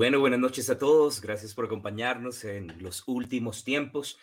Bueno, 0.00 0.18
buenas 0.18 0.40
noches 0.40 0.70
a 0.70 0.78
todos. 0.78 1.20
Gracias 1.20 1.52
por 1.52 1.66
acompañarnos 1.66 2.44
en 2.44 2.82
los 2.82 3.02
últimos 3.06 3.64
tiempos 3.64 4.16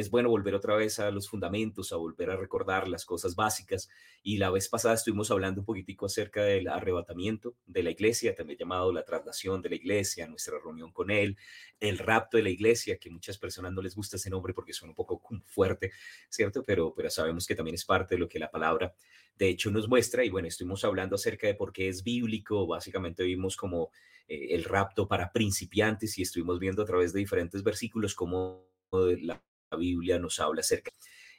es 0.00 0.10
bueno 0.10 0.28
volver 0.28 0.54
otra 0.54 0.74
vez 0.74 0.98
a 0.98 1.10
los 1.10 1.28
fundamentos, 1.28 1.92
a 1.92 1.96
volver 1.96 2.30
a 2.30 2.36
recordar 2.36 2.88
las 2.88 3.04
cosas 3.04 3.34
básicas. 3.36 3.88
Y 4.22 4.38
la 4.38 4.50
vez 4.50 4.68
pasada 4.68 4.94
estuvimos 4.94 5.30
hablando 5.30 5.60
un 5.60 5.64
poquitico 5.64 6.06
acerca 6.06 6.42
del 6.42 6.68
arrebatamiento 6.68 7.54
de 7.66 7.82
la 7.82 7.90
iglesia, 7.90 8.34
también 8.34 8.58
llamado 8.58 8.92
la 8.92 9.04
traslación 9.04 9.62
de 9.62 9.70
la 9.70 9.76
iglesia, 9.76 10.26
nuestra 10.26 10.58
reunión 10.58 10.92
con 10.92 11.10
él, 11.10 11.36
el 11.78 11.98
rapto 11.98 12.36
de 12.36 12.42
la 12.42 12.50
iglesia, 12.50 12.98
que 12.98 13.10
muchas 13.10 13.38
personas 13.38 13.72
no 13.72 13.82
les 13.82 13.94
gusta 13.94 14.16
ese 14.16 14.30
nombre 14.30 14.54
porque 14.54 14.72
suena 14.72 14.90
un 14.90 14.96
poco 14.96 15.22
fuerte, 15.46 15.92
¿cierto? 16.28 16.64
Pero, 16.64 16.94
pero 16.94 17.10
sabemos 17.10 17.46
que 17.46 17.54
también 17.54 17.74
es 17.74 17.84
parte 17.84 18.14
de 18.14 18.18
lo 18.18 18.28
que 18.28 18.38
la 18.38 18.50
palabra 18.50 18.94
de 19.36 19.48
hecho 19.48 19.70
nos 19.70 19.88
muestra. 19.88 20.24
Y 20.24 20.30
bueno, 20.30 20.48
estuvimos 20.48 20.84
hablando 20.84 21.16
acerca 21.16 21.46
de 21.46 21.54
por 21.54 21.72
qué 21.72 21.88
es 21.88 22.02
bíblico. 22.02 22.66
Básicamente 22.66 23.22
vimos 23.22 23.56
como 23.56 23.90
eh, 24.28 24.54
el 24.54 24.64
rapto 24.64 25.08
para 25.08 25.32
principiantes 25.32 26.18
y 26.18 26.22
estuvimos 26.22 26.58
viendo 26.58 26.82
a 26.82 26.86
través 26.86 27.12
de 27.12 27.20
diferentes 27.20 27.62
versículos 27.62 28.14
cómo 28.14 28.66
la 28.92 29.42
la 29.70 29.78
Biblia 29.78 30.18
nos 30.18 30.38
habla 30.40 30.60
acerca. 30.60 30.90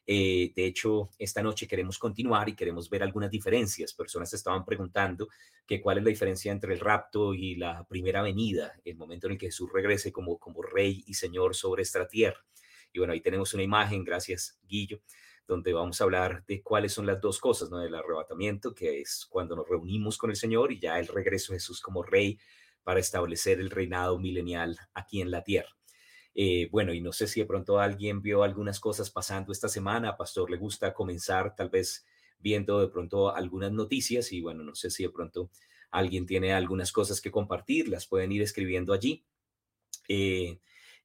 Eh, 0.05 0.51
de 0.55 0.65
hecho, 0.65 1.10
esta 1.20 1.43
noche 1.43 1.68
queremos 1.68 1.99
continuar 1.99 2.49
y 2.49 2.55
queremos 2.55 2.90
ver 2.90 3.04
algunas 3.04 3.29
diferencias. 3.29 3.93
Personas 3.93 4.34
estaban 4.34 4.65
preguntando 4.65 5.29
que 5.65 5.79
cuál 5.79 5.99
es 5.99 6.04
la 6.04 6.10
diferencia 6.10 6.51
entre 6.51 6.73
el 6.73 6.79
rapto 6.79 7.34
y 7.34 7.55
la 7.55 7.85
primera 7.88 8.21
venida, 8.21 8.73
el 8.84 8.96
momento 8.96 9.27
en 9.27 9.34
el 9.34 9.38
que 9.38 9.48
Jesús 9.48 9.70
regrese 9.71 10.12
como, 10.12 10.40
como 10.40 10.62
rey 10.63 11.04
y 11.05 11.13
señor 11.13 11.55
sobre 11.55 11.84
esta 11.84 12.07
tierra. 12.07 12.43
Y 12.91 12.99
bueno, 12.99 13.13
ahí 13.13 13.21
tenemos 13.21 13.54
una 13.54 13.63
imagen, 13.63 14.04
gracias 14.04 14.60
Guillo, 14.68 15.01
donde 15.48 15.71
vamos 15.71 16.01
a 16.01 16.04
hablar 16.04 16.43
de 16.45 16.62
cuáles 16.62 16.93
son 16.93 17.05
las 17.05 17.21
dos 17.21 17.40
cosas, 17.40 17.70
¿no? 17.70 17.77
Del 17.77 17.95
arrebatamiento, 17.95 18.73
que 18.73 19.01
es 19.01 19.26
cuando 19.29 19.55
nos 19.55 19.70
reunimos 19.70 20.18
con 20.18 20.29
el 20.29 20.35
Señor, 20.35 20.71
y 20.71 20.79
ya 20.79 20.99
el 20.99 21.07
regreso 21.07 21.54
de 21.54 21.60
Jesús 21.60 21.79
como 21.79 22.04
rey 22.04 22.38
para 22.84 22.99
establecer 22.99 23.60
el 23.60 23.70
reinado 23.70 24.18
milenial 24.20 24.77
aquí 24.93 25.21
en 25.21 25.32
la 25.32 25.43
tierra. 25.43 25.70
Eh, 26.34 26.70
bueno, 26.71 26.93
y 26.93 27.01
no 27.01 27.12
sé 27.12 27.27
si 27.27 27.41
de 27.41 27.46
pronto 27.46 27.79
alguien 27.79 28.21
vio 28.21 28.43
algunas 28.43 28.79
cosas 28.79 29.10
pasando 29.12 29.51
esta 29.51 29.68
semana. 29.70 30.18
Pastor 30.18 30.49
le 30.49 30.57
gusta 30.57 30.93
comenzar 30.93 31.55
tal 31.55 31.70
vez 31.70 32.05
viendo 32.40 32.79
de 32.79 32.88
pronto 32.88 33.35
algunas 33.35 33.71
noticias 33.71 34.32
y 34.32 34.41
bueno, 34.41 34.63
no 34.63 34.76
sé 34.76 34.90
si 34.90 35.04
de 35.04 35.10
pronto 35.10 35.51
alguien 35.91 36.26
tiene 36.26 36.54
algunas 36.54 36.91
cosas 36.91 37.21
que 37.21 37.32
compartir, 37.32 37.90
las 37.90 38.07
pueden 38.07 38.32
ir 38.32 38.41
escribiendo 38.41 38.93
allí. 38.93 39.26
Eh, 40.07 40.60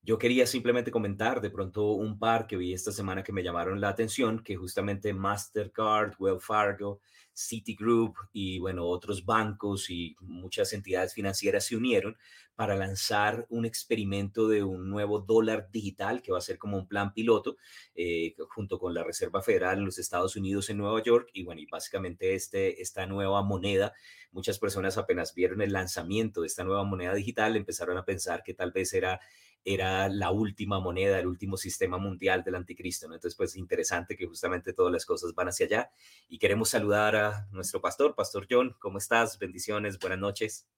yo 0.07 0.19
quería 0.19 0.47
simplemente 0.47 0.93
comentar 0.93 1.41
de 1.41 1.51
pronto 1.51 1.91
un 1.91 2.17
par 2.17 2.47
que 2.47 2.57
vi 2.57 2.73
esta 2.73 2.93
semana 2.93 3.25
que 3.25 3.33
me 3.33 3.43
llamaron 3.43 3.81
la 3.81 3.89
atención, 3.89 4.39
que 4.39 4.55
justamente 4.55 5.12
Mastercard, 5.12 6.15
Wells 6.21 6.45
Fargo, 6.45 7.01
Citigroup 7.35 8.15
y 8.33 8.61
bueno, 8.61 8.87
otros 8.87 9.25
bancos 9.25 9.91
y 9.91 10.15
muchas 10.21 10.73
entidades 10.73 11.12
financieras 11.12 11.67
se 11.67 11.77
unieron 11.77 12.17
para 12.55 12.77
lanzar 12.77 13.47
un 13.51 13.67
experimento 13.67 14.47
de 14.47 14.62
un 14.62 14.89
nuevo 14.89 15.19
dólar 15.19 15.71
digital 15.73 16.23
que 16.23 16.31
va 16.31 16.39
a 16.39 16.41
ser 16.41 16.57
como 16.57 16.79
un 16.79 16.87
plan 16.87 17.12
piloto 17.12 17.57
eh, 17.97 18.37
junto 18.51 18.79
con 18.79 18.95
la 18.95 19.03
Reserva 19.03 19.43
Federal 19.43 19.79
en 19.79 19.87
los 19.87 19.99
Estados 19.99 20.37
Unidos 20.37 20.71
en 20.71 20.79
Nueva 20.79 21.03
York. 21.03 21.31
Y 21.33 21.43
bueno, 21.43 21.61
y 21.61 21.67
básicamente 21.67 22.34
este, 22.37 22.81
esta 22.81 23.06
nueva 23.06 23.43
moneda, 23.43 23.93
muchas 24.31 24.61
personas 24.61 24.97
apenas 24.99 25.34
vieron 25.34 25.61
el 25.62 25.73
lanzamiento 25.73 26.43
de 26.43 26.47
esta 26.47 26.62
nueva 26.62 26.84
moneda 26.84 27.12
digital, 27.12 27.56
empezaron 27.56 27.99
a 27.99 28.05
pensar 28.05 28.44
que 28.44 28.55
tal 28.55 28.71
vez 28.71 28.94
era 28.94 29.21
era 29.66 30.09
la 30.09 30.31
última 30.31 30.78
moneda, 30.78 31.19
el 31.19 31.27
último 31.27 31.56
sistema 31.56 31.99
mundial 31.99 32.44
del 32.44 32.54
anticristo. 32.54 33.09
¿no? 33.09 33.15
Entonces, 33.15 33.37
pues 33.37 33.56
interesante 33.56 34.16
que 34.16 34.27
justamente 34.27 34.72
todas 34.72 34.93
las 34.93 35.04
cosas 35.04 35.34
van 35.34 35.49
hacia 35.49 35.66
allá. 35.66 35.91
Y 36.28 36.38
queremos 36.38 36.71
saludar 36.71 37.16
a 37.16 37.49
nuestro 37.50 37.81
pastor, 37.81 38.15
Pastor 38.15 38.47
John. 38.49 38.76
¿Cómo 38.78 38.99
estás? 38.99 39.38
Bendiciones, 39.41 39.99
buenas 39.99 40.21
noches. 40.21 40.69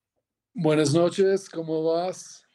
Buenas 0.55 0.95
noches, 0.95 1.51
¿cómo 1.51 1.85
vas? 1.85 2.49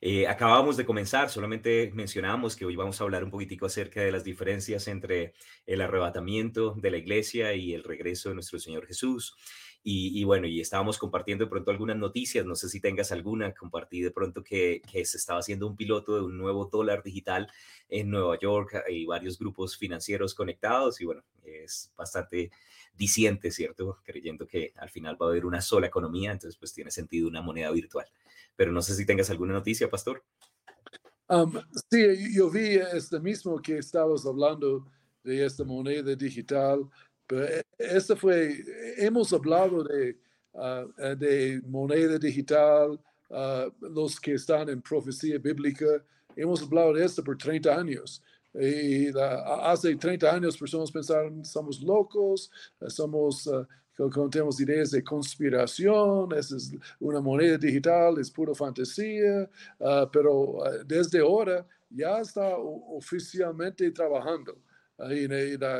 Eh, 0.00 0.28
acabamos 0.28 0.76
de 0.76 0.84
comenzar, 0.84 1.28
solamente 1.28 1.90
mencionamos 1.92 2.54
que 2.54 2.64
hoy 2.64 2.76
vamos 2.76 3.00
a 3.00 3.04
hablar 3.04 3.24
un 3.24 3.30
poquitico 3.30 3.66
acerca 3.66 4.00
de 4.00 4.12
las 4.12 4.22
diferencias 4.22 4.86
entre 4.86 5.34
el 5.66 5.80
arrebatamiento 5.80 6.74
de 6.76 6.90
la 6.90 6.98
iglesia 6.98 7.54
y 7.54 7.74
el 7.74 7.82
regreso 7.82 8.28
de 8.28 8.36
nuestro 8.36 8.60
Señor 8.60 8.86
Jesús. 8.86 9.34
Y, 9.82 10.22
bueno, 10.24 10.46
y 10.46 10.60
estábamos 10.60 10.98
compartiendo 10.98 11.44
de 11.44 11.50
pronto 11.50 11.70
algunas 11.70 11.96
noticias, 11.96 12.44
no 12.44 12.54
sé 12.54 12.68
si 12.68 12.78
tengas 12.78 13.10
alguna, 13.10 13.54
compartí 13.54 14.02
de 14.02 14.10
pronto 14.10 14.44
que, 14.44 14.82
se 14.92 15.16
estaba 15.16 15.38
haciendo 15.38 15.66
un 15.66 15.76
piloto 15.76 16.16
de 16.16 16.22
un 16.22 16.36
nuevo 16.36 16.66
dólar 16.66 17.02
digital 17.02 17.50
en 17.88 18.10
Nueva 18.10 18.38
York 18.38 18.84
y 18.90 19.06
varios 19.06 19.38
grupos 19.38 19.78
financieros 19.78 20.34
conectados 20.34 21.00
y 21.00 21.06
bueno, 21.06 21.22
es 21.42 21.90
bastante 21.96 22.50
diciente, 22.98 23.50
¿cierto? 23.50 23.98
Creyendo 24.04 24.46
que 24.46 24.74
al 24.76 24.90
final 24.90 25.16
va 25.20 25.26
a 25.26 25.30
haber 25.30 25.46
una 25.46 25.62
sola 25.62 25.86
economía, 25.86 26.32
entonces 26.32 26.58
pues 26.58 26.74
tiene 26.74 26.90
sentido 26.90 27.28
una 27.28 27.40
moneda 27.40 27.70
virtual. 27.70 28.06
Pero 28.56 28.72
no 28.72 28.82
sé 28.82 28.94
si 28.94 29.06
tengas 29.06 29.30
alguna 29.30 29.54
noticia, 29.54 29.88
Pastor. 29.88 30.22
Um, 31.28 31.52
sí, 31.90 32.34
yo 32.34 32.50
vi 32.50 32.74
este 32.74 33.20
mismo 33.20 33.60
que 33.62 33.78
estabas 33.78 34.26
hablando 34.26 34.86
de 35.22 35.44
esta 35.44 35.62
moneda 35.62 36.14
digital 36.16 36.88
pero 37.28 37.44
eh, 37.44 37.62
este 37.78 38.16
fue, 38.16 38.64
hemos 38.96 39.32
hablado 39.32 39.84
de, 39.84 40.18
eh, 40.54 41.16
de 41.16 41.62
moneda 41.66 42.18
digital, 42.18 42.98
ah, 43.30 43.68
los 43.80 44.18
que 44.18 44.32
están 44.34 44.68
en 44.70 44.80
profecía 44.80 45.38
bíblica, 45.38 46.02
hemos 46.34 46.62
hablado 46.62 46.94
de 46.94 47.04
esto 47.04 47.22
por 47.22 47.36
30 47.36 47.78
años. 47.78 48.22
Y 48.54 49.10
hace 49.62 49.94
30 49.94 50.34
años 50.34 50.56
personas 50.56 50.90
pensaron, 50.90 51.44
somos 51.44 51.82
locos, 51.82 52.50
somos, 52.88 53.46
uh, 53.46 54.28
tenemos 54.30 54.58
ideas 54.58 54.90
de 54.90 55.04
conspiración, 55.04 56.32
es 56.32 56.72
una 56.98 57.20
moneda 57.20 57.58
digital, 57.58 58.18
es 58.18 58.30
pura 58.30 58.54
fantasía, 58.54 59.48
pero 60.10 60.60
desde 60.86 61.20
ahora 61.20 61.64
ya 61.90 62.20
está 62.20 62.56
oficialmente 62.56 63.90
trabajando 63.90 64.56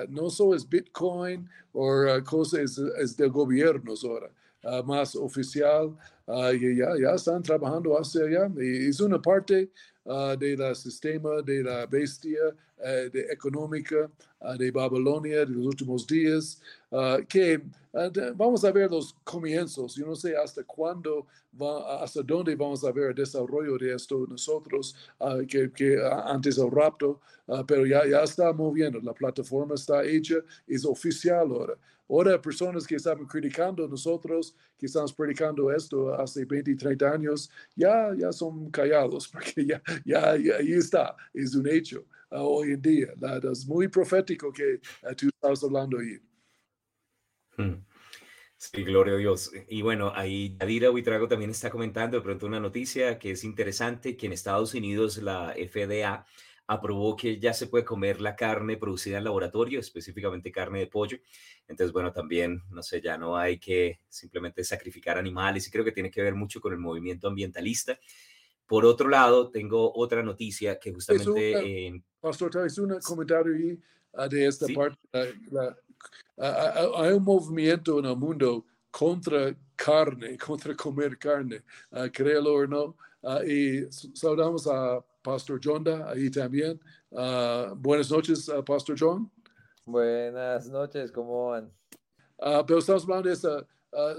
no 0.09 0.31
solo 0.31 0.55
es 0.55 0.69
Bitcoin 0.69 1.49
o 1.73 2.05
uh, 2.05 2.25
cosas, 2.25 2.79
es, 2.99 3.17
del 3.17 3.31
gobierno 3.31 3.95
ahora, 4.05 4.31
uh, 4.65 4.83
más 4.85 5.15
oficial, 5.17 5.97
uh, 6.27 6.53
ya, 6.53 6.95
ya 7.01 7.15
están 7.15 7.43
trabajando 7.43 7.99
hacia 7.99 8.25
allá. 8.25 8.51
Y 8.59 8.89
es 8.89 9.01
una 9.01 9.21
parte 9.21 9.71
del 10.39 10.75
sistema 10.75 11.43
de 11.43 11.63
la 11.63 11.85
bestia 11.85 12.41
eh, 12.83 13.11
de 13.13 13.21
económica 13.31 14.11
de 14.59 14.71
Babilonia 14.71 15.41
de 15.41 15.49
los 15.49 15.67
últimos 15.67 16.07
días, 16.07 16.63
que 17.29 17.61
vamos 18.35 18.65
a 18.65 18.73
ver 18.73 18.91
los 18.91 19.15
comienzos. 19.23 19.97
Yo 19.97 20.07
no 20.07 20.17
sé 20.17 20.35
hasta 20.35 20.65
cuándo, 20.65 21.27
va, 21.61 22.03
hasta 22.03 22.23
dónde 22.23 22.57
vamos 22.57 22.85
a 22.85 22.91
ver 22.91 23.11
el 23.11 23.17
desarrollo 23.17 23.77
de 23.77 23.95
esto 23.95 24.27
nosotros, 24.27 24.97
que, 25.47 25.71
que 25.73 25.99
antes 26.25 26.57
del 26.57 26.71
rapto, 26.71 27.21
pero 27.67 27.85
ya, 27.85 28.07
ya 28.07 28.23
está 28.23 28.51
moviendo. 28.55 28.99
La 29.01 29.13
plataforma 29.13 29.75
está 29.75 30.03
hecha, 30.05 30.37
es 30.67 30.87
oficial 30.87 31.51
ahora. 31.51 31.75
Ahora, 32.09 32.41
personas 32.41 32.87
que 32.87 32.97
estaban 32.97 33.27
criticando 33.27 33.87
nosotros, 33.87 34.55
que 34.79 34.87
estamos 34.87 35.13
predicando 35.13 35.71
esto 35.71 36.15
hace 36.15 36.45
20, 36.45 36.75
30 36.75 37.11
años, 37.11 37.51
ya, 37.77 38.15
ya 38.17 38.33
son 38.33 38.71
callados, 38.71 39.29
porque 39.33 39.67
ya, 39.67 39.83
ya, 40.05 40.37
ya 40.37 40.57
ahí 40.57 40.73
está, 40.73 41.17
es 41.35 41.55
un 41.55 41.69
hecho 41.69 42.07
uh, 42.31 42.37
hoy 42.37 42.73
en 42.73 42.83
día. 42.83 43.09
Es 43.53 43.67
muy 43.67 43.89
profético 43.89 44.53
que 44.53 44.81
uh, 45.03 45.15
tú 45.15 45.29
estás 45.29 45.63
hablando 45.63 45.99
ahí. 45.99 46.19
Hmm. 47.57 47.85
Sí, 48.57 48.83
gloria 48.83 49.15
a 49.15 49.19
Dios. 49.19 49.53
Y 49.69 49.83
bueno, 49.83 50.13
ahí 50.17 50.57
Yadira 50.59 50.91
Huitrago 50.91 51.29
también 51.29 51.53
está 51.53 51.71
comentando 51.71 52.17
de 52.17 52.25
pronto 52.25 52.47
una 52.47 52.59
noticia 52.59 53.17
que 53.19 53.31
es 53.33 53.45
interesante, 53.45 54.17
que 54.17 54.27
en 54.27 54.33
Estados 54.33 54.75
Unidos 54.75 55.19
la 55.19 55.55
FDA 55.55 56.27
aprobó 56.69 57.17
que 57.17 57.41
ya 57.41 57.55
se 57.55 57.67
puede 57.67 57.85
comer 57.85 58.21
la 58.21 58.37
carne 58.37 58.77
producida 58.77 59.17
en 59.17 59.25
laboratorio, 59.25 59.81
específicamente 59.81 60.53
carne 60.53 60.81
de 60.81 60.87
pollo. 60.87 61.19
Entonces, 61.67 61.93
bueno, 61.93 62.13
también, 62.13 62.63
no 62.71 62.83
sé, 62.83 63.01
ya 63.01 63.17
no 63.17 63.39
hay 63.39 63.59
que 63.59 64.01
simplemente 64.07 64.63
sacrificar 64.63 65.17
animales 65.17 65.67
y 65.67 65.71
creo 65.71 65.83
que 65.83 65.93
tiene 65.93 66.11
que 66.11 66.23
ver 66.23 66.35
mucho 66.35 66.61
con 66.61 66.75
el 66.75 66.79
movimiento 66.79 67.27
ambientalista. 67.27 67.99
Por 68.67 68.85
otro 68.85 69.09
lado, 69.09 69.51
tengo 69.51 69.91
otra 69.97 70.23
noticia 70.23 70.79
que 70.79 70.93
justamente... 70.93 72.03
Pastor, 72.21 72.67
¿es 72.67 72.77
un 72.77 73.01
comentario 73.01 73.55
ahí 73.55 73.81
ah, 74.13 74.29
de 74.29 74.47
esta 74.47 74.67
parte? 74.75 74.99
hay 76.37 77.13
un 77.13 77.25
movimiento 77.25 77.99
en 77.99 78.05
el 78.05 78.17
mundo 78.17 78.67
contra 78.91 79.57
carne, 79.75 80.37
contra 80.47 80.77
comer 80.77 81.17
carne, 81.17 81.63
uh, 81.93 82.11
créelo 82.13 82.53
o 82.53 82.67
no. 82.67 82.97
Ah, 83.23 83.41
y 83.43 83.87
saludamos 83.91 84.67
a 84.67 85.03
Pastor 85.23 85.61
Jonda 85.63 86.11
ahí 86.11 86.31
también. 86.31 86.81
Ah, 87.17 87.73
buenas 87.77 88.11
noches, 88.11 88.49
uh, 88.49 88.63
Pastor 88.65 88.97
John. 88.99 89.31
Buenas 89.85 90.69
noches, 90.69 91.11
¿cómo 91.11 91.51
van? 91.51 91.73
Uh, 92.39 92.65
pero 92.67 92.79
estamos 92.79 93.05
hablando 93.05 93.29
de 93.29 93.35
esa, 93.35 93.67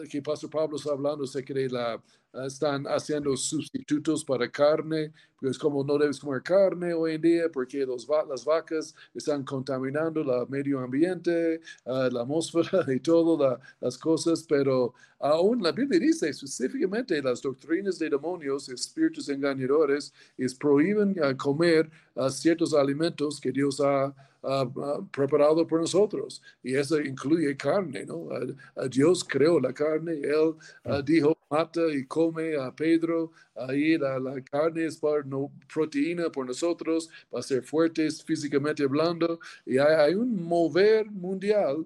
que 0.09 0.21
Pastor 0.21 0.49
Pablo 0.49 0.77
está 0.77 0.91
hablando 0.91 1.23
acerca 1.23 1.53
de 1.53 1.69
la, 1.69 2.01
están 2.45 2.85
haciendo 2.85 3.35
sustitutos 3.37 4.23
para 4.23 4.49
carne, 4.49 5.11
pues 5.41 5.57
como 5.57 5.83
no 5.83 5.97
debes 5.97 6.19
comer 6.19 6.41
carne 6.43 6.93
hoy 6.93 7.15
en 7.15 7.21
día 7.21 7.49
porque 7.51 7.85
los, 7.85 8.07
las 8.27 8.45
vacas 8.45 8.95
están 9.13 9.43
contaminando 9.43 10.21
el 10.21 10.49
medio 10.49 10.79
ambiente, 10.79 11.61
ah, 11.85 12.09
la 12.11 12.21
atmósfera 12.21 12.85
y 12.93 12.99
todas 12.99 13.59
las 13.79 13.97
cosas, 13.97 14.45
pero 14.47 14.93
aún 15.19 15.61
la 15.61 15.71
Biblia 15.71 15.99
dice 15.99 16.29
específicamente 16.29 17.21
las 17.21 17.41
doctrinas 17.41 17.99
de 17.99 18.09
demonios, 18.09 18.69
espíritus 18.69 19.29
engañadores, 19.29 20.13
es 20.37 20.55
prohíben 20.55 21.15
ah, 21.23 21.35
comer 21.35 21.89
ah, 22.15 22.29
ciertos 22.29 22.73
alimentos 22.73 23.39
que 23.39 23.51
Dios 23.51 23.79
ha 23.81 24.13
preparado 25.11 25.67
por 25.67 25.81
nosotros. 25.81 26.41
Y 26.63 26.73
eso 26.73 26.97
incluye 27.01 27.57
carne, 27.57 28.05
¿no? 28.05 28.29
Dios 28.89 29.21
creó 29.21 29.59
la 29.59 29.73
carne, 29.73 30.13
Él 30.13 30.55
dijo, 31.03 31.37
mata 31.49 31.81
y 31.91 32.05
come 32.05 32.55
a 32.55 32.73
Pedro, 32.73 33.31
ahí 33.67 33.97
la, 33.97 34.19
la 34.19 34.41
carne 34.41 34.85
es 34.85 34.97
para 34.97 35.23
no, 35.23 35.51
proteína 35.71 36.29
por 36.31 36.45
nosotros, 36.45 37.09
para 37.29 37.43
ser 37.43 37.63
fuertes 37.63 38.23
físicamente 38.23 38.83
hablando, 38.83 39.39
y 39.65 39.77
hay, 39.77 40.15
un 40.15 40.41
mover 40.43 41.09
mundial 41.11 41.85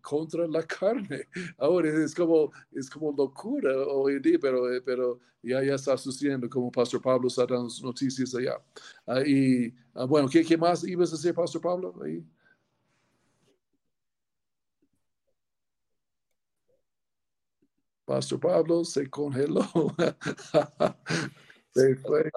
contra 0.00 0.46
la 0.46 0.62
carne. 0.66 1.26
Ahora 1.58 1.88
es 2.04 2.14
como, 2.14 2.50
es 2.72 2.88
como 2.90 3.12
locura 3.12 3.70
hoy 3.86 4.14
en 4.14 4.22
día, 4.22 4.38
pero, 4.40 4.62
pero 4.84 5.18
ya, 5.42 5.62
ya 5.62 5.74
está 5.74 5.96
sucediendo, 5.96 6.48
como 6.48 6.70
Pastor 6.70 7.00
Pablo 7.00 7.28
está 7.28 7.46
dando 7.46 7.68
noticias 7.82 8.34
allá. 8.34 8.60
y 9.26 9.72
bueno, 10.08 10.28
¿qué, 10.28 10.44
¿qué, 10.44 10.56
más 10.56 10.84
ibas 10.84 11.12
a 11.12 11.16
decir, 11.16 11.34
Pastor 11.34 11.60
Pablo? 11.60 11.94
Ahí. 12.04 12.24
Pastor 18.10 18.40
Pablo 18.40 18.84
se 18.84 19.08
congeló. 19.08 19.62
se 21.72 21.94
fue. 21.94 22.28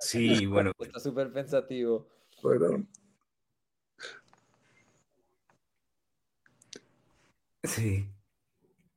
Sí, 0.00 0.44
bueno. 0.44 0.72
Está 0.76 0.98
súper 0.98 1.32
pensativo. 1.32 2.08
Bueno. 2.42 2.84
Sí. 7.62 8.08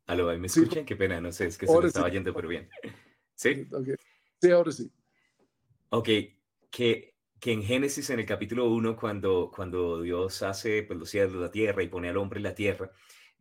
Aló, 0.08 0.36
¿me 0.40 0.48
escuchan? 0.48 0.86
Qué 0.86 0.96
pena, 0.96 1.22
no 1.22 1.32
sé, 1.32 1.46
es 1.46 1.56
que 1.56 1.68
se 1.68 1.80
me 1.80 1.86
estaba 1.86 2.10
yendo 2.10 2.34
pero 2.34 2.48
bien. 2.48 2.68
¿Sí? 3.36 3.68
Sí, 4.42 4.50
ahora 4.50 4.72
sí. 4.72 4.92
Ok, 5.90 6.10
que, 6.72 7.14
que 7.40 7.52
en 7.52 7.62
Génesis, 7.62 8.10
en 8.10 8.22
el 8.22 8.26
capítulo 8.26 8.72
1, 8.72 8.96
cuando, 8.96 9.52
cuando 9.56 10.02
Dios 10.02 10.42
hace 10.42 10.82
pues, 10.82 10.98
los 10.98 11.12
cielos, 11.12 11.36
la 11.36 11.52
tierra 11.52 11.84
y 11.84 11.90
pone 11.90 12.10
al 12.10 12.18
hombre 12.18 12.40
en 12.40 12.44
la 12.44 12.56
tierra, 12.56 12.92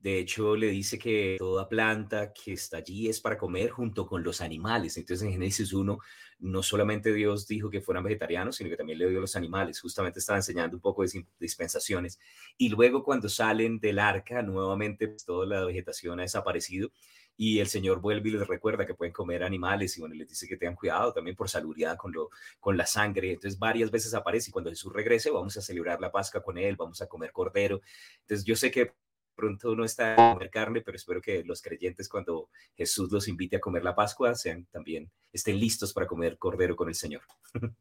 de 0.03 0.19
hecho, 0.19 0.57
le 0.57 0.67
dice 0.67 0.99
que 0.99 1.37
toda 1.39 1.69
planta 1.69 2.33
que 2.33 2.55
está 2.55 2.79
allí 2.79 3.09
es 3.09 3.21
para 3.21 3.39
comer 3.39 3.71
junto 3.71 4.05
con 4.05 4.25
los 4.25 4.41
animales. 4.41 4.97
Entonces, 4.97 5.25
en 5.25 5.33
Génesis 5.33 5.73
1, 5.73 5.97
no 6.41 6.63
solamente 6.65 7.13
Dios 7.13 7.47
dijo 7.47 7.71
que 7.71 7.81
fueran 7.81 8.03
vegetarianos, 8.03 8.57
sino 8.57 8.69
que 8.69 8.77
también 8.77 8.99
le 8.99 9.09
dio 9.09 9.21
los 9.21 9.37
animales. 9.37 9.81
Justamente 9.81 10.19
estaba 10.19 10.41
enseñando 10.41 10.77
un 10.77 10.81
poco 10.81 11.05
de 11.05 11.25
dispensaciones. 11.39 12.19
Y 12.59 12.69
luego, 12.69 13.05
cuando 13.05 13.29
salen 13.29 13.79
del 13.79 14.01
arca, 14.01 14.43
nuevamente 14.43 15.07
pues, 15.07 15.25
toda 15.25 15.47
la 15.47 15.65
vegetación 15.65 16.19
ha 16.19 16.23
desaparecido 16.23 16.91
y 17.37 17.61
el 17.61 17.69
Señor 17.69 18.01
vuelve 18.01 18.29
y 18.29 18.33
les 18.33 18.47
recuerda 18.47 18.85
que 18.85 18.95
pueden 18.95 19.13
comer 19.13 19.43
animales 19.45 19.97
y 19.97 20.01
bueno, 20.01 20.15
les 20.17 20.29
dice 20.29 20.47
que 20.49 20.57
tengan 20.57 20.75
cuidado 20.77 21.13
también 21.13 21.37
por 21.37 21.49
salubridad 21.49 21.97
con, 21.97 22.13
lo, 22.13 22.31
con 22.61 22.77
la 22.77 22.87
sangre. 22.87 23.33
Entonces 23.33 23.59
varias 23.59 23.91
veces 23.91 24.15
aparece 24.15 24.51
y 24.51 24.53
cuando 24.53 24.71
Jesús 24.71 24.93
regrese 24.93 25.31
vamos 25.31 25.57
a 25.57 25.63
celebrar 25.63 26.01
la 26.01 26.13
Pascua 26.13 26.43
con 26.43 26.59
él, 26.59 26.77
vamos 26.77 27.01
a 27.01 27.07
comer 27.07 27.33
cordero. 27.33 27.81
Entonces 28.21 28.45
yo 28.45 28.57
sé 28.57 28.71
que 28.71 28.93
pronto 29.35 29.73
uno 29.73 29.85
está 29.85 30.31
a 30.31 30.33
comer 30.35 30.51
carne, 30.51 30.83
pero 30.83 30.97
espero 30.97 31.21
que 31.21 31.43
los 31.45 31.63
creyentes 31.63 32.09
cuando 32.09 32.49
Jesús 32.77 33.11
los 33.11 33.29
invite 33.29 33.57
a 33.57 33.61
comer 33.61 33.85
la 33.85 33.95
Pascua 33.95 34.35
sean 34.35 34.67
también 34.71 35.11
estén 35.33 35.59
listos 35.59 35.93
para 35.93 36.07
comer 36.07 36.39
cordero 36.39 36.77
con 36.77 36.89
el 36.89 36.95
Señor. 36.95 37.23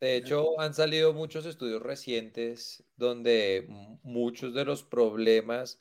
De 0.00 0.16
hecho, 0.16 0.60
han 0.60 0.74
salido 0.74 1.14
muchos 1.14 1.46
estudios 1.46 1.82
recientes 1.82 2.84
donde 2.96 3.66
muchos 4.02 4.52
de 4.52 4.64
los 4.64 4.82
problemas 4.82 5.80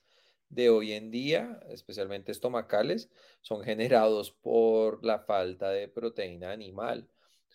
de 0.50 0.70
hoy 0.70 0.94
en 0.94 1.12
día, 1.12 1.60
especialmente 1.70 2.32
estomacales, 2.32 3.10
son 3.42 3.64
generados 3.64 4.32
por 4.32 5.04
la 5.04 5.20
falta 5.20 5.70
de 5.72 5.88
proteína 5.88 6.52
animal. 6.52 7.10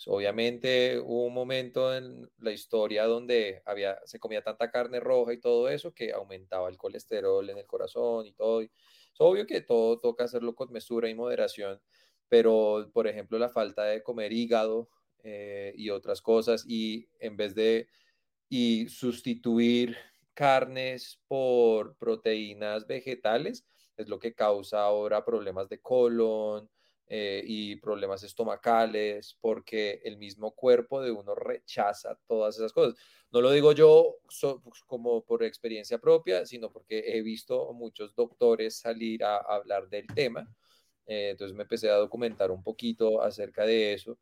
Obviamente 0.07 0.99
hubo 1.01 1.27
un 1.27 1.35
momento 1.35 1.95
en 1.97 2.31
la 2.39 2.53
historia 2.53 3.05
donde 3.05 3.63
había, 3.65 3.99
se 4.05 4.19
comía 4.21 4.43
tanta 4.43 4.71
carne 4.71 5.01
roja 5.01 5.33
y 5.33 5.41
todo 5.41 5.69
eso 5.69 5.93
que 5.93 6.13
aumentaba 6.13 6.69
el 6.69 6.77
colesterol 6.79 7.49
en 7.51 7.59
el 7.59 7.67
corazón 7.67 8.27
y 8.27 8.33
todo. 8.33 8.61
es 8.61 8.71
obvio 9.19 9.47
que 9.47 9.61
todo 9.61 9.99
toca 9.99 10.25
hacerlo 10.25 10.55
con 10.55 10.73
mesura 10.73 11.09
y 11.09 11.15
moderación, 11.15 11.81
pero 12.29 12.89
por 12.93 13.09
ejemplo 13.09 13.39
la 13.39 13.49
falta 13.49 13.85
de 13.85 14.03
comer 14.03 14.33
hígado 14.33 14.89
eh, 15.25 15.73
y 15.77 15.91
otras 15.91 16.23
cosas 16.23 16.65
y 16.67 17.09
en 17.19 17.37
vez 17.37 17.55
de 17.55 17.89
y 18.49 18.89
sustituir 18.89 19.97
carnes 20.35 21.21
por 21.27 21.97
proteínas 21.97 22.87
vegetales 22.87 23.67
es 23.97 24.09
lo 24.09 24.19
que 24.19 24.35
causa 24.35 24.83
ahora 24.85 25.25
problemas 25.25 25.69
de 25.69 25.81
colon, 25.81 26.71
eh, 27.11 27.43
y 27.47 27.77
problemas 27.77 28.23
estomacales, 28.23 29.39
porque 29.41 30.03
el 30.05 30.19
mismo 30.19 30.55
cuerpo 30.55 31.01
de 31.01 31.11
uno 31.11 31.35
rechaza 31.35 32.19
todas 32.27 32.57
esas 32.57 32.73
cosas. 32.73 32.99
No 33.31 33.41
lo 33.41 33.51
digo 33.51 33.73
yo 33.73 34.17
pues, 34.63 34.83
como 34.87 35.25
por 35.25 35.43
experiencia 35.43 35.99
propia, 35.99 36.45
sino 36.45 36.71
porque 36.71 37.03
he 37.07 37.23
visto 37.23 37.73
muchos 37.73 38.15
doctores 38.15 38.79
salir 38.79 39.25
a, 39.25 39.39
hablar 39.39 39.89
del 39.89 40.07
tema. 40.09 40.47
Eh, 41.07 41.31
entonces 41.31 41.57
me 41.57 41.63
empecé 41.63 41.89
a 41.89 41.95
documentar 41.95 42.51
un 42.51 42.63
poquito 42.63 43.23
acerca 43.23 43.65
de 43.65 43.95
eso, 43.95 44.19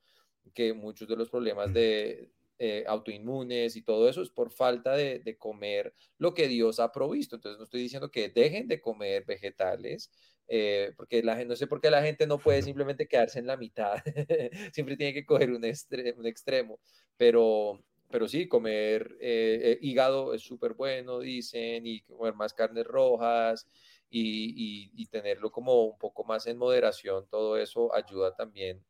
que 0.55 0.73
muchos 0.73 1.09
de 1.09 1.17
los 1.17 1.29
problemas 1.29 1.73
de, 1.75 2.31
eh, 2.59 2.85
autoinmunes 2.87 3.77
y 3.77 3.83
todo 3.83 4.09
eso 4.09 4.23
es 4.23 4.31
por 4.31 4.51
falta 4.51 4.95
de, 4.97 5.19
de, 5.19 5.37
comer 5.37 5.93
lo 6.19 6.33
que 6.33 6.49
Dios 6.49 6.81
ha 6.81 6.91
provisto. 6.91 7.37
Entonces 7.37 7.59
no 7.59 7.65
estoy 7.65 7.83
diciendo 7.83 8.11
que 8.11 8.29
dejen 8.31 8.67
de 8.69 8.81
comer 8.81 9.25
vegetales, 9.27 10.11
eh, 10.49 10.93
porque 10.97 11.23
la 11.23 11.35
gente, 11.35 11.49
no 11.49 11.57
sé 11.57 11.67
por 11.67 11.81
qué 11.81 11.91
la 11.91 12.03
gente 12.03 12.27
no 12.27 12.39
puede 12.39 12.63
simplemente 12.63 13.09
quedarse 13.09 13.39
en 13.39 13.47
la 13.47 13.57
mitad, 13.57 13.97
siempre 14.73 14.97
tiene 14.97 15.13
que 15.13 15.27
coger 15.27 15.51
un, 15.51 15.57
un 15.57 16.27
extremo, 16.27 16.79
pero, 17.17 17.83
pero 18.11 18.29
sí, 18.29 18.47
comer 18.47 19.17
eh, 19.21 19.61
eh, 19.63 19.79
hígado 19.81 20.35
es 20.35 20.43
súper 20.43 20.75
bueno, 20.75 21.19
dicen, 21.19 21.87
y 21.87 22.01
comer 22.03 22.35
más 22.35 22.55
carnes 22.55 22.87
rojas 22.87 23.67
y, 24.09 24.91
y, 24.95 25.07
tenerlo 25.07 25.51
como 25.51 25.85
un 25.85 25.99
poco 25.99 26.23
más 26.25 26.47
en 26.47 26.59
moderación, 26.59 27.27
todo 27.29 27.57
eso 27.57 27.93
ayuda 27.93 28.35
también 28.35 28.81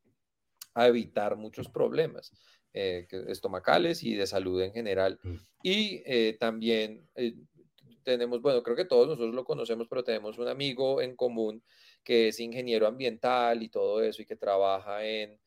a 0.75 0.87
evitar 0.89 1.37
muchos 1.37 1.69
problemas. 1.69 2.33
estomacales 2.73 4.03
y 4.03 4.15
de 4.15 4.27
salud 4.27 4.61
en 4.61 4.73
general. 4.75 5.19
Mm. 5.23 5.35
Y 5.63 6.35
también 6.35 7.09
tenemos, 8.07 8.41
bueno, 8.41 8.63
creo 8.63 8.77
que 8.77 8.85
todos 8.85 9.09
nosotros 9.09 9.35
lo 9.35 9.45
conocemos, 9.45 9.89
pero 9.89 10.05
tenemos 10.05 10.39
un 10.39 10.49
amigo 10.49 11.03
en 11.03 11.17
común 11.17 11.63
que 12.05 12.29
es 12.29 12.39
ingeniero 12.41 12.87
ambiental 12.87 13.63
y 13.63 13.69
todo 13.69 14.01
eso 14.03 14.23
y 14.23 14.27
que 14.27 14.37
trabaja 14.37 15.05
en 15.05 15.39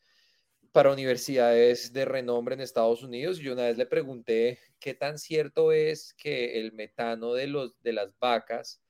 para 0.72 0.92
universidades 0.92 1.94
de 1.94 2.06
renombre 2.06 2.56
en 2.56 2.62
Estados 2.62 3.01
Unidos. 3.01 3.39
Y 3.39 3.48
una 3.48 3.63
vez 3.63 3.78
le 3.78 3.86
pregunté 3.86 4.60
qué 4.80 4.94
tan 4.94 5.18
cierto 5.18 5.72
es 5.72 6.13
que 6.13 6.60
el 6.60 6.74
metano 6.74 7.34
de, 7.34 7.48
los, 7.48 7.82
de 7.82 7.94
las 7.94 8.18
vacas 8.20 8.82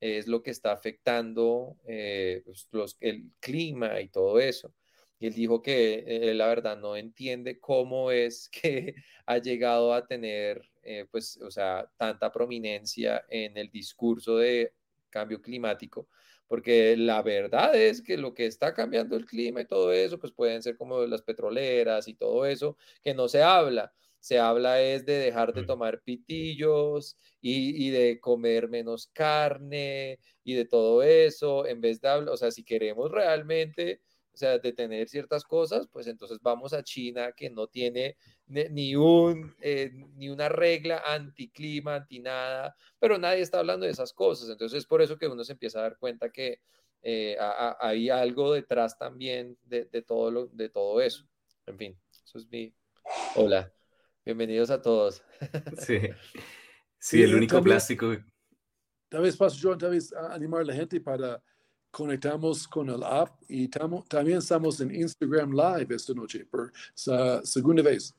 es 0.00 0.26
lo 0.26 0.42
que 0.42 0.50
está 0.50 0.72
afectando 0.72 1.76
eh, 1.86 2.42
pues, 2.44 2.68
los, 2.72 2.96
el 3.00 3.30
clima 3.40 4.00
y 4.00 4.08
todo 4.08 4.40
eso. 4.40 4.74
Y 5.20 5.28
él 5.28 5.34
dijo 5.34 5.62
que 5.62 6.04
eh, 6.06 6.34
la 6.34 6.48
verdad 6.48 6.76
no 6.76 6.96
entiende 6.96 7.60
cómo 7.60 8.10
es 8.10 8.48
que 8.62 8.96
ha 9.26 9.38
llegado 9.38 9.94
a 9.94 10.06
tener 10.06 10.71
eh, 10.82 11.06
pues, 11.10 11.38
o 11.42 11.50
sea, 11.50 11.90
tanta 11.96 12.30
prominencia 12.32 13.24
en 13.28 13.56
el 13.56 13.70
discurso 13.70 14.36
de 14.36 14.74
cambio 15.10 15.40
climático, 15.40 16.08
porque 16.46 16.96
la 16.96 17.22
verdad 17.22 17.74
es 17.74 18.02
que 18.02 18.16
lo 18.16 18.34
que 18.34 18.46
está 18.46 18.74
cambiando 18.74 19.16
el 19.16 19.26
clima 19.26 19.60
y 19.62 19.66
todo 19.66 19.92
eso, 19.92 20.18
pues 20.18 20.32
pueden 20.32 20.62
ser 20.62 20.76
como 20.76 21.00
las 21.06 21.22
petroleras 21.22 22.08
y 22.08 22.14
todo 22.14 22.46
eso, 22.46 22.76
que 23.02 23.14
no 23.14 23.28
se 23.28 23.42
habla. 23.42 23.92
Se 24.20 24.38
habla 24.38 24.80
es 24.80 25.04
de 25.04 25.14
dejar 25.14 25.52
de 25.52 25.64
tomar 25.64 26.00
pitillos 26.02 27.16
y, 27.40 27.86
y 27.88 27.90
de 27.90 28.20
comer 28.20 28.68
menos 28.68 29.08
carne 29.08 30.20
y 30.44 30.54
de 30.54 30.64
todo 30.64 31.02
eso, 31.02 31.66
en 31.66 31.80
vez 31.80 32.00
de 32.00 32.08
hablar, 32.08 32.34
o 32.34 32.36
sea, 32.36 32.50
si 32.52 32.62
queremos 32.64 33.10
realmente 33.10 34.00
o 34.32 34.36
sea, 34.36 34.58
de 34.58 34.72
tener 34.72 35.08
ciertas 35.08 35.44
cosas, 35.44 35.86
pues 35.92 36.06
entonces 36.06 36.38
vamos 36.40 36.72
a 36.72 36.82
China 36.82 37.32
que 37.32 37.50
no 37.50 37.66
tiene 37.66 38.16
ni, 38.46 38.96
un, 38.96 39.54
eh, 39.60 39.90
ni 40.16 40.30
una 40.30 40.48
regla 40.48 41.02
anticlima, 41.06 41.96
anti 41.96 42.18
nada, 42.18 42.74
pero 42.98 43.18
nadie 43.18 43.42
está 43.42 43.58
hablando 43.58 43.84
de 43.84 43.92
esas 43.92 44.12
cosas. 44.12 44.48
Entonces 44.48 44.78
es 44.78 44.86
por 44.86 45.02
eso 45.02 45.18
que 45.18 45.28
uno 45.28 45.44
se 45.44 45.52
empieza 45.52 45.80
a 45.80 45.82
dar 45.82 45.98
cuenta 45.98 46.30
que 46.30 46.60
eh, 47.02 47.36
hay 47.80 48.08
algo 48.08 48.54
detrás 48.54 48.96
también 48.96 49.58
de, 49.64 49.84
todo 50.02 50.30
lo, 50.30 50.46
de 50.46 50.70
todo 50.70 51.00
eso. 51.00 51.26
En 51.66 51.76
fin, 51.76 51.98
eso 52.24 52.38
es 52.38 52.48
mi... 52.48 52.74
Hola, 53.34 53.70
bienvenidos 54.24 54.70
a 54.70 54.80
todos. 54.80 55.22
Sí, 55.78 55.98
sí, 56.98 57.22
el 57.22 57.34
único 57.34 57.60
plástico. 57.62 58.16
Tal 59.10 59.22
vez 59.22 59.36
paso 59.36 59.58
yo, 59.58 59.76
tal 59.76 59.90
vez 59.90 60.10
animar 60.14 60.62
a 60.62 60.64
la 60.64 60.74
gente 60.74 61.00
para 61.00 61.42
conectamos 61.92 62.66
con 62.66 62.88
el 62.88 63.04
app 63.04 63.40
y 63.48 63.68
también 63.68 64.38
estamos 64.38 64.80
en 64.80 64.92
Instagram 64.94 65.52
Live 65.52 65.94
esta 65.94 66.14
noche 66.14 66.46
por 66.46 66.72
segunda 67.44 67.82
vez. 67.82 68.14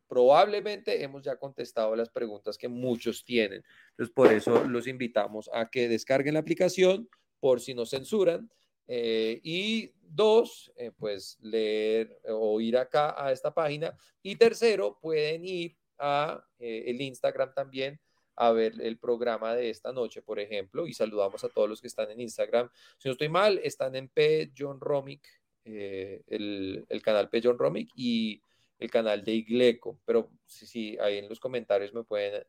probablemente 0.08 1.04
hemos 1.04 1.24
ya 1.24 1.36
contestado 1.38 1.96
las 1.96 2.10
preguntas 2.10 2.58
que 2.58 2.68
muchos 2.68 3.26
tienen. 3.26 3.64
Entonces, 3.92 4.14
por 4.14 4.32
eso 4.32 4.64
los 4.66 4.88
invitamos 4.88 5.50
a 5.54 5.70
que 5.70 5.90
descarguen 5.90 6.36
la 6.36 6.42
aplicación 6.42 7.10
por 7.40 7.62
si 7.62 7.74
nos 7.74 7.90
censuran. 7.90 8.50
Eh, 8.94 9.40
y 9.42 9.94
dos, 10.02 10.70
eh, 10.76 10.92
pues 10.92 11.38
leer 11.42 12.20
o 12.28 12.60
ir 12.60 12.76
acá 12.76 13.16
a 13.18 13.32
esta 13.32 13.54
página. 13.54 13.96
Y 14.22 14.36
tercero, 14.36 15.00
pueden 15.02 15.46
ir 15.46 15.78
a 15.98 16.44
eh, 16.60 16.84
el 16.88 17.00
Instagram 17.00 17.54
también 17.54 18.02
a 18.36 18.52
ver 18.52 18.74
el 18.82 18.98
programa 18.98 19.56
de 19.56 19.70
esta 19.70 19.94
noche, 19.94 20.22
por 20.22 20.40
ejemplo, 20.40 20.88
y 20.88 20.94
saludamos 20.94 21.42
a 21.46 21.50
todos 21.50 21.70
los 21.70 21.80
que 21.80 21.88
están 21.88 22.12
en 22.12 22.20
Instagram. 22.20 22.70
Si 22.98 23.08
no 23.08 23.14
estoy 23.14 23.30
mal, 23.30 23.62
están 23.64 23.96
en 23.96 24.10
P. 24.10 24.52
John 24.58 24.82
Romic, 24.82 25.26
eh, 25.64 26.22
el, 26.28 27.02
canal 27.02 27.30
P. 27.30 27.40
John 27.42 27.58
Romic 27.58 27.92
y 27.96 28.42
el 28.78 28.92
canal 28.92 29.24
de 29.24 29.34
Igleco, 29.34 30.00
pero 30.04 30.32
si, 30.46 30.66
si 30.66 30.98
ahí 30.98 31.20
en 31.20 31.30
los 31.30 31.40
comentarios 31.40 31.94
me 31.94 32.04
pueden 32.04 32.44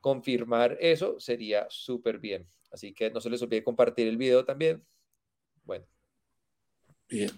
confirmar 0.00 0.76
eso, 0.80 1.20
sería 1.20 1.66
súper 1.70 2.18
bien. 2.18 2.48
Así 2.72 2.92
que 2.92 3.10
no 3.10 3.20
se 3.20 3.30
les 3.30 3.42
olvide 3.42 3.62
compartir 3.62 4.08
el 4.08 4.16
video 4.16 4.44
también. 4.44 4.84
Bueno. 5.66 5.84
Bien. 7.08 7.30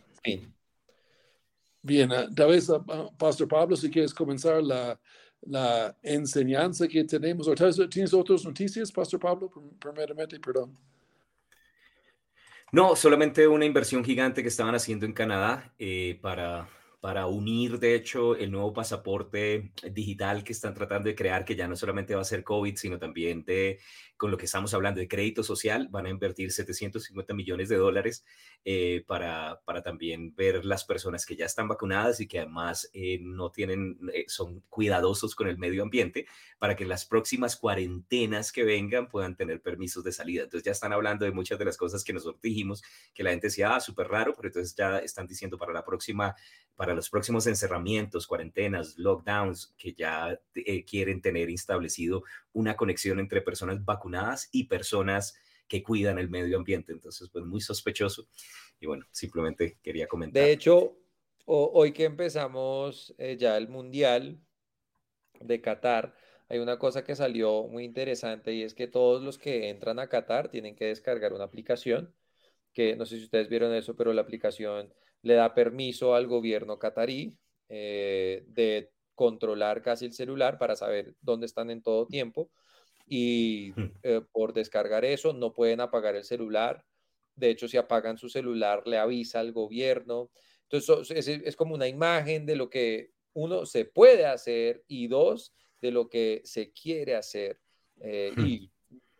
Bien, 1.82 2.10
uh, 2.12 2.34
tal 2.34 2.48
vez, 2.48 2.68
uh, 2.68 2.84
Pastor 3.16 3.48
Pablo, 3.48 3.74
si 3.74 3.90
quieres 3.90 4.12
comenzar 4.12 4.62
la, 4.62 5.00
la 5.42 5.96
enseñanza 6.02 6.86
que 6.86 7.02
tenemos. 7.04 7.48
¿Tienes 7.90 8.12
otras 8.12 8.44
noticias, 8.44 8.92
Pastor 8.92 9.18
Pablo? 9.18 9.50
Primeramente, 9.80 10.38
perdón. 10.38 10.76
No, 12.70 12.94
solamente 12.94 13.48
una 13.48 13.64
inversión 13.64 14.04
gigante 14.04 14.42
que 14.42 14.48
estaban 14.48 14.74
haciendo 14.74 15.06
en 15.06 15.14
Canadá 15.14 15.72
eh, 15.78 16.18
para 16.20 16.68
para 17.00 17.26
unir, 17.26 17.78
de 17.78 17.94
hecho, 17.94 18.34
el 18.34 18.50
nuevo 18.50 18.72
pasaporte 18.72 19.72
digital 19.92 20.42
que 20.42 20.52
están 20.52 20.74
tratando 20.74 21.08
de 21.08 21.14
crear, 21.14 21.44
que 21.44 21.54
ya 21.54 21.68
no 21.68 21.76
solamente 21.76 22.14
va 22.14 22.22
a 22.22 22.24
ser 22.24 22.42
COVID, 22.42 22.74
sino 22.76 22.98
también 22.98 23.44
de, 23.44 23.78
con 24.16 24.32
lo 24.32 24.36
que 24.36 24.46
estamos 24.46 24.74
hablando 24.74 24.98
de 24.98 25.06
crédito 25.06 25.44
social, 25.44 25.86
van 25.90 26.06
a 26.06 26.10
invertir 26.10 26.50
750 26.50 27.34
millones 27.34 27.68
de 27.68 27.76
dólares 27.76 28.24
eh, 28.64 29.04
para, 29.06 29.60
para 29.64 29.80
también 29.80 30.34
ver 30.34 30.64
las 30.64 30.84
personas 30.84 31.24
que 31.24 31.36
ya 31.36 31.46
están 31.46 31.68
vacunadas 31.68 32.18
y 32.18 32.26
que 32.26 32.40
además 32.40 32.90
eh, 32.92 33.20
no 33.22 33.52
tienen, 33.52 33.96
eh, 34.12 34.24
son 34.26 34.64
cuidadosos 34.68 35.36
con 35.36 35.46
el 35.46 35.56
medio 35.56 35.84
ambiente, 35.84 36.26
para 36.58 36.74
que 36.74 36.84
las 36.84 37.04
próximas 37.04 37.54
cuarentenas 37.54 38.50
que 38.50 38.64
vengan 38.64 39.08
puedan 39.08 39.36
tener 39.36 39.62
permisos 39.62 40.02
de 40.02 40.10
salida. 40.10 40.42
Entonces 40.42 40.64
ya 40.64 40.72
están 40.72 40.92
hablando 40.92 41.24
de 41.24 41.30
muchas 41.30 41.60
de 41.60 41.64
las 41.64 41.76
cosas 41.76 42.02
que 42.02 42.12
nosotros 42.12 42.42
dijimos, 42.42 42.82
que 43.14 43.22
la 43.22 43.30
gente 43.30 43.46
decía, 43.46 43.76
ah, 43.76 43.80
súper 43.80 44.08
raro, 44.08 44.34
pero 44.34 44.48
entonces 44.48 44.74
ya 44.74 44.98
están 44.98 45.28
diciendo 45.28 45.56
para 45.56 45.72
la 45.72 45.84
próxima 45.84 46.34
para 46.78 46.87
los 46.94 47.10
próximos 47.10 47.46
encerramientos, 47.46 48.26
cuarentenas, 48.26 48.96
lockdowns, 48.98 49.74
que 49.76 49.94
ya 49.94 50.38
eh, 50.54 50.84
quieren 50.84 51.20
tener 51.20 51.50
establecido 51.50 52.22
una 52.52 52.76
conexión 52.76 53.18
entre 53.20 53.42
personas 53.42 53.84
vacunadas 53.84 54.48
y 54.52 54.64
personas 54.64 55.36
que 55.66 55.82
cuidan 55.82 56.18
el 56.18 56.30
medio 56.30 56.56
ambiente. 56.56 56.92
Entonces, 56.92 57.28
pues 57.30 57.44
muy 57.44 57.60
sospechoso. 57.60 58.28
Y 58.80 58.86
bueno, 58.86 59.06
simplemente 59.10 59.78
quería 59.82 60.06
comentar. 60.06 60.42
De 60.42 60.52
hecho, 60.52 60.96
hoy 61.44 61.92
que 61.92 62.04
empezamos 62.04 63.14
eh, 63.18 63.36
ya 63.38 63.56
el 63.56 63.68
Mundial 63.68 64.40
de 65.40 65.60
Qatar, 65.60 66.14
hay 66.48 66.58
una 66.58 66.78
cosa 66.78 67.04
que 67.04 67.14
salió 67.14 67.64
muy 67.64 67.84
interesante 67.84 68.54
y 68.54 68.62
es 68.62 68.74
que 68.74 68.86
todos 68.86 69.22
los 69.22 69.38
que 69.38 69.68
entran 69.68 69.98
a 69.98 70.08
Qatar 70.08 70.48
tienen 70.48 70.74
que 70.74 70.86
descargar 70.86 71.32
una 71.32 71.44
aplicación, 71.44 72.14
que 72.72 72.96
no 72.96 73.04
sé 73.04 73.18
si 73.18 73.24
ustedes 73.24 73.48
vieron 73.48 73.74
eso, 73.74 73.96
pero 73.96 74.12
la 74.12 74.22
aplicación 74.22 74.92
le 75.22 75.34
da 75.34 75.54
permiso 75.54 76.14
al 76.14 76.26
gobierno 76.26 76.78
catarí 76.78 77.36
eh, 77.68 78.44
de 78.48 78.90
controlar 79.14 79.82
casi 79.82 80.06
el 80.06 80.12
celular 80.12 80.58
para 80.58 80.76
saber 80.76 81.14
dónde 81.20 81.46
están 81.46 81.70
en 81.70 81.82
todo 81.82 82.06
tiempo 82.06 82.50
y 83.06 83.72
hmm. 83.74 83.90
eh, 84.02 84.20
por 84.32 84.52
descargar 84.52 85.04
eso 85.04 85.32
no 85.32 85.52
pueden 85.52 85.80
apagar 85.80 86.14
el 86.14 86.24
celular. 86.24 86.84
De 87.34 87.50
hecho, 87.50 87.68
si 87.68 87.76
apagan 87.76 88.18
su 88.18 88.28
celular, 88.28 88.86
le 88.86 88.98
avisa 88.98 89.40
al 89.40 89.52
gobierno. 89.52 90.30
Entonces, 90.68 91.26
es, 91.28 91.56
como 91.56 91.74
una 91.74 91.88
imagen 91.88 92.46
de 92.46 92.56
lo 92.56 92.68
que 92.68 93.12
uno 93.32 93.64
se 93.64 93.84
puede 93.84 94.26
hacer 94.26 94.84
y 94.86 95.06
dos, 95.06 95.54
de 95.80 95.92
lo 95.92 96.08
que 96.08 96.42
se 96.44 96.72
quiere 96.72 97.14
hacer. 97.14 97.60
Eh, 98.00 98.32
hmm. 98.36 98.46
y 98.46 98.70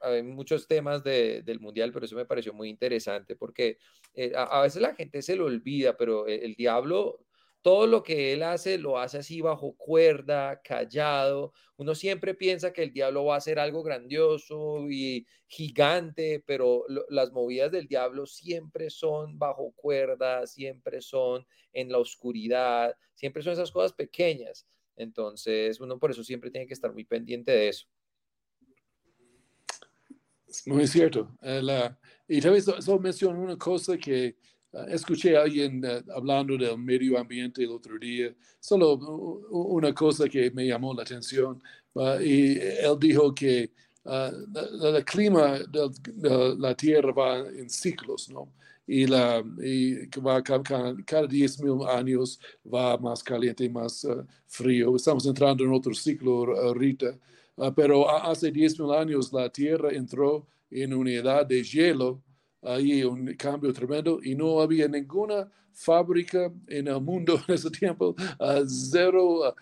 hay 0.01 0.23
muchos 0.23 0.67
temas 0.67 1.03
del 1.03 1.61
mundial, 1.61 1.93
pero 1.93 2.07
eso 2.07 2.17
me 2.17 2.25
pareció 2.27 2.53
muy 2.53 2.69
interesante 2.69 3.37
porque 3.37 3.79
eh, 4.15 4.33
a, 4.35 4.63
veces 4.63 4.83
la 4.83 4.95
gente 4.95 5.23
se 5.23 5.37
lo 5.37 5.47
olvida, 5.47 5.97
pero 5.97 6.27
el, 6.27 6.43
el, 6.43 6.55
diablo, 6.55 7.25
todo 7.63 7.87
lo 7.87 8.03
que 8.03 8.33
él 8.33 8.43
hace, 8.43 8.79
lo 8.79 8.99
hace 8.99 9.19
así 9.19 9.41
bajo 9.41 9.75
cuerda, 9.77 10.61
callado. 10.63 11.53
Uno 11.77 11.95
siempre 11.95 12.35
piensa 12.35 12.73
que 12.73 12.83
el 12.85 12.93
diablo 12.93 13.25
va 13.25 13.35
a 13.35 13.39
hacer 13.39 13.59
algo 13.59 13.83
grandioso 13.83 14.89
y 14.91 15.27
gigante, 15.47 16.43
pero 16.47 16.85
las 17.09 17.33
movidas 17.33 17.73
del 17.73 17.87
diablo 17.87 18.27
siempre 18.27 18.91
son 18.91 19.39
bajo 19.39 19.73
cuerda, 19.73 20.47
siempre 20.47 21.01
son 21.01 21.47
en 21.73 21.91
la 21.91 21.99
oscuridad, 21.99 22.97
siempre 23.15 23.43
son 23.43 23.55
esas 23.55 23.73
cosas 23.73 23.93
pequeñas. 23.93 24.67
Entonces, 24.97 25.81
uno 25.81 25.99
por 25.99 26.11
eso 26.11 26.25
siempre 26.25 26.51
tiene 26.51 26.67
que 26.67 26.75
estar 26.75 26.93
muy 26.93 27.05
pendiente 27.05 27.53
de 27.53 27.69
eso. 27.69 27.87
Muy 30.67 30.87
cierto. 30.87 31.29
Eh, 31.43 31.91
y 32.29 32.41
tal 32.41 32.53
vez 32.53 32.65
solo 32.65 33.01
menciono 33.01 33.41
una 33.41 33.57
cosa 33.57 33.97
que 33.97 34.27
eh, 34.27 34.37
escuché 34.89 35.37
a 35.37 35.43
alguien 35.43 35.83
eh, 35.85 36.03
hablando 36.15 36.57
del 36.57 36.79
medio 36.79 37.19
ambiente 37.19 37.63
el 37.63 37.71
otro 37.71 37.99
día, 37.99 38.35
solo 38.61 38.95
una 39.51 39.95
cosa 39.95 40.29
que 40.29 40.51
me 40.51 40.67
llamó 40.67 40.95
la 40.95 41.03
atención. 41.03 41.63
y 42.21 42.59
él 42.59 42.97
dijo 42.99 43.35
que 43.35 43.73
el 44.05 45.05
clima 45.05 45.59
de, 45.59 46.57
la 46.59 46.75
Tierra 46.75 47.13
va 47.13 47.39
en 47.49 47.69
ciclos, 47.69 48.29
¿no? 48.31 48.53
Y, 48.87 49.07
la, 49.07 49.45
y 49.63 50.07
va 50.21 50.43
cada, 50.43 50.63
cada 51.05 51.27
10 51.27 51.63
mil 51.63 51.87
años 51.87 52.41
va 52.65 52.97
más 52.97 53.23
caliente, 53.23 53.69
más 53.69 54.07
frío. 54.47 54.97
Estamos 54.97 55.27
entrando 55.27 55.65
en 55.65 55.73
otro 55.73 55.93
ciclo 55.93 56.57
ahorita. 56.59 57.19
Ah, 57.61 57.73
pero 57.75 58.09
hace 58.09 58.53
10.000 58.53 58.95
años 58.95 59.33
la 59.33 59.51
Tierra 59.51 59.91
entró 59.91 60.47
en 60.71 60.95
una 60.95 61.11
edad 61.11 61.45
de 61.45 61.63
hielo, 61.63 62.23
ahí 62.63 63.03
un 63.03 63.35
cambio 63.35 63.73
tremendo 63.73 64.21
y 64.23 64.35
no 64.35 64.61
había 64.61 64.87
ninguna 64.87 65.51
fábrica 65.73 66.53
en 66.67 66.89
el 66.89 67.01
mundo 67.01 67.41
en 67.49 67.55
ese 67.55 67.71
tiempo, 67.71 68.15
cero 68.67 69.55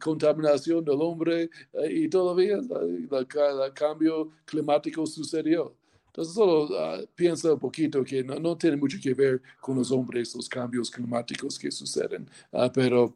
contaminación 0.00 0.84
del 0.84 1.00
hombre 1.00 1.50
y 1.90 2.08
todavía 2.08 2.58
el 2.58 3.72
cambio 3.74 4.30
climático 4.44 5.06
sucedió. 5.06 5.74
Entonces, 6.16 6.34
solo 6.34 6.68
ah, 6.78 6.98
piensa 7.14 7.52
un 7.52 7.58
poquito 7.58 8.02
que 8.02 8.24
no, 8.24 8.56
tiene 8.56 8.78
mucho 8.78 8.96
que 9.02 9.12
ver 9.12 9.42
con 9.60 9.76
los 9.76 9.92
hombres, 9.92 10.34
los 10.34 10.48
cambios 10.48 10.90
climáticos 10.90 11.58
que 11.58 11.70
suceden. 11.70 12.26
Uh, 12.52 12.70
pero, 12.72 13.14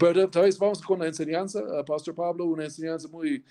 pero 0.00 0.30
tal 0.30 0.44
vez 0.44 0.58
vamos 0.58 0.80
con 0.80 0.98
la 1.00 1.08
enseñanza, 1.08 1.60
Pastor 1.84 2.14
Pablo, 2.14 2.46
una 2.46 2.64
enseñanza 2.64 3.06
muy 3.08 3.44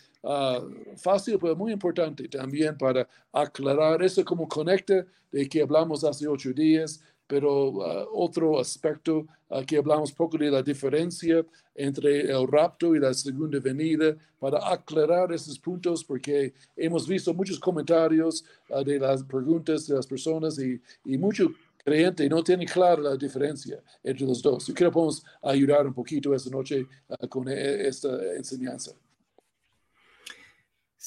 fácil, 0.98 1.38
pero 1.39 1.56
muy 1.56 1.72
importante 1.72 2.27
también 2.27 2.75
para 2.75 3.08
aclarar 3.32 4.01
eso 4.01 4.25
como 4.25 4.48
conecta 4.48 5.06
de 5.32 5.48
que 5.48 5.62
hablamos 5.62 6.04
hace 6.04 6.27
ocho 6.27 6.51
días 6.51 7.00
pero 7.28 7.70
uh, 7.70 8.08
otro 8.14 8.60
aspecto, 8.60 9.28
aquí 9.50 9.76
hablamos 9.76 10.12
poco 10.12 10.38
de 10.38 10.50
la 10.50 10.64
diferencia 10.64 11.46
entre 11.76 12.22
el 12.32 12.48
rapto 12.48 12.96
y 12.96 13.00
la 13.00 13.14
segunda 13.14 13.60
venida, 13.60 14.16
para 14.40 14.72
aclarar 14.72 15.32
esos 15.34 15.60
puntos, 15.60 16.04
porque 16.04 16.54
hemos 16.76 17.08
visto 17.08 17.34
muchos 17.34 17.60
comentarios 17.60 18.44
uh, 18.70 18.84
de 18.84 19.00
las 19.00 19.24
preguntas 19.24 19.86
de 19.88 19.96
las 19.96 20.08
personas 20.08 20.58
y, 20.60 20.80
y 21.06 21.18
mucho 21.18 21.52
creyente 21.88 22.28
no 22.28 22.44
tiene 22.44 22.66
clara 22.66 23.02
la 23.02 23.16
diferencia 23.16 23.82
entre 24.04 24.26
los 24.26 24.42
dos. 24.42 24.68
Yo 24.68 24.74
creo 24.74 24.90
que 24.90 24.94
podemos 24.94 25.24
ayudar 25.42 25.88
un 25.88 25.94
poquito 25.94 26.34
esta 26.34 26.50
noche 26.50 26.86
ah, 27.10 27.28
con 27.28 27.48
e, 27.48 27.88
esta 27.88 28.10
enseñanza. 28.36 28.92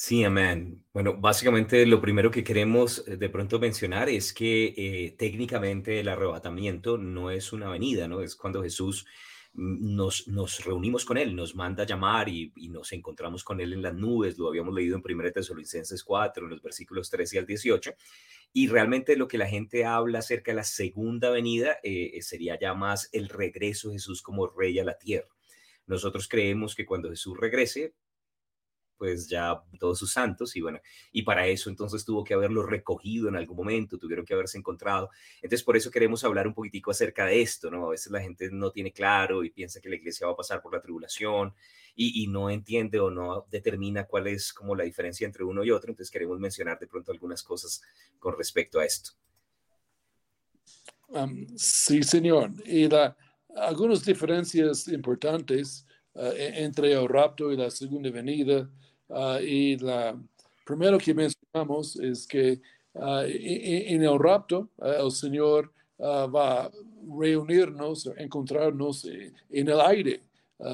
Sí, 0.02 0.24
amén. 0.24 0.82
Bueno, 0.94 1.18
básicamente 1.18 1.84
lo 1.84 2.00
primero 2.00 2.30
que 2.30 2.42
queremos 2.42 3.06
eh, 3.06 3.18
de 3.18 3.28
pronto 3.28 3.58
mencionar 3.58 4.08
es 4.08 4.32
que 4.32 4.72
eh, 4.74 5.14
técnicamente 5.18 6.00
el 6.00 6.08
arrebatamiento 6.08 6.96
no 6.96 7.30
es 7.30 7.52
una 7.52 7.68
venida, 7.68 8.08
¿no? 8.08 8.22
Es 8.22 8.34
cuando 8.34 8.62
Jesús 8.62 9.04
nos, 9.52 10.26
nos 10.26 10.64
reunimos 10.64 11.04
con 11.04 11.18
Él, 11.18 11.36
nos 11.36 11.54
manda 11.54 11.84
llamar 11.84 12.30
y, 12.30 12.50
nos 12.70 12.92
encontramos 12.92 13.44
con 13.44 13.60
Él 13.60 13.74
en 13.74 13.82
las 13.82 13.94
nubes, 13.94 14.38
lo 14.38 14.48
habíamos 14.48 14.74
leído 14.74 14.96
en 14.96 15.02
1 15.04 15.32
Tesalonicenses 15.32 16.02
4, 16.02 16.44
en 16.44 16.50
los 16.50 16.62
versículos 16.62 17.10
13 17.10 17.40
al 17.40 17.44
18, 17.46 17.92
y 18.54 18.68
realmente 18.68 19.18
lo 19.18 19.28
que 19.28 19.36
la 19.36 19.48
gente 19.48 19.84
habla 19.84 20.20
acerca 20.20 20.52
de 20.52 20.56
la 20.56 20.64
segunda 20.64 21.28
venida 21.28 21.76
eh, 21.82 22.18
sería 22.22 22.58
ya 22.58 22.72
más 22.72 23.10
el 23.12 23.28
regreso 23.28 23.88
de 23.88 23.96
Jesús 23.96 24.22
como 24.22 24.46
rey 24.46 24.78
a 24.78 24.84
la 24.84 24.96
tierra. 24.96 25.28
Nosotros 25.86 26.26
creemos 26.26 26.74
que 26.74 26.86
cuando 26.86 27.10
Jesús 27.10 27.36
regrese, 27.38 27.92
pues 29.00 29.30
ya 29.30 29.62
todos 29.78 29.98
sus 29.98 30.12
santos 30.12 30.54
y 30.56 30.60
bueno, 30.60 30.78
y 31.10 31.22
para 31.22 31.46
eso 31.46 31.70
entonces 31.70 32.04
tuvo 32.04 32.22
que 32.22 32.34
haberlo 32.34 32.66
recogido 32.66 33.30
en 33.30 33.36
algún 33.36 33.56
momento, 33.56 33.96
tuvieron 33.96 34.26
que 34.26 34.34
haberse 34.34 34.58
encontrado. 34.58 35.08
Entonces 35.36 35.64
por 35.64 35.74
eso 35.74 35.90
queremos 35.90 36.22
hablar 36.22 36.46
un 36.46 36.52
poquitico 36.52 36.90
acerca 36.90 37.24
de 37.24 37.40
esto, 37.40 37.70
¿no? 37.70 37.86
A 37.86 37.90
veces 37.92 38.12
la 38.12 38.20
gente 38.20 38.50
no 38.52 38.70
tiene 38.70 38.92
claro 38.92 39.42
y 39.42 39.48
piensa 39.48 39.80
que 39.80 39.88
la 39.88 39.94
iglesia 39.94 40.26
va 40.26 40.34
a 40.34 40.36
pasar 40.36 40.60
por 40.60 40.74
la 40.74 40.82
tribulación 40.82 41.54
y, 41.96 42.26
no 42.26 42.50
entiende 42.50 43.00
o 43.00 43.10
no 43.10 43.46
determina 43.50 44.04
cuál 44.04 44.26
es 44.26 44.52
como 44.52 44.76
la 44.76 44.84
diferencia 44.84 45.26
entre 45.26 45.44
uno 45.44 45.64
y 45.64 45.70
otro. 45.70 45.90
Entonces 45.90 46.10
queremos 46.10 46.38
mencionar 46.38 46.78
de 46.78 46.86
pronto 46.86 47.10
algunas 47.10 47.42
cosas 47.42 47.80
con 48.18 48.36
respecto 48.36 48.80
a 48.80 48.84
esto. 48.84 49.12
sí, 51.56 52.02
señor. 52.02 52.52
Y 52.66 52.86
la, 52.86 53.16
algunas 53.56 54.04
diferencias 54.04 54.88
importantes 54.88 55.86
uh, 56.12 56.32
entre 56.36 56.92
el 56.92 57.08
rapto 57.08 57.50
y 57.50 57.56
la 57.56 57.70
segunda 57.70 58.10
venida 58.10 58.70
Ah, 59.10 59.40
y 59.42 59.76
la 59.78 60.16
primero 60.64 60.98
que 60.98 61.12
mencionamos 61.12 61.96
es 61.96 62.26
que 62.26 62.60
ah, 62.94 63.24
en 63.26 64.02
el 64.02 64.18
rapto 64.18 64.70
ah, 64.80 64.96
el 65.00 65.10
Señor 65.10 65.72
va 66.00 66.64
a 66.64 66.70
reunirnos, 67.18 68.08
encontrarnos 68.16 69.04
en 69.04 69.68
el 69.68 69.80
aire, 69.80 70.22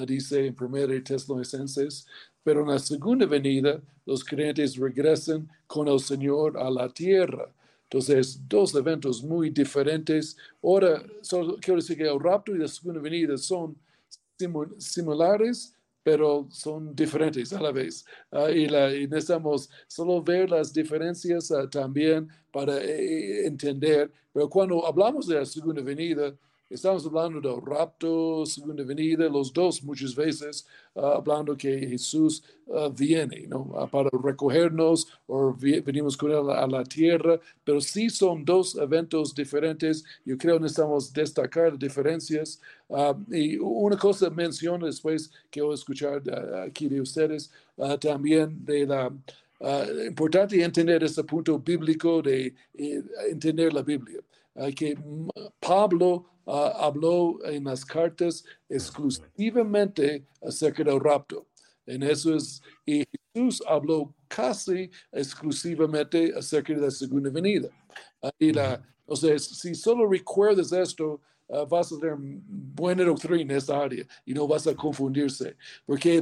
dice 0.07 0.47
en 0.47 0.57
1 0.59 1.02
Tesalonicenses, 1.02 2.07
pero 2.45 2.62
en 2.62 2.69
la 2.69 2.78
segunda 2.78 3.26
venida 3.26 3.81
los 4.05 4.23
creyentes 4.23 4.76
regresan 4.76 5.49
con 5.66 5.88
el 5.88 5.99
Señor 5.99 6.57
a 6.59 6.71
la 6.71 6.88
tierra. 6.88 7.52
Entonces, 7.85 8.40
dos 8.49 8.75
eventos 8.75 9.23
muy 9.23 9.50
diferentes. 9.50 10.37
Ahora, 10.62 11.02
solo 11.23 11.57
quiero 11.61 11.81
decir 11.81 11.97
que 11.97 12.09
el 12.09 12.21
rapto 12.21 12.55
y 12.55 12.59
la 12.59 12.69
segunda 12.69 13.00
venida 13.00 13.37
son 13.37 13.76
similares, 14.78 15.75
pero 16.06 16.46
son 16.52 16.94
diferentes 16.94 17.52
a 17.52 17.60
la 17.60 17.72
vez. 17.72 18.04
Ah, 18.30 18.48
y, 18.48 18.68
necesitamos 19.08 19.68
solo 19.88 20.22
ver 20.22 20.48
las 20.48 20.72
diferencias 20.72 21.50
ah, 21.50 21.68
también 21.68 22.28
para 22.52 22.78
eh, 22.78 23.44
entender. 23.44 24.12
Pero 24.32 24.48
cuando 24.48 24.86
hablamos 24.86 25.26
de 25.26 25.34
la 25.34 25.44
segunda 25.44 25.82
venida, 25.82 26.32
Estamos 26.68 27.06
hablando 27.06 27.40
del 27.40 27.64
rapto, 27.64 28.44
segunda 28.44 28.82
venida, 28.82 29.28
los 29.28 29.52
dos 29.52 29.85
muchas 29.85 30.16
veces, 30.16 30.66
ah, 30.96 31.14
hablando 31.14 31.56
que 31.56 31.78
Jesús 31.87 32.42
ah, 32.75 32.88
viene 32.92 33.46
¿no? 33.46 33.73
Ah, 33.76 33.87
para 33.87 34.11
recogernos 34.11 35.06
o 35.28 35.54
venimos 35.54 36.16
con 36.16 36.32
él 36.32 36.50
a 36.50 36.66
la 36.66 36.82
tierra, 36.82 37.38
pero 37.62 37.80
sí 37.80 38.11
son 38.11 38.44
dos 38.44 38.75
eventos 38.75 39.32
diferentes. 39.32 40.04
Yo 40.25 40.36
creo 40.36 40.56
que 40.56 40.62
necesitamos 40.62 41.12
destacar 41.12 41.78
diferencias. 41.78 42.60
y 43.30 43.58
una 43.58 43.97
cosa 43.97 44.28
menciono 44.28 44.86
después 44.86 45.30
que 45.49 45.62
voy 45.62 45.71
a 45.71 45.75
escuchar 45.75 46.21
aquí 46.67 46.88
de 46.88 47.00
ustedes, 47.00 47.49
también 48.00 48.64
de 48.64 48.86
la... 48.86 49.12
importante 50.04 50.60
entender 50.62 51.04
este 51.04 51.23
punto 51.23 51.60
bíblico 51.60 52.21
de 52.23 52.54
eh, 52.75 53.02
entender 53.30 53.73
la 53.73 53.82
Biblia. 53.82 54.21
que 54.75 54.99
Pablo 55.60 56.35
Ah, 56.47 56.73
habló 56.78 57.39
en 57.45 57.65
las 57.65 57.85
cartas 57.85 58.45
exclusivamente 58.69 60.25
acerca 60.41 60.85
del 60.85 61.00
rapto. 61.00 61.49
En 61.87 62.02
eso 62.02 62.35
es, 62.35 62.63
y 62.85 63.04
Jesús 63.35 63.63
habló 63.67 64.15
casi 64.28 64.91
exclusivamente 65.11 66.32
acerca 66.37 66.73
de 66.73 66.80
la 66.80 66.91
segunda 66.91 67.30
venida. 67.30 67.69
Y 68.39 68.52
la, 68.52 68.82
entonces, 69.00 69.45
si 69.45 69.75
solo 69.75 70.09
recuerdas 70.09 70.73
esto, 70.73 71.21
Ah, 71.49 71.65
vas 71.65 71.93
a 71.93 71.99
tener 71.99 72.17
buena 72.19 73.04
doctrina 73.04 73.41
en 73.41 73.50
esta 73.52 73.80
área 73.80 74.04
y 74.25 74.35
no 74.35 74.49
vas 74.49 74.67
a 74.67 74.75
confundirse. 74.75 75.56
Porque 75.85 76.21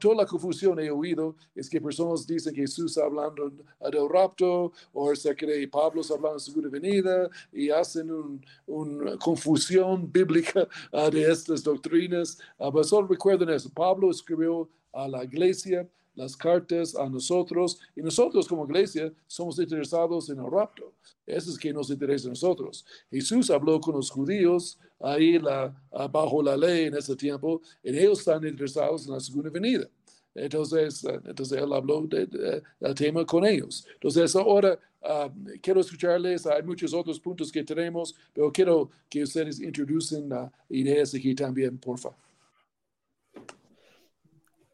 toda 0.00 0.16
la 0.16 0.26
confusión 0.26 0.80
he 0.80 0.90
oído 0.90 1.36
es 1.54 1.70
que 1.70 1.80
personas 1.80 2.26
dicen 2.26 2.52
que 2.52 2.62
Jesús 2.62 2.90
está 2.90 3.06
hablando 3.06 3.48
del 3.48 4.08
rapto 4.08 4.72
o 4.92 5.12
que 5.36 5.68
Pablo 5.68 6.00
está 6.00 6.14
hablando 6.14 6.38
de 6.38 6.44
segunda 6.44 6.68
venida 6.68 7.30
y 7.52 7.70
hacen 7.70 8.40
una 8.66 9.16
confusión 9.18 10.10
bíblica 10.12 10.66
ah, 10.92 11.10
de 11.10 11.30
estas 11.30 11.62
doctrinas. 11.62 12.38
Uh, 12.58 12.72
pero 12.72 12.84
solo 12.84 13.06
recuerden 13.06 13.50
eso. 13.50 13.70
Pablo 13.72 14.10
escribió 14.10 14.68
a 14.92 15.06
la 15.06 15.22
iglesia 15.22 15.88
las 16.16 16.36
cartas 16.36 16.96
a 16.96 17.08
nosotros 17.08 17.78
y 17.94 18.00
nosotros 18.00 18.48
como 18.48 18.64
iglesia 18.64 19.12
somos 19.26 19.58
interesados 19.58 20.28
en 20.30 20.38
el 20.40 20.50
rapto. 20.50 20.92
Eso 21.24 21.50
es 21.50 21.58
que 21.58 21.72
nos 21.72 21.90
interesa 21.90 22.26
a 22.26 22.30
nosotros. 22.30 22.84
Jesús 23.10 23.50
habló 23.50 23.80
con 23.80 23.94
los 23.94 24.10
judíos 24.10 24.78
ahí 24.98 25.38
la, 25.38 25.74
bajo 26.10 26.42
la 26.42 26.56
ley 26.56 26.86
en 26.86 26.96
ese 26.96 27.14
tiempo 27.14 27.60
y 27.82 27.96
ellos 27.96 28.20
están 28.20 28.44
interesados 28.46 29.06
en 29.06 29.12
la 29.12 29.20
segunda 29.20 29.50
venida. 29.50 29.86
Entonces, 30.34 31.04
eh, 31.04 31.20
entonces 31.24 31.58
él 31.58 31.72
habló 31.72 32.02
del 32.02 32.94
tema 32.94 33.24
con 33.24 33.46
ellos. 33.46 33.86
Entonces, 33.94 34.36
ahora 34.36 34.78
ah, 35.02 35.30
quiero 35.62 35.80
escucharles. 35.80 36.46
Hay 36.46 36.62
muchos 36.62 36.92
otros 36.92 37.18
puntos 37.18 37.50
que 37.50 37.64
tenemos, 37.64 38.14
pero 38.34 38.52
quiero 38.52 38.90
que 39.08 39.22
ustedes 39.22 39.60
introducen 39.60 40.28
ideas 40.68 41.14
aquí 41.14 41.34
también, 41.34 41.78
por 41.78 41.98
favor. 41.98 42.25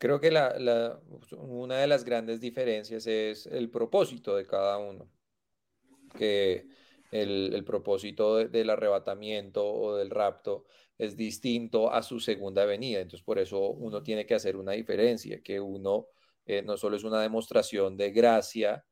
Creo 0.02 0.18
que 0.18 0.32
la, 0.32 1.00
una 1.38 1.76
de 1.76 1.86
las 1.86 2.04
grandes 2.04 2.40
diferencias 2.40 3.06
es 3.06 3.46
el 3.46 3.70
propósito 3.70 4.34
de 4.34 4.44
cada 4.44 4.76
uno. 4.78 5.08
Que 6.18 6.66
el, 7.12 7.62
propósito 7.64 8.38
del 8.38 8.70
arrebatamiento 8.70 9.64
o 9.64 9.94
del 9.94 10.10
rapto 10.10 10.64
es 10.98 11.16
distinto 11.16 11.92
a 11.92 12.02
su 12.02 12.18
segunda 12.18 12.64
venida. 12.64 12.98
Entonces, 12.98 13.24
por 13.24 13.38
eso 13.38 13.60
uno 13.70 14.02
tiene 14.02 14.26
que 14.26 14.34
hacer 14.34 14.56
una 14.56 14.72
diferencia, 14.72 15.40
que 15.40 15.60
uno 15.60 16.08
eh, 16.46 16.62
no 16.62 16.76
solo 16.76 16.96
es 16.96 17.04
una 17.04 17.22
demostración 17.22 17.96
de 17.96 18.10
gracia, 18.10 18.84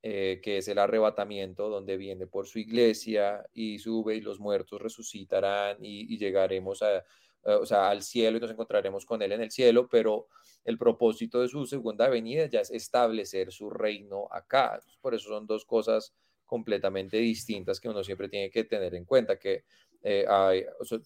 eh, 0.00 0.40
que 0.42 0.56
es 0.56 0.68
el 0.68 0.78
arrebatamiento, 0.78 1.68
donde 1.68 1.98
viene 1.98 2.26
por 2.26 2.46
su 2.46 2.58
iglesia 2.58 3.44
y 3.52 3.80
sube 3.80 4.16
y 4.16 4.22
los 4.22 4.40
muertos 4.40 4.80
resucitarán 4.80 5.76
y 5.84 6.16
llegaremos 6.16 6.80
a, 6.80 7.04
o 7.44 7.66
sea, 7.66 7.90
al 7.90 8.02
cielo 8.02 8.38
y 8.38 8.40
nos 8.40 8.50
encontraremos 8.50 9.04
con 9.04 9.20
Él 9.22 9.32
en 9.32 9.42
el 9.42 9.50
cielo, 9.50 9.88
pero 9.88 10.28
el 10.64 10.78
propósito 10.78 11.40
de 11.40 11.48
su 11.48 11.66
segunda 11.66 12.08
venida 12.08 12.46
ya 12.46 12.60
es 12.60 12.70
establecer 12.70 13.52
su 13.52 13.70
reino 13.70 14.28
acá. 14.30 14.80
Por 15.00 15.14
eso 15.14 15.28
son 15.28 15.46
dos 15.46 15.64
cosas 15.64 16.14
completamente 16.44 17.16
distintas 17.18 17.80
que 17.80 17.88
uno 17.88 18.02
siempre 18.04 18.28
tiene 18.28 18.50
que 18.50 18.64
tener 18.64 18.94
en 18.94 19.04
cuenta, 19.04 19.38
que 19.38 19.64
eh, 20.02 20.26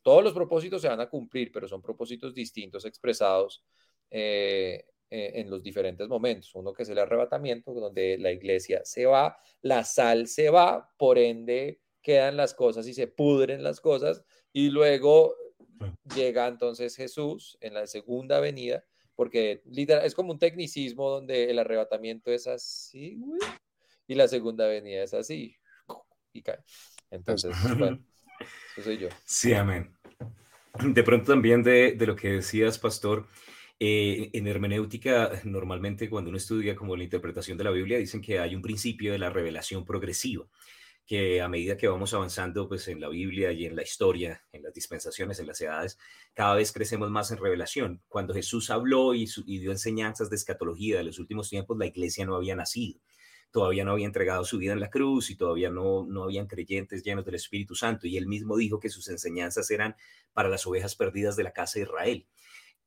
todos 0.03 0.25
los 0.25 0.33
propósitos 0.33 0.83
se 0.83 0.89
van 0.89 1.01
a 1.01 1.09
cumplir, 1.09 1.51
pero 1.53 1.69
son 1.69 1.81
propósitos 1.81 2.35
distintos 2.35 2.85
expresados 2.85 3.65
eh, 4.11 4.85
en 5.11 5.49
los 5.49 5.63
diferentes 5.63 6.09
momentos. 6.09 6.55
Uno 6.55 6.73
que 6.73 6.83
es 6.83 6.89
el 6.89 6.99
arrebatamiento, 6.99 7.73
donde 7.73 8.19
la 8.19 8.31
iglesia 8.31 8.83
se 8.85 9.07
va, 9.07 9.39
la 9.63 9.85
sal 9.85 10.27
se 10.27 10.51
va, 10.51 10.91
por 10.99 11.19
ende 11.19 11.81
quedan 12.03 12.37
las 12.37 12.55
cosas 12.55 12.87
y 12.87 12.95
se 12.95 13.07
pudren 13.07 13.63
las 13.63 13.81
cosas, 13.81 14.23
y 14.53 14.71
luego 14.71 15.35
llega 16.15 16.47
entonces 16.47 16.97
Jesús 16.97 17.59
en 17.61 17.75
la 17.75 17.87
segunda 17.87 18.41
venida, 18.41 18.85
porque 19.15 19.63
literal, 19.67 20.05
es 20.05 20.15
como 20.15 20.33
un 20.33 20.39
tecnicismo 20.39 21.11
donde 21.11 21.51
el 21.51 21.59
arrebatamiento 21.59 22.31
es 22.31 22.47
así, 22.47 23.19
y 24.07 24.15
la 24.15 24.29
segunda 24.29 24.67
venida 24.67 25.03
es 25.03 25.15
así, 25.15 25.57
y 26.33 26.43
cae. 26.43 26.59
Entonces, 27.11 27.55
bueno, 27.79 27.99
eso 28.77 28.85
soy 28.85 28.99
yo. 28.99 29.09
Sí, 29.25 29.53
amén. 29.53 29.93
De 30.81 31.03
pronto 31.03 31.33
también 31.33 31.63
de, 31.63 31.93
de 31.93 32.07
lo 32.07 32.15
que 32.15 32.29
decías, 32.29 32.79
pastor, 32.79 33.27
eh, 33.81 34.31
en 34.33 34.47
hermenéutica, 34.47 35.31
normalmente 35.45 36.11
cuando 36.11 36.31
uno 36.31 36.37
estudia 36.37 36.75
como 36.75 36.97
la 36.97 37.05
interpretación 37.05 37.57
de 37.57 37.65
la 37.65 37.71
Biblia, 37.71 37.99
dicen 37.99 38.21
que 38.21 38.39
hay 38.39 38.55
un 38.55 38.63
principio 38.63 39.13
de 39.13 39.19
la 39.19 39.31
revelación 39.31 39.85
progresiva 39.85 40.47
que 41.09 41.41
a 41.41 41.49
medida 41.49 41.79
que 41.79 41.89
vamos 41.89 42.13
avanzando 42.13 42.69
pues 42.69 42.87
en 42.87 43.01
la 43.01 43.09
Biblia 43.09 43.51
y 43.51 43.65
en 43.65 43.75
la 43.75 43.83
historia, 43.83 44.45
en 44.53 44.63
las 44.63 44.75
dispensaciones, 44.75 45.41
en 45.41 45.47
las 45.47 45.59
edades, 45.59 45.99
cada 46.35 46.55
vez 46.55 46.71
crecemos 46.71 47.11
más 47.11 47.31
en 47.31 47.39
revelación. 47.39 48.03
Cuando 48.09 48.35
Jesús 48.35 48.69
habló 48.69 49.15
y, 49.15 49.25
dio 49.47 49.71
enseñanzas 49.71 50.29
de 50.29 50.37
escatología 50.37 50.99
de 50.99 51.05
los 51.05 51.19
últimos 51.19 51.49
tiempos, 51.49 51.79
la 51.79 51.87
iglesia 51.87 52.27
no 52.27 52.37
había 52.37 52.55
nacido. 52.55 53.01
todavía 53.51 53.83
no 53.87 53.93
había 53.93 54.05
entregado 54.05 54.45
su 54.45 54.59
vida 54.59 54.75
en 54.75 54.81
la 54.81 54.91
cruz 54.91 55.31
y 55.31 55.37
todavía 55.37 55.71
no, 55.71 56.05
no 56.07 56.25
habían 56.25 56.47
creyentes 56.47 57.03
llenos 57.03 57.25
del 57.25 57.37
Espíritu 57.37 57.75
Santo. 57.75 58.07
Y 58.07 58.19
él 58.19 58.27
mismo 58.27 58.59
dijo 58.59 58.79
que 58.79 58.91
sus 58.91 59.09
enseñanzas 59.09 59.71
eran 59.71 59.97
para 60.35 60.51
las 60.51 60.67
ovejas 60.67 60.95
perdidas 60.95 61.37
de 61.37 61.45
la 61.45 61.53
casa 61.53 61.79
de 61.79 61.87
Israel 61.87 62.27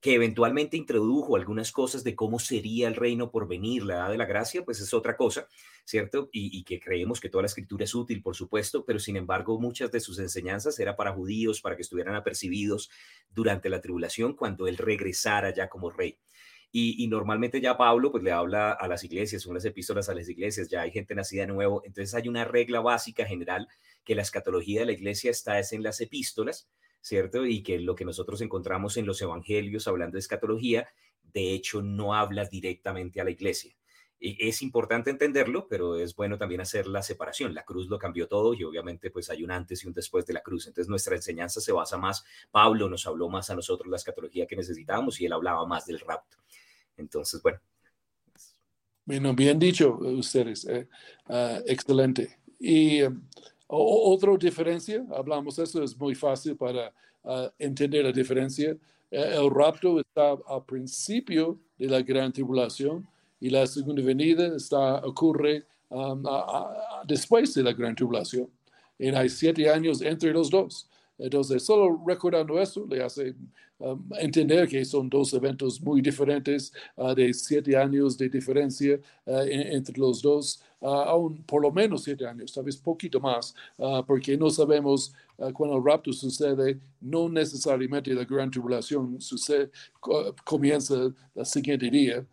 que 0.01 0.15
eventualmente 0.15 0.77
introdujo 0.77 1.35
algunas 1.35 1.71
cosas 1.71 2.03
de 2.03 2.15
cómo 2.15 2.39
sería 2.39 2.87
el 2.87 2.95
reino 2.95 3.29
por 3.29 3.47
venir, 3.47 3.83
la 3.83 3.93
edad 3.93 4.09
de 4.09 4.17
la 4.17 4.25
gracia, 4.25 4.65
pues 4.65 4.81
es 4.81 4.95
otra 4.95 5.15
cosa, 5.15 5.47
¿cierto? 5.85 6.27
Y, 6.31 6.63
que 6.63 6.79
creemos 6.79 7.19
que 7.19 7.29
toda 7.29 7.43
la 7.43 7.47
escritura 7.47 7.83
es 7.83 7.93
útil, 7.93 8.23
por 8.23 8.35
supuesto, 8.35 8.83
pero 8.83 8.97
sin 8.97 9.15
embargo 9.15 9.59
muchas 9.59 9.91
de 9.91 9.99
sus 9.99 10.17
enseñanzas 10.17 10.79
era 10.79 10.95
para 10.95 11.13
judíos, 11.13 11.61
para 11.61 11.75
que 11.75 11.83
estuvieran 11.83 12.15
apercibidos 12.15 12.89
durante 13.29 13.69
la 13.69 13.79
tribulación 13.79 14.33
cuando 14.33 14.67
él 14.67 14.77
regresara 14.77 15.53
ya 15.53 15.69
como 15.69 15.91
rey. 15.91 16.17
Y, 16.73 17.05
normalmente 17.07 17.61
ya 17.61 17.77
Pablo 17.77 18.11
pues 18.11 18.23
le 18.23 18.31
habla 18.31 18.71
a 18.71 18.87
las 18.87 19.03
iglesias, 19.03 19.43
son 19.43 19.53
las 19.53 19.65
epístolas 19.65 20.09
a 20.09 20.15
las 20.15 20.27
iglesias, 20.29 20.69
ya 20.69 20.81
hay 20.81 20.91
gente 20.91 21.13
nacida 21.13 21.41
de 21.41 21.47
nuevo, 21.47 21.83
entonces 21.85 22.15
hay 22.15 22.27
una 22.27 22.45
regla 22.45 22.79
básica 22.79 23.25
general 23.25 23.67
que 24.03 24.15
la 24.15 24.21
escatología 24.21 24.79
de 24.79 24.85
la 24.87 24.93
iglesia 24.93 25.29
está 25.29 25.59
es 25.59 25.73
en 25.73 25.83
las 25.83 25.99
epístolas, 25.99 26.69
¿cierto? 27.01 27.45
Y 27.45 27.63
que 27.63 27.79
lo 27.79 27.95
que 27.95 28.05
nosotros 28.05 28.41
encontramos 28.41 28.97
en 28.97 29.05
los 29.05 29.21
evangelios 29.21 29.87
hablando 29.87 30.13
de 30.13 30.19
escatología, 30.19 30.87
de 31.33 31.53
hecho 31.53 31.81
no 31.81 32.13
habla 32.13 32.45
directamente 32.45 33.19
a 33.19 33.23
la 33.23 33.31
iglesia. 33.31 33.75
Es 34.23 34.61
importante 34.61 35.09
entenderlo, 35.09 35.67
pero 35.67 35.97
es 35.97 36.15
bueno 36.15 36.37
también 36.37 36.61
hacer 36.61 36.85
la 36.85 37.01
separación. 37.01 37.55
La 37.55 37.63
cruz 37.63 37.87
lo 37.89 37.97
cambió 37.97 38.27
todo 38.27 38.53
y 38.53 38.63
obviamente 38.63 39.09
pues 39.09 39.31
hay 39.31 39.43
un 39.43 39.49
antes 39.49 39.83
y 39.83 39.87
un 39.87 39.93
después 39.93 40.27
de 40.27 40.33
la 40.33 40.41
cruz. 40.41 40.67
Entonces 40.67 40.87
nuestra 40.87 41.15
enseñanza 41.15 41.59
se 41.59 41.71
basa 41.71 41.97
más, 41.97 42.23
Pablo 42.51 42.87
nos 42.87 43.07
habló 43.07 43.29
más 43.29 43.49
a 43.49 43.55
nosotros 43.55 43.89
la 43.89 43.97
escatología 43.97 44.45
que 44.45 44.55
necesitábamos 44.55 45.19
y 45.19 45.25
él 45.25 45.33
hablaba 45.33 45.65
más 45.65 45.87
del 45.87 45.99
rapto. 45.99 46.37
Entonces, 46.97 47.41
bueno. 47.41 47.59
Bueno, 49.05 49.33
bien 49.33 49.57
dicho 49.57 49.97
ustedes, 49.97 50.65
eh, 50.67 50.87
ah, 51.25 51.59
excelente. 51.65 52.37
Y 52.59 53.01
um, 53.71 54.13
otra 54.13 54.35
diferencia, 54.37 55.05
hablamos 55.15 55.57
eso, 55.59 55.83
es 55.83 55.97
muy 55.97 56.13
fácil 56.15 56.55
para 56.55 56.93
ah, 57.23 57.49
entender 57.57 58.03
la 58.03 58.11
diferencia. 58.11 58.77
Eh, 59.09 59.35
el 59.37 59.49
rapto 59.49 59.99
está 59.99 60.37
al 60.47 60.63
principio 60.65 61.57
de 61.77 61.87
la 61.87 62.01
gran 62.01 62.31
tribulación 62.31 63.07
y 63.39 63.49
la 63.49 63.65
segunda 63.65 64.01
venida 64.01 64.55
está, 64.55 64.97
ocurre 65.05 65.65
um, 65.89 66.23
después 67.05 67.53
de 67.53 67.63
la 67.63 67.73
gran 67.73 67.95
tribulación. 67.95 68.47
Y 68.99 69.09
hay 69.09 69.29
siete 69.29 69.69
años 69.69 70.01
entre 70.01 70.31
los 70.31 70.49
dos. 70.49 70.87
Entonces, 71.17 71.63
solo 71.63 72.01
recordando 72.05 72.59
eso 72.59 72.85
le 72.89 73.03
hace 73.03 73.35
um, 73.81 74.09
entender 74.19 74.67
que 74.67 74.83
son 74.85 75.09
dos 75.09 75.33
eventos 75.33 75.81
muy 75.81 76.01
diferentes, 76.01 76.71
uh, 76.95 77.13
de 77.13 77.33
siete 77.33 77.75
años 77.75 78.17
de 78.17 78.29
diferencia 78.29 78.99
uh, 79.25 79.41
entre 79.47 79.97
los 79.97 80.21
dos. 80.21 80.61
Ah, 80.83 81.05
aún 81.09 81.43
por 81.43 81.61
lo 81.61 81.71
menos 81.71 82.03
siete 82.03 82.25
años, 82.25 82.51
tal 82.51 82.63
vez 82.63 82.75
poquito 82.77 83.19
más, 83.19 83.53
ah, 83.77 84.03
porque 84.05 84.35
no 84.35 84.49
sabemos 84.49 85.13
ah, 85.37 85.51
cuando 85.53 85.77
el 85.77 85.85
rapto 85.85 86.11
sucede, 86.11 86.79
no 86.99 87.29
necesariamente 87.29 88.11
la 88.15 88.25
gran 88.25 88.49
tribulación 88.49 89.21
sucede, 89.21 89.69
comienza 90.43 90.95
el 91.35 91.45
siguiente 91.45 91.87
día. 91.89 92.25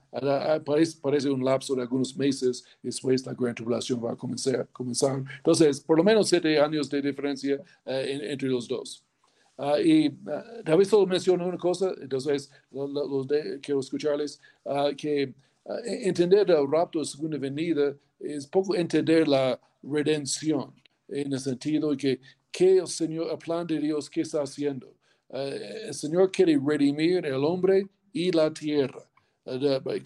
Parece, 0.65 0.99
parece, 1.03 1.31
un 1.31 1.45
lapso 1.45 1.75
de 1.75 1.83
algunos 1.83 2.17
meses 2.17 2.65
después 2.83 3.27
la 3.27 3.35
gran 3.35 3.55
tribulación 3.55 4.03
va 4.03 4.13
a 4.13 4.17
comenzar. 4.17 4.67
comenzar. 4.73 5.23
Entonces, 5.37 5.81
por 5.81 5.99
lo 5.99 6.05
menos 6.05 6.29
siete 6.29 6.59
años 6.59 6.89
de 6.89 7.03
diferencia 7.03 7.61
entre 7.85 8.49
los 8.49 8.67
dos. 8.67 9.05
Y 9.85 10.11
tal 10.65 10.79
vez 10.79 10.89
solo 10.89 11.07
menciono 11.07 11.47
una 11.47 11.59
cosa, 11.59 11.93
entonces 12.01 12.51
quiero 13.61 13.81
escucharles, 13.81 14.41
que 14.97 15.35
entender 15.85 16.51
el 16.51 16.71
rapto 16.71 17.01
de 17.01 17.05
segunda 17.05 17.39
venida 17.39 17.95
es 18.21 18.47
poco 18.47 18.75
entender 18.75 19.27
la 19.27 19.61
redención, 19.83 20.73
en 21.09 21.33
el 21.33 21.41
sentido 21.41 21.91
de 21.91 21.97
que, 21.97 22.21
que 22.51 22.79
el 22.79 22.87
Señor, 22.87 23.31
el 23.31 23.39
plan 23.39 23.67
de 23.67 23.79
Dios, 23.79 24.09
¿qué 24.09 24.23
está 24.23 24.43
haciendo? 24.43 24.95
El 25.31 25.95
Señor 25.95 26.31
quiere 26.31 26.59
redimir 26.65 27.27
el 27.27 27.45
hombre 27.45 27.87
y 28.13 28.31
la 28.33 28.53
tierra, 28.53 29.09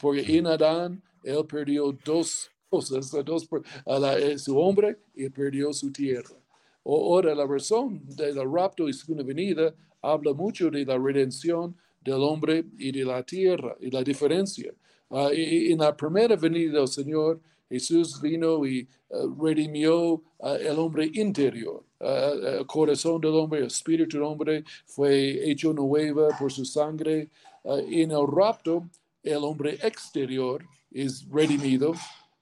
porque 0.01 0.25
en 0.37 0.47
Adán 0.47 1.03
él 1.23 1.45
perdió 1.47 1.97
dos 2.05 2.51
cosas, 2.69 3.11
dos, 3.25 3.49
eh, 3.87 4.39
su 4.39 4.59
hombre 4.59 4.99
y 5.15 5.29
perdió 5.29 5.73
su 5.73 5.93
tierra. 5.93 6.42
Ahora, 6.85 7.35
la 7.35 7.47
razón 7.47 8.03
del 8.05 8.37
rapto 8.53 8.89
y 8.89 8.93
segunda 8.93 9.23
venida 9.23 9.75
habla 10.01 10.33
mucho 10.33 10.71
de 10.71 10.85
la 10.85 10.99
redención 10.99 11.77
del 12.01 12.23
hombre 12.23 12.65
y 12.79 12.91
de 12.91 13.05
la 13.05 13.23
tierra 13.23 13.77
y 13.81 13.91
la 13.91 14.03
diferencia. 14.03 14.75
Ah, 15.11 15.29
en 15.33 15.79
la 15.79 15.97
primera 15.97 16.37
venida 16.37 16.79
del 16.79 16.89
Señor, 16.89 17.41
Jesús 17.73 18.21
vino 18.21 18.67
y 18.67 18.87
uh, 19.09 19.43
redimió 19.43 20.15
uh, 20.15 20.49
el 20.61 20.79
hombre 20.79 21.11
interior. 21.15 21.83
Uh, 22.01 22.59
el 22.59 22.67
corazón 22.67 23.19
del 23.21 23.35
hombre, 23.35 23.61
el 23.61 23.67
espíritu 23.67 24.19
del 24.19 24.27
hombre 24.27 24.65
fue 24.85 25.51
hecho 25.51 25.73
nueva 25.73 26.29
por 26.39 26.53
su 26.53 26.65
sangre. 26.67 27.31
en 27.65 28.11
el 28.11 28.27
rapto, 28.27 28.91
el 29.23 29.45
hombre 29.45 29.79
exterior 29.83 30.65
es 30.91 31.27
redimido 31.31 31.95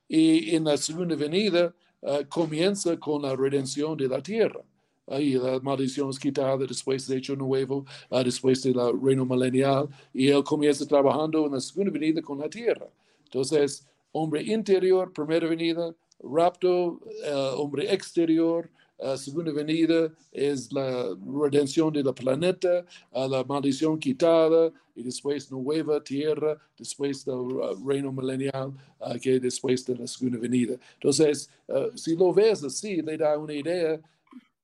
y 0.08 0.56
en 0.56 0.64
la 0.64 0.76
segunda 0.76 1.14
venida 1.14 1.72
comienza 2.28 2.96
con 2.98 3.22
la 3.22 3.34
redención 3.36 3.96
de 3.96 4.08
la 4.08 4.22
tierra. 4.22 4.60
Ahí 5.06 5.34
la 5.34 5.58
maldición 5.60 6.08
es 6.10 6.18
quitada 6.18 6.56
después 6.56 7.06
de 7.06 7.16
hecho 7.16 7.34
nuevo, 7.34 7.84
después 8.24 8.62
del 8.62 8.76
reino 9.02 9.26
milenial, 9.26 9.88
y 10.14 10.28
él 10.28 10.44
comienza 10.44 10.86
trabajando 10.86 11.46
en 11.46 11.52
la 11.52 11.60
segunda 11.60 11.90
venida 11.90 12.22
con 12.22 12.38
la 12.38 12.48
tierra. 12.48 12.86
Entonces, 13.24 13.86
hombre 14.12 14.42
interior, 14.42 15.12
primera 15.12 15.48
venida, 15.48 15.94
rapto, 16.22 17.00
eh, 17.24 17.50
hombre 17.56 17.92
exterior, 17.92 18.70
uh, 19.02 19.16
segunda 19.16 19.52
venida 19.52 20.12
es 20.32 20.72
la 20.72 21.16
redención 21.42 21.92
del 21.92 22.12
planeta, 22.14 22.84
la 23.12 23.44
maldición 23.44 23.98
quitada 23.98 24.72
y 24.94 25.02
después 25.02 25.50
nueva 25.50 26.02
tierra, 26.02 26.58
después 26.76 27.24
del 27.24 27.48
reino 27.84 28.12
milenial, 28.12 28.72
que 29.20 29.40
después 29.40 29.84
de 29.86 29.96
la 29.96 30.06
segunda 30.06 30.38
venida. 30.38 30.76
Entonces, 30.94 31.50
si 31.94 32.14
lo 32.16 32.32
ves 32.32 32.62
así, 32.62 33.02
le 33.02 33.16
da 33.16 33.38
una 33.38 33.54
idea 33.54 34.00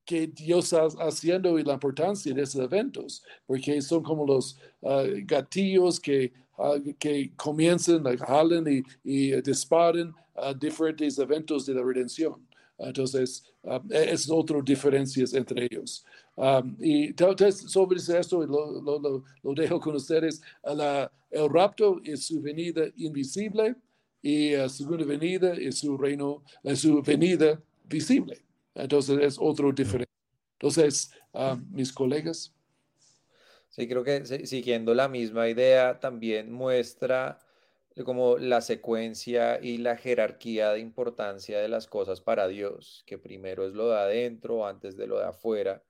que 0.05 0.27
Dios 0.27 0.71
está 0.71 0.87
haciendo 0.99 1.59
y 1.59 1.63
la 1.63 1.73
importancia 1.73 2.33
de 2.33 2.41
esos 2.43 2.61
eventos, 2.61 3.23
porque 3.45 3.81
son 3.81 4.03
como 4.03 4.25
los 4.25 4.57
gatillos 5.25 5.99
que 5.99 6.31
que 6.99 7.31
comiencen, 7.35 8.03
jalen 8.17 8.65
y, 8.67 8.83
y 9.03 9.41
disparen 9.41 10.13
a 10.35 10.53
diferentes 10.53 11.17
eventos 11.19 11.65
de 11.65 11.73
la 11.73 11.83
redención. 11.83 12.46
Entonces, 12.77 13.43
um, 13.63 13.91
e, 13.91 14.11
es 14.11 14.29
otra 14.29 14.61
diferencias 14.61 15.33
entre 15.33 15.65
ellos. 15.65 16.05
Um, 16.35 16.75
y 16.79 17.13
sobre 17.51 17.97
esto, 17.99 18.45
lo, 18.45 18.81
lo, 18.81 19.23
lo, 19.43 19.53
dejo 19.53 19.79
con 19.79 19.95
ustedes. 19.95 20.41
La, 20.63 21.11
el 21.31 21.49
rapto 21.49 21.99
es 22.03 22.27
su 22.27 22.41
venida 22.41 22.85
invisible 22.95 23.75
y 24.21 24.55
la 24.55 24.69
segunda 24.69 25.05
venida 25.05 25.53
es 25.53 25.79
su 25.79 25.97
reino, 25.97 26.43
es 26.63 26.81
su 26.81 27.01
venida 27.01 27.59
visible. 27.85 28.41
Entonces, 28.75 29.17
es 29.19 29.37
otro 29.39 29.71
diferente. 29.71 30.11
Entonces, 30.53 31.11
um, 31.33 31.65
mis 31.71 31.91
colegas. 31.91 32.53
Sí, 33.69 33.87
creo 33.87 34.03
que 34.03 34.25
siguiendo 34.45 34.93
la 34.93 35.07
misma 35.07 35.49
idea 35.49 35.99
también 35.99 36.51
muestra 36.51 37.39
como 38.03 38.37
la 38.37 38.61
secuencia 38.61 39.59
y 39.61 39.77
la 39.77 39.97
jerarquía 39.97 40.71
de 40.71 40.79
importancia 40.79 41.59
de 41.59 41.67
las 41.67 41.87
cosas 41.87 42.21
para 42.21 42.47
Dios, 42.47 43.03
que 43.07 43.17
primero 43.17 43.65
es 43.65 43.73
lo 43.73 43.89
de 43.89 43.97
adentro 43.97 44.67
antes 44.67 44.95
de 44.97 45.07
lo 45.07 45.17
de 45.17 45.25
afuera, 45.25 45.83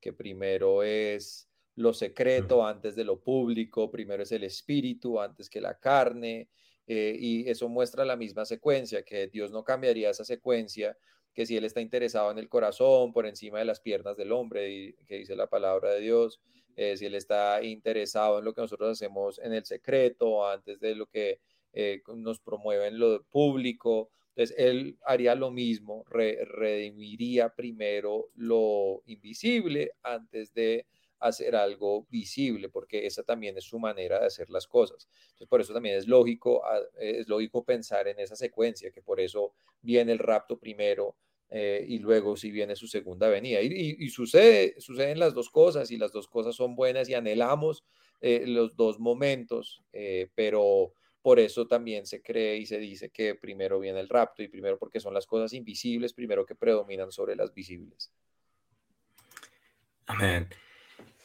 que 0.00 0.12
primero 0.12 0.82
es 0.82 1.48
lo 1.76 1.94
secreto 1.94 2.66
antes 2.66 2.94
de 2.94 3.04
lo 3.04 3.20
público, 3.20 3.90
primero 3.90 4.22
es 4.22 4.32
el 4.32 4.44
espíritu 4.44 5.20
antes 5.20 5.48
que 5.48 5.60
la 5.60 5.78
carne, 5.78 6.48
eh, 6.86 7.16
y 7.18 7.48
eso 7.48 7.68
muestra 7.68 8.04
la 8.04 8.16
misma 8.16 8.44
secuencia, 8.44 9.02
que 9.02 9.28
Dios 9.28 9.50
no 9.50 9.64
cambiaría 9.64 10.10
esa 10.10 10.24
secuencia, 10.24 10.96
que 11.32 11.46
si 11.46 11.56
Él 11.56 11.64
está 11.64 11.80
interesado 11.80 12.30
en 12.30 12.38
el 12.38 12.48
corazón 12.48 13.12
por 13.12 13.26
encima 13.26 13.58
de 13.58 13.64
las 13.64 13.80
piernas 13.80 14.16
del 14.16 14.32
hombre, 14.32 14.70
y, 14.70 14.92
que 15.06 15.16
dice 15.16 15.34
la 15.34 15.46
palabra 15.46 15.92
de 15.92 16.00
Dios, 16.00 16.40
eh, 16.76 16.96
si 16.96 17.06
él 17.06 17.14
está 17.14 17.62
interesado 17.62 18.40
en 18.40 18.44
lo 18.44 18.52
que 18.52 18.60
nosotros 18.60 18.90
hacemos 18.90 19.38
en 19.38 19.52
el 19.52 19.64
secreto, 19.64 20.46
antes 20.46 20.80
de 20.80 20.96
lo 20.96 21.06
que 21.06 21.38
eh, 21.74 22.02
nos 22.16 22.40
promueve 22.40 22.88
en 22.88 22.98
lo 22.98 23.22
público. 23.24 24.08
Entonces, 24.30 24.56
él 24.58 24.98
haría 25.04 25.34
lo 25.34 25.50
mismo, 25.50 26.04
redimiría 26.08 27.50
primero 27.50 28.30
lo 28.34 29.02
invisible 29.06 29.92
antes 30.02 30.54
de 30.54 30.86
hacer 31.20 31.56
algo 31.56 32.06
visible, 32.10 32.68
porque 32.68 33.06
esa 33.06 33.22
también 33.22 33.56
es 33.56 33.64
su 33.64 33.78
manera 33.78 34.20
de 34.20 34.26
hacer 34.26 34.50
las 34.50 34.66
cosas. 34.66 35.08
Entonces, 35.24 35.48
por 35.48 35.60
eso 35.60 35.72
también 35.72 35.96
es 35.96 36.06
lógico, 36.06 36.64
ah, 36.64 36.80
es 36.98 37.28
lógico 37.28 37.64
pensar 37.64 38.08
en 38.08 38.18
esa 38.18 38.36
secuencia, 38.36 38.90
que 38.90 39.02
por 39.02 39.20
eso 39.20 39.52
viene 39.82 40.12
el 40.12 40.18
rapto 40.18 40.58
primero, 40.58 41.16
eh, 41.50 41.84
y 41.88 41.98
luego 41.98 42.36
si 42.36 42.50
viene 42.50 42.74
su 42.74 42.88
segunda 42.88 43.28
venida. 43.28 43.60
Y, 43.62 44.08
sucede, 44.08 44.74
suceden 44.80 45.18
las 45.18 45.34
dos 45.34 45.50
cosas 45.50 45.90
y 45.90 45.96
las 45.96 46.12
dos 46.12 46.26
cosas 46.26 46.56
son 46.56 46.74
buenas 46.74 47.08
y 47.08 47.14
anhelamos 47.14 47.84
eh, 48.20 48.44
los 48.46 48.76
dos 48.76 48.98
momentos, 48.98 49.82
eh, 49.92 50.28
pero, 50.34 50.92
por 51.24 51.40
eso 51.40 51.66
también 51.66 52.04
se 52.04 52.20
cree 52.20 52.58
y 52.58 52.66
se 52.66 52.76
dice 52.76 53.08
que 53.08 53.34
primero 53.34 53.80
viene 53.80 53.98
el 53.98 54.10
rapto 54.10 54.42
y 54.42 54.48
primero 54.48 54.78
porque 54.78 55.00
son 55.00 55.14
las 55.14 55.24
cosas 55.26 55.54
invisibles, 55.54 56.12
primero 56.12 56.44
que 56.44 56.54
predominan 56.54 57.10
sobre 57.10 57.34
las 57.34 57.54
visibles. 57.54 58.12
Amén. 60.04 60.50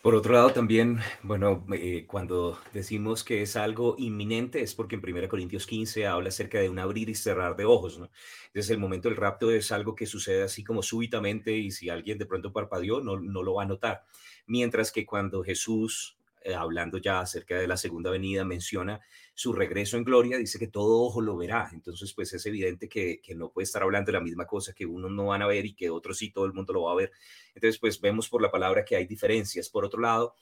Por 0.01 0.15
otro 0.15 0.31
lado, 0.31 0.51
también, 0.51 0.99
bueno, 1.21 1.65
eh, 1.73 2.05
cuando 2.07 2.57
decimos 2.71 3.25
que 3.25 3.41
es 3.41 3.57
algo 3.57 3.95
inminente 3.97 4.61
es 4.61 4.73
porque 4.73 4.95
en 4.95 5.01
1 5.03 5.27
Corintios 5.27 5.67
15 5.67 6.07
habla 6.07 6.29
acerca 6.29 6.61
de 6.61 6.69
un 6.69 6.79
abrir 6.79 7.09
y 7.09 7.15
cerrar 7.15 7.57
de 7.57 7.65
ojos, 7.65 7.99
¿no? 7.99 8.09
Entonces 8.47 8.69
el 8.69 8.79
momento 8.79 9.09
del 9.09 9.17
rapto 9.17 9.51
es 9.51 9.73
algo 9.73 9.95
que 9.95 10.05
sucede 10.05 10.43
así 10.43 10.63
como 10.63 10.81
súbitamente 10.81 11.57
y 11.57 11.71
si 11.71 11.89
alguien 11.89 12.17
de 12.17 12.25
pronto 12.25 12.53
parpadeó, 12.53 13.01
no, 13.01 13.19
no 13.19 13.43
lo 13.43 13.55
va 13.55 13.63
a 13.63 13.67
notar. 13.67 14.05
Mientras 14.47 14.93
que 14.93 15.05
cuando 15.05 15.43
Jesús 15.43 16.18
eh, 16.49 16.55
hablando 16.55 16.97
ya 16.97 17.21
acerca 17.21 17.57
de 17.57 17.67
la 17.67 17.77
segunda 17.77 18.11
venida, 18.11 18.43
menciona 18.45 18.99
su 19.33 19.53
regreso 19.53 19.97
en 19.97 20.03
gloria, 20.03 20.37
dice 20.37 20.59
que 20.59 20.67
todo 20.67 21.03
ojo 21.03 21.21
lo 21.21 21.37
verá. 21.37 21.69
Entonces, 21.73 22.13
pues 22.13 22.33
es 22.33 22.45
evidente 22.45 22.89
que, 22.89 23.21
que, 23.21 23.35
no 23.35 23.51
puede 23.51 23.63
estar 23.63 23.83
hablando 23.83 24.07
de 24.11 24.17
la 24.17 24.23
misma 24.23 24.45
cosa 24.45 24.73
que 24.73 24.85
unos 24.85 25.11
no 25.11 25.27
van 25.27 25.41
a 25.41 25.47
ver 25.47 25.65
y 25.65 25.73
que 25.73 25.89
otros 25.89 26.17
sí, 26.17 26.31
todo 26.31 26.45
el 26.45 26.53
mundo 26.53 26.73
lo 26.73 26.83
va 26.83 26.93
a 26.93 26.95
ver. 26.95 27.11
Entonces, 27.55 27.79
pues 27.79 27.99
vemos 28.01 28.29
por 28.29 28.41
la 28.41 28.51
palabra 28.51 28.83
que 28.83 28.95
hay 28.95 29.05
diferencias. 29.05 29.69
Por 29.69 29.85
otro 29.85 30.01
lado, 30.01 30.35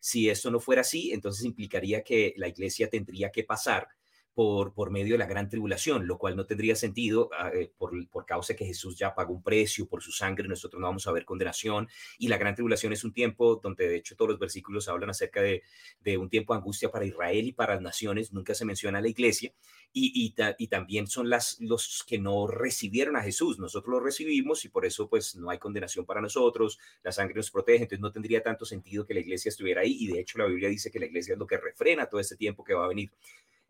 si 0.00 0.28
esto 0.28 0.50
no 0.50 0.60
fuera 0.60 0.82
así, 0.82 1.12
entonces 1.12 1.44
implicaría 1.44 2.02
que 2.02 2.34
la 2.36 2.48
iglesia 2.48 2.90
tendría 2.90 3.30
que 3.30 3.44
pasar 3.44 3.88
por, 4.34 4.74
por 4.74 4.90
medio 4.90 5.14
de 5.14 5.18
la 5.18 5.26
gran 5.26 5.48
tribulación, 5.48 6.06
lo 6.06 6.18
cual 6.18 6.34
no 6.34 6.44
tendría 6.44 6.74
sentido 6.74 7.30
ah, 7.38 7.50
eh, 7.54 7.70
por, 7.78 7.92
por 8.08 8.26
causa 8.26 8.54
que 8.54 8.66
Jesús 8.66 8.98
ya 8.98 9.14
pagó 9.14 9.32
un 9.32 9.42
precio 9.42 9.86
por 9.86 10.02
su 10.02 10.10
sangre, 10.10 10.48
nosotros 10.48 10.80
no 10.80 10.88
vamos 10.88 11.06
a 11.06 11.12
ver 11.12 11.24
condenación 11.24 11.88
y 12.18 12.28
la 12.28 12.36
gran 12.36 12.54
tribulación 12.54 12.92
es 12.92 13.04
un 13.04 13.12
tiempo 13.12 13.60
donde 13.62 13.88
de 13.88 13.96
hecho 13.96 14.16
todos 14.16 14.30
los 14.30 14.40
versículos 14.40 14.88
hablan 14.88 15.10
acerca 15.10 15.40
de, 15.40 15.62
de 16.00 16.18
un 16.18 16.28
tiempo 16.28 16.52
de 16.52 16.58
angustia 16.58 16.90
para 16.90 17.04
Israel 17.04 17.46
y 17.46 17.52
para 17.52 17.74
las 17.74 17.82
naciones, 17.82 18.32
nunca 18.32 18.54
se 18.54 18.64
menciona 18.64 19.00
la 19.00 19.08
iglesia 19.08 19.52
y, 19.96 20.34
y, 20.58 20.66
también 20.66 21.06
son 21.06 21.30
las, 21.30 21.56
los 21.60 22.04
que 22.04 22.18
no 22.18 22.48
recibieron 22.48 23.14
a 23.14 23.22
Jesús, 23.22 23.60
nosotros 23.60 23.92
lo 23.92 24.00
recibimos 24.00 24.64
y 24.64 24.68
por 24.68 24.84
eso 24.84 25.08
pues 25.08 25.36
no 25.36 25.50
hay 25.50 25.58
condenación 25.58 26.04
para 26.04 26.20
nosotros, 26.20 26.80
la 27.04 27.12
sangre 27.12 27.36
nos 27.36 27.52
protege, 27.52 27.84
entonces 27.84 28.00
no 28.00 28.10
tendría 28.10 28.42
tanto 28.42 28.64
sentido 28.64 29.06
que 29.06 29.14
la 29.14 29.20
iglesia 29.20 29.50
estuviera 29.50 29.82
ahí 29.82 29.96
y 30.00 30.08
de 30.08 30.18
hecho 30.18 30.38
la 30.38 30.46
Biblia 30.46 30.68
dice 30.68 30.90
que 30.90 30.98
la 30.98 31.06
iglesia 31.06 31.34
es 31.34 31.38
lo 31.38 31.46
que 31.46 31.58
refrena 31.58 32.06
todo 32.06 32.20
este 32.20 32.34
tiempo 32.34 32.64
que 32.64 32.74
va 32.74 32.86
a 32.86 32.88
venir. 32.88 33.12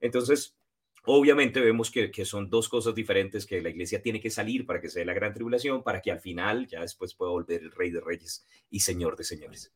Entonces, 0.05 0.55
obviamente 1.07 1.61
vemos 1.61 1.91
que, 1.91 2.25
son 2.27 2.51
dos 2.51 2.69
cosas 2.69 2.95
diferentes, 2.95 3.47
que 3.47 3.63
la 3.63 3.71
iglesia 3.71 4.03
tiene 4.03 4.21
que 4.21 4.29
salir 4.29 4.67
para 4.67 4.79
que 4.79 4.91
sea 4.91 5.03
la 5.03 5.15
gran 5.15 5.33
tribulación, 5.33 5.83
para 5.83 6.03
que 6.03 6.13
al 6.13 6.21
final 6.21 6.67
ya 6.67 6.83
después 6.83 7.15
pueda 7.15 7.31
volver 7.31 7.63
el 7.63 7.71
rey 7.73 7.91
de 7.91 8.03
reyes 8.03 8.47
y 8.71 8.81
señor 8.81 9.17
de 9.17 9.25
señores. 9.25 9.73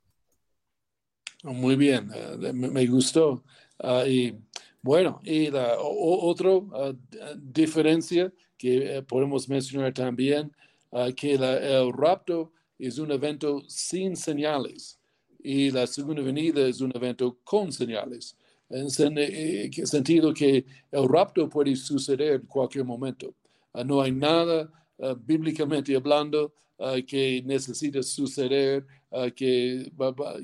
Muy 1.44 1.76
bien, 1.76 2.10
eh, 2.14 2.52
me, 2.52 2.86
gustó. 2.86 3.42
Ah, 3.78 4.04
y 4.06 4.38
bueno, 4.82 5.22
y 5.24 5.50
la 5.50 5.78
otra 5.78 6.50
ah, 6.74 6.92
diferencia 7.34 8.30
que 8.58 8.98
eh, 8.98 9.02
podemos 9.02 9.48
mencionar 9.48 9.94
también, 9.94 10.52
uh, 10.90 11.10
que 11.14 11.36
el 11.36 11.92
rapto 11.94 12.52
es 12.78 12.98
un 12.98 13.12
evento 13.12 13.62
sin 13.66 14.14
señales 14.14 15.00
y 15.38 15.70
la 15.70 15.86
segunda 15.86 16.20
venida 16.20 16.68
es 16.68 16.82
un 16.82 16.94
evento 16.94 17.38
con 17.44 17.72
señales 17.72 18.36
en 18.70 18.86
el 18.86 19.18
eh, 19.18 19.86
sentido 19.86 20.32
que 20.34 20.64
el 20.90 21.08
rapto 21.08 21.48
puede 21.48 21.74
suceder 21.76 22.34
en 22.34 22.46
cualquier 22.46 22.84
momento. 22.84 23.34
Ah, 23.72 23.84
no 23.84 24.00
hay 24.00 24.12
nada 24.12 24.70
ah, 25.00 25.14
bíblicamente 25.18 25.94
hablando 25.96 26.52
ah, 26.78 26.96
que 27.06 27.42
necesita 27.44 28.02
suceder 28.02 28.86
que, 29.34 29.90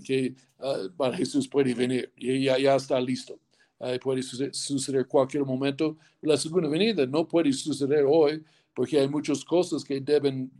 que 0.02 0.34
para 0.96 1.14
Jesús 1.14 1.46
puede 1.46 1.74
venir 1.74 2.10
y 2.16 2.44
ya, 2.44 2.58
ya 2.58 2.76
está 2.76 2.98
listo. 2.98 3.38
puede 4.02 4.22
suceder, 4.22 5.06
cualquier 5.06 5.44
momento. 5.44 5.98
La 6.22 6.38
segunda 6.38 6.66
venida 6.66 7.04
no 7.04 7.28
puede 7.28 7.52
suceder 7.52 8.06
hoy 8.08 8.42
porque 8.74 8.98
hay 8.98 9.06
muchas 9.06 9.44
cosas 9.44 9.84
que 9.84 10.00
deben 10.00 10.50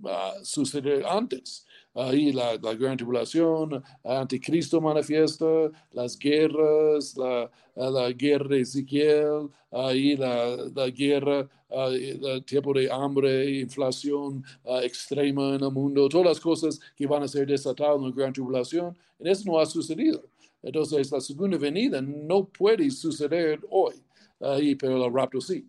suceder 0.42 1.02
antes 1.06 1.64
ahí 1.94 2.32
la, 2.32 2.56
la, 2.60 2.74
gran 2.74 2.96
tribulación, 2.96 3.82
anticristo 4.04 4.80
manifiesta, 4.80 5.70
las 5.92 6.18
guerras, 6.18 7.16
la, 7.16 7.50
la 7.76 8.10
guerra 8.10 8.48
de 8.48 8.60
Ezequiel, 8.60 9.48
ahí 9.70 10.16
la, 10.16 10.56
la 10.74 10.90
guerra, 10.90 11.48
el 11.70 12.44
tiempo 12.44 12.72
de 12.72 12.90
hambre, 12.90 13.60
inflación 13.60 14.44
extrema 14.82 15.54
en 15.54 15.64
el 15.64 15.70
mundo, 15.70 16.08
todas 16.08 16.26
las 16.26 16.40
cosas 16.40 16.80
que 16.96 17.06
van 17.06 17.22
a 17.22 17.28
ser 17.28 17.46
desatadas 17.46 17.96
en 17.96 18.04
la 18.04 18.10
gran 18.10 18.32
tribulación, 18.32 18.96
y 19.18 19.28
eso 19.28 19.44
no 19.46 19.58
ha 19.58 19.66
sucedido. 19.66 20.22
Entonces, 20.62 21.12
la 21.12 21.20
segunda 21.20 21.58
venida 21.58 22.00
no 22.00 22.46
puede 22.46 22.90
suceder 22.90 23.60
hoy, 23.70 23.94
ahí, 24.40 24.74
pero 24.74 25.04
el 25.04 25.12
rapto 25.12 25.40
sí. 25.40 25.66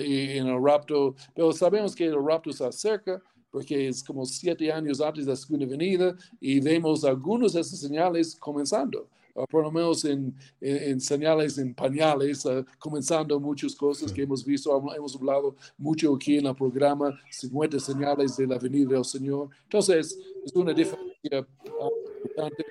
y 0.00 0.38
en 0.38 0.46
el 0.46 0.62
rapto, 0.62 1.14
pero 1.34 1.52
sabemos 1.52 1.94
que 1.94 2.06
el 2.06 2.24
rapto 2.24 2.50
se 2.52 2.64
acerca, 2.64 3.20
porque 3.52 3.88
es 3.88 4.02
como 4.02 4.24
siete 4.24 4.72
años 4.72 5.00
antes 5.00 5.26
de 5.26 5.30
la 5.30 5.36
segunda 5.36 5.66
venida 5.66 6.16
y 6.40 6.58
vemos 6.58 7.04
algunos 7.04 7.52
de 7.52 7.60
esas 7.60 7.78
señales 7.78 8.34
comenzando. 8.34 9.06
por 9.50 9.62
lo 9.62 9.70
menos 9.70 10.04
en, 10.04 10.34
en, 10.60 11.00
señales 11.00 11.56
en 11.56 11.74
pañales, 11.74 12.44
uh, 12.44 12.64
comenzando 12.78 13.38
muchas 13.40 13.74
cosas 13.74 14.12
que 14.12 14.22
hemos 14.22 14.44
visto, 14.44 14.70
hemos 14.94 15.16
hablado 15.16 15.56
mucho 15.78 16.14
aquí 16.14 16.36
en 16.36 16.46
el 16.46 16.54
programa, 16.54 17.18
50 17.30 17.78
señales 17.78 18.36
de 18.36 18.46
la 18.46 18.58
venida 18.58 18.90
del 18.90 19.04
Señor. 19.04 19.48
Entonces, 19.64 20.18
es 20.44 20.54
una 20.54 20.74
diferencia 20.74 21.46
uh, 21.80 21.90
importante. 22.24 22.64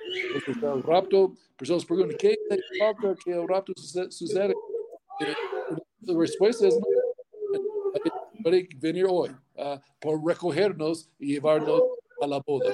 El 0.62 0.82
rapto, 0.84 1.34
personas 1.56 1.84
preguntan, 1.84 2.16
¿qué 2.16 2.36
falta 2.78 3.16
que 3.24 3.32
el 3.32 3.48
rapto 3.48 3.72
suceda? 4.10 4.52
La 6.00 6.18
respuesta 6.18 6.68
es 6.68 6.76
no 6.76 8.42
puede 8.42 8.68
venir 8.78 9.06
hoy 9.08 9.30
uh, 9.62 9.80
por 10.00 10.24
recogernos 10.24 11.08
y 11.18 11.34
llevarnos 11.34 11.82
a 12.20 12.26
la 12.26 12.40
boda. 12.40 12.72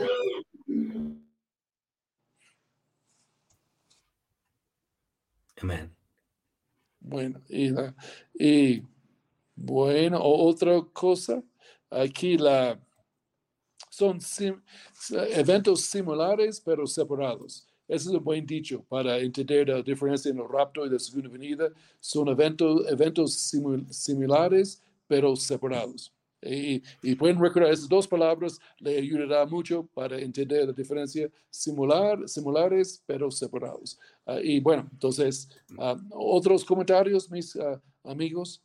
Amén. 5.61 5.95
Bueno, 7.01 7.41
y, 7.49 7.71
y 8.39 8.83
bueno, 9.57 10.21
otra 10.23 10.81
cosa, 10.93 11.43
aquí 11.91 12.37
la 12.37 12.79
son 13.91 14.21
eventos 15.35 15.81
similares 15.83 16.61
pero 16.61 16.87
separados. 16.87 17.67
Ese 17.89 18.11
es 18.11 18.15
un 18.15 18.23
buen 18.23 18.47
dicho 18.47 18.85
para 18.85 19.19
entender 19.19 19.69
la 19.69 19.83
diferencia 19.83 20.31
en 20.31 20.39
el 20.39 20.49
rapto 20.49 20.87
y 20.87 20.91
la 20.91 20.99
segunda 20.99 21.31
venida. 21.31 21.71
Son 21.99 22.29
eventos, 22.29 22.87
eventos 22.89 23.35
similares 23.91 24.83
pero 25.09 25.35
separados. 25.35 26.13
Y, 26.41 26.81
pueden 27.17 27.41
recordar 27.41 27.73
esas 27.73 27.89
dos 27.89 28.07
palabras, 28.07 28.61
le 28.79 28.99
ayudará 28.99 29.45
mucho 29.45 29.89
para 29.93 30.19
entender 30.19 30.67
la 30.67 30.73
diferencia 30.73 31.29
similar, 31.51 32.29
similares, 32.29 33.03
pero 33.07 33.31
separados. 33.31 33.99
Ah, 34.25 34.39
y 34.43 34.61
bueno, 34.61 34.89
entonces, 34.93 35.49
ah, 35.79 35.97
otros 36.11 36.65
comentarios, 36.65 37.31
mis 37.31 37.57
ah, 37.57 37.81
amigos 38.05 38.63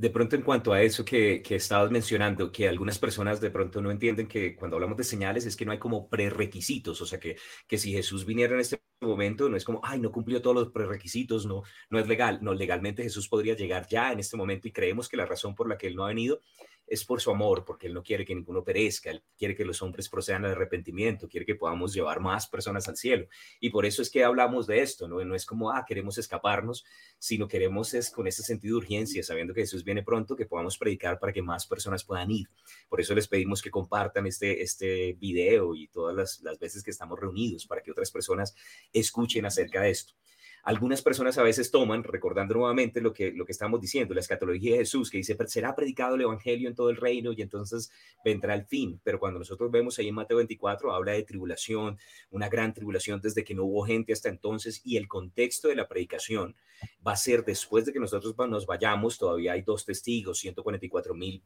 de 0.00 0.08
pronto 0.08 0.34
en 0.34 0.40
cuanto 0.40 0.72
a 0.72 0.80
eso 0.80 1.04
que, 1.04 1.42
que, 1.42 1.56
estabas 1.56 1.90
mencionando, 1.90 2.50
que 2.50 2.66
algunas 2.66 2.98
personas 2.98 3.38
de 3.38 3.50
pronto 3.50 3.82
no 3.82 3.90
entienden 3.90 4.26
que 4.28 4.56
cuando 4.56 4.76
hablamos 4.76 4.96
de 4.96 5.04
señales 5.04 5.44
es 5.44 5.56
que 5.56 5.66
no 5.66 5.72
hay 5.72 5.78
como 5.78 6.08
prerequisitos, 6.08 7.02
o 7.02 7.06
sea 7.06 7.20
que, 7.20 7.36
que 7.66 7.76
si 7.76 7.92
Jesús 7.92 8.24
viniera 8.24 8.54
en 8.54 8.60
este 8.60 8.80
momento 9.06 9.48
no 9.48 9.56
es 9.56 9.64
como, 9.64 9.80
ay, 9.82 10.00
no 10.00 10.12
cumplió 10.12 10.42
todos 10.42 10.56
los 10.56 10.68
prerequisitos, 10.70 11.46
no, 11.46 11.62
no 11.88 11.98
es 11.98 12.06
legal, 12.06 12.38
no, 12.42 12.54
legalmente 12.54 13.02
Jesús 13.02 13.28
podría 13.28 13.54
llegar 13.54 13.86
ya 13.88 14.12
en 14.12 14.20
este 14.20 14.36
momento 14.36 14.68
y 14.68 14.72
creemos 14.72 15.08
que 15.08 15.16
la 15.16 15.26
razón 15.26 15.54
por 15.54 15.68
la 15.68 15.78
que 15.78 15.86
él 15.86 15.96
no 15.96 16.04
ha 16.04 16.08
venido 16.08 16.40
es 16.90 17.04
por 17.04 17.20
su 17.20 17.30
amor, 17.30 17.64
porque 17.64 17.86
Él 17.86 17.94
no 17.94 18.02
quiere 18.02 18.24
que 18.24 18.34
ninguno 18.34 18.64
perezca, 18.64 19.10
Él 19.10 19.22
quiere 19.38 19.54
que 19.54 19.64
los 19.64 19.80
hombres 19.80 20.08
procedan 20.08 20.44
al 20.44 20.50
arrepentimiento, 20.50 21.28
quiere 21.28 21.46
que 21.46 21.54
podamos 21.54 21.94
llevar 21.94 22.18
más 22.18 22.48
personas 22.48 22.88
al 22.88 22.96
cielo. 22.96 23.28
Y 23.60 23.70
por 23.70 23.86
eso 23.86 24.02
es 24.02 24.10
que 24.10 24.24
hablamos 24.24 24.66
de 24.66 24.82
esto, 24.82 25.06
¿no? 25.06 25.24
No 25.24 25.36
es 25.36 25.46
como, 25.46 25.70
ah, 25.70 25.84
queremos 25.86 26.18
escaparnos, 26.18 26.84
sino 27.16 27.46
queremos 27.46 27.94
es 27.94 28.10
con 28.10 28.26
ese 28.26 28.42
sentido 28.42 28.74
de 28.74 28.78
urgencia, 28.78 29.22
sabiendo 29.22 29.54
que 29.54 29.60
Jesús 29.60 29.84
viene 29.84 30.02
pronto, 30.02 30.34
que 30.34 30.46
podamos 30.46 30.76
predicar 30.76 31.20
para 31.20 31.32
que 31.32 31.42
más 31.42 31.64
personas 31.64 32.02
puedan 32.02 32.28
ir. 32.32 32.48
Por 32.88 33.00
eso 33.00 33.14
les 33.14 33.28
pedimos 33.28 33.62
que 33.62 33.70
compartan 33.70 34.26
este, 34.26 34.60
este 34.60 35.12
video 35.12 35.76
y 35.76 35.86
todas 35.86 36.16
las, 36.16 36.40
las 36.42 36.58
veces 36.58 36.82
que 36.82 36.90
estamos 36.90 37.20
reunidos 37.20 37.66
para 37.66 37.82
que 37.82 37.92
otras 37.92 38.10
personas 38.10 38.56
escuchen 38.92 39.46
acerca 39.46 39.82
de 39.82 39.90
esto 39.90 40.14
algunas 40.62 41.00
personas 41.02 41.38
a 41.38 41.42
veces 41.42 41.70
toman, 41.70 42.04
recordando 42.04 42.54
nuevamente 42.54 43.00
lo 43.00 43.12
que, 43.12 43.32
lo 43.32 43.46
que 43.46 43.52
estamos 43.52 43.80
diciendo, 43.80 44.14
la 44.14 44.20
escatología 44.20 44.72
de 44.72 44.78
Jesús, 44.78 45.10
que 45.10 45.18
dice, 45.18 45.36
será 45.46 45.74
predicado 45.74 46.16
el 46.16 46.22
Evangelio 46.22 46.68
en 46.68 46.74
todo 46.74 46.90
el 46.90 46.96
reino 46.96 47.32
y 47.32 47.40
entonces 47.40 47.90
vendrá 48.24 48.54
el 48.54 48.66
fin. 48.66 49.00
Pero 49.02 49.18
cuando 49.18 49.38
nosotros 49.38 49.70
vemos 49.70 49.98
ahí 49.98 50.08
en 50.08 50.14
Mateo 50.14 50.36
24, 50.36 50.92
habla 50.92 51.12
de 51.12 51.22
tribulación, 51.22 51.98
una 52.30 52.48
gran 52.48 52.74
tribulación 52.74 53.20
desde 53.20 53.44
que 53.44 53.54
no 53.54 53.64
hubo 53.64 53.84
gente 53.84 54.12
hasta 54.12 54.28
entonces 54.28 54.82
y 54.84 54.96
el 54.96 55.08
contexto 55.08 55.68
de 55.68 55.76
la 55.76 55.88
predicación 55.88 56.54
va 57.06 57.12
a 57.12 57.16
ser 57.16 57.44
después 57.44 57.86
de 57.86 57.92
que 57.92 58.00
nosotros 58.00 58.34
nos 58.48 58.66
vayamos, 58.66 59.18
todavía 59.18 59.52
hay 59.52 59.62
dos 59.62 59.84
testigos, 59.84 60.38
144 60.38 61.14
mil. 61.14 61.42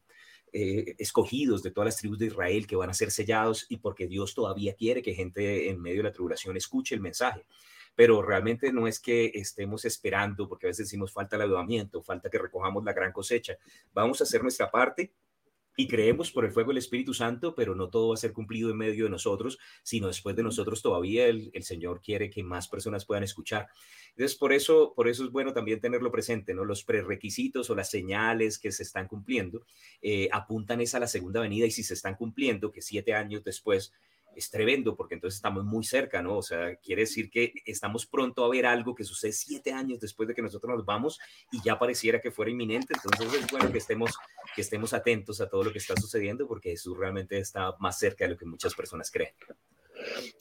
Eh, 0.57 0.95
escogidos 0.99 1.65
de 1.65 1.73
todas 1.73 1.87
las 1.87 1.97
tribus 1.97 2.17
de 2.17 2.27
Israel 2.27 2.69
que 2.69 2.77
van 2.77 2.89
a 2.89 2.95
ser 2.95 3.11
sellados 3.11 3.67
y 3.69 3.79
porque 3.79 4.07
Dios 4.07 4.37
todavía 4.37 4.77
quiere 4.77 5.03
que 5.03 5.13
gente 5.13 5.69
en 5.69 5.83
medio 5.83 5.97
de 5.97 6.05
la 6.05 6.13
tribulación 6.13 6.57
escuche 6.57 6.95
el 6.95 7.01
mensaje. 7.01 7.45
pero 7.97 8.23
realmente 8.23 8.73
no 8.73 8.87
es 8.87 9.01
que 9.01 9.33
estemos 9.35 9.85
esperando, 9.85 10.49
porque 10.49 10.67
a 10.67 10.71
veces 10.71 10.87
decimos 10.87 11.13
falta 11.13 11.37
el 11.37 11.43
avivamiento, 11.43 12.03
falta 12.03 12.31
que 12.31 12.39
recojamos 12.39 12.85
la 12.85 12.93
gran 12.93 13.13
cosecha. 13.13 13.57
Vamos 13.93 14.21
a 14.21 14.25
hacer 14.25 14.43
nuestra 14.43 14.71
parte 14.71 15.13
y 15.77 15.89
creemos 15.89 16.31
por 16.31 16.45
el 16.45 16.53
fuego 16.53 16.69
del 16.69 16.79
Espíritu 16.79 17.15
Santo, 17.15 17.55
pero 17.55 17.75
no 17.75 17.89
todo 17.89 18.09
va 18.09 18.15
a 18.15 18.19
ser 18.19 18.33
cumplido 18.33 18.71
en 18.71 18.77
medio 18.77 19.05
de 19.05 19.11
nosotros, 19.11 19.59
sino 19.83 20.07
después 20.07 20.37
de 20.37 20.43
nosotros 20.43 20.83
todavía 20.83 21.27
el, 21.27 21.53
Señor 21.65 22.01
quiere 22.03 22.31
que 22.31 22.43
más 22.43 22.69
personas 22.69 23.05
puedan 23.05 23.25
escuchar. 23.25 23.69
Entonces, 24.11 24.37
por 24.37 24.53
eso, 24.53 24.93
por 24.95 25.09
eso 25.09 25.25
es 25.25 25.31
bueno 25.31 25.53
también 25.53 25.81
tenerlo 25.81 26.13
presente, 26.13 26.55
¿no? 26.55 26.65
Los 26.65 26.85
prerequisitos 26.85 27.71
o 27.71 27.75
las 27.75 27.91
señales 27.91 28.59
que 28.59 28.71
se 28.71 28.83
están 28.83 29.09
cumpliendo 29.09 29.65
eh, 30.03 30.29
apuntan 30.31 30.81
esa 30.81 30.99
a 30.99 31.01
la 31.01 31.09
segunda 31.09 31.41
venida 31.41 31.67
y 31.67 31.71
si 31.71 31.83
se 31.83 31.95
están 31.95 32.15
cumpliendo, 32.15 32.71
que 32.71 32.83
siete 32.83 33.15
años 33.15 33.43
después 33.43 33.93
es 34.37 34.51
tremendo 34.51 34.97
porque 34.97 35.15
entonces 35.15 35.37
estamos 35.37 35.65
muy 35.65 35.85
cerca, 35.85 36.23
¿no? 36.23 36.39
O 36.39 36.43
sea, 36.43 36.77
quiere 36.77 37.03
decir 37.03 37.31
que 37.31 37.53
estamos 37.65 38.07
pronto 38.07 38.45
a 38.45 38.49
ver 38.49 38.67
algo 38.67 38.95
que 38.95 39.05
sucede 39.05 39.33
siete 39.33 39.73
años 39.73 40.01
después 40.01 40.29
de 40.29 40.35
que 40.35 40.43
nosotros 40.43 40.77
nos 40.77 40.85
vamos 40.85 41.19
y 41.53 41.63
ya 41.63 41.79
pareciera 41.79 42.21
que 42.21 42.31
fuera 42.31 42.51
inminente. 42.51 42.95
Entonces 42.95 43.43
es 43.43 43.51
bueno 43.51 43.71
que 43.71 43.79
estemos, 43.79 44.13
que 44.55 44.63
estemos 44.63 44.93
atentos 44.93 45.41
a 45.41 45.49
todo 45.49 45.65
lo 45.65 45.73
que 45.73 45.79
está 45.79 45.95
sucediendo 45.97 46.47
porque 46.47 46.71
Jesús 46.71 46.97
realmente 46.97 47.39
está 47.39 47.75
más 47.79 47.99
cerca 47.99 48.25
de 48.25 48.33
lo 48.33 48.37
que 48.37 48.47
muchas 48.47 48.75
personas 48.75 49.11
creen. 49.11 49.33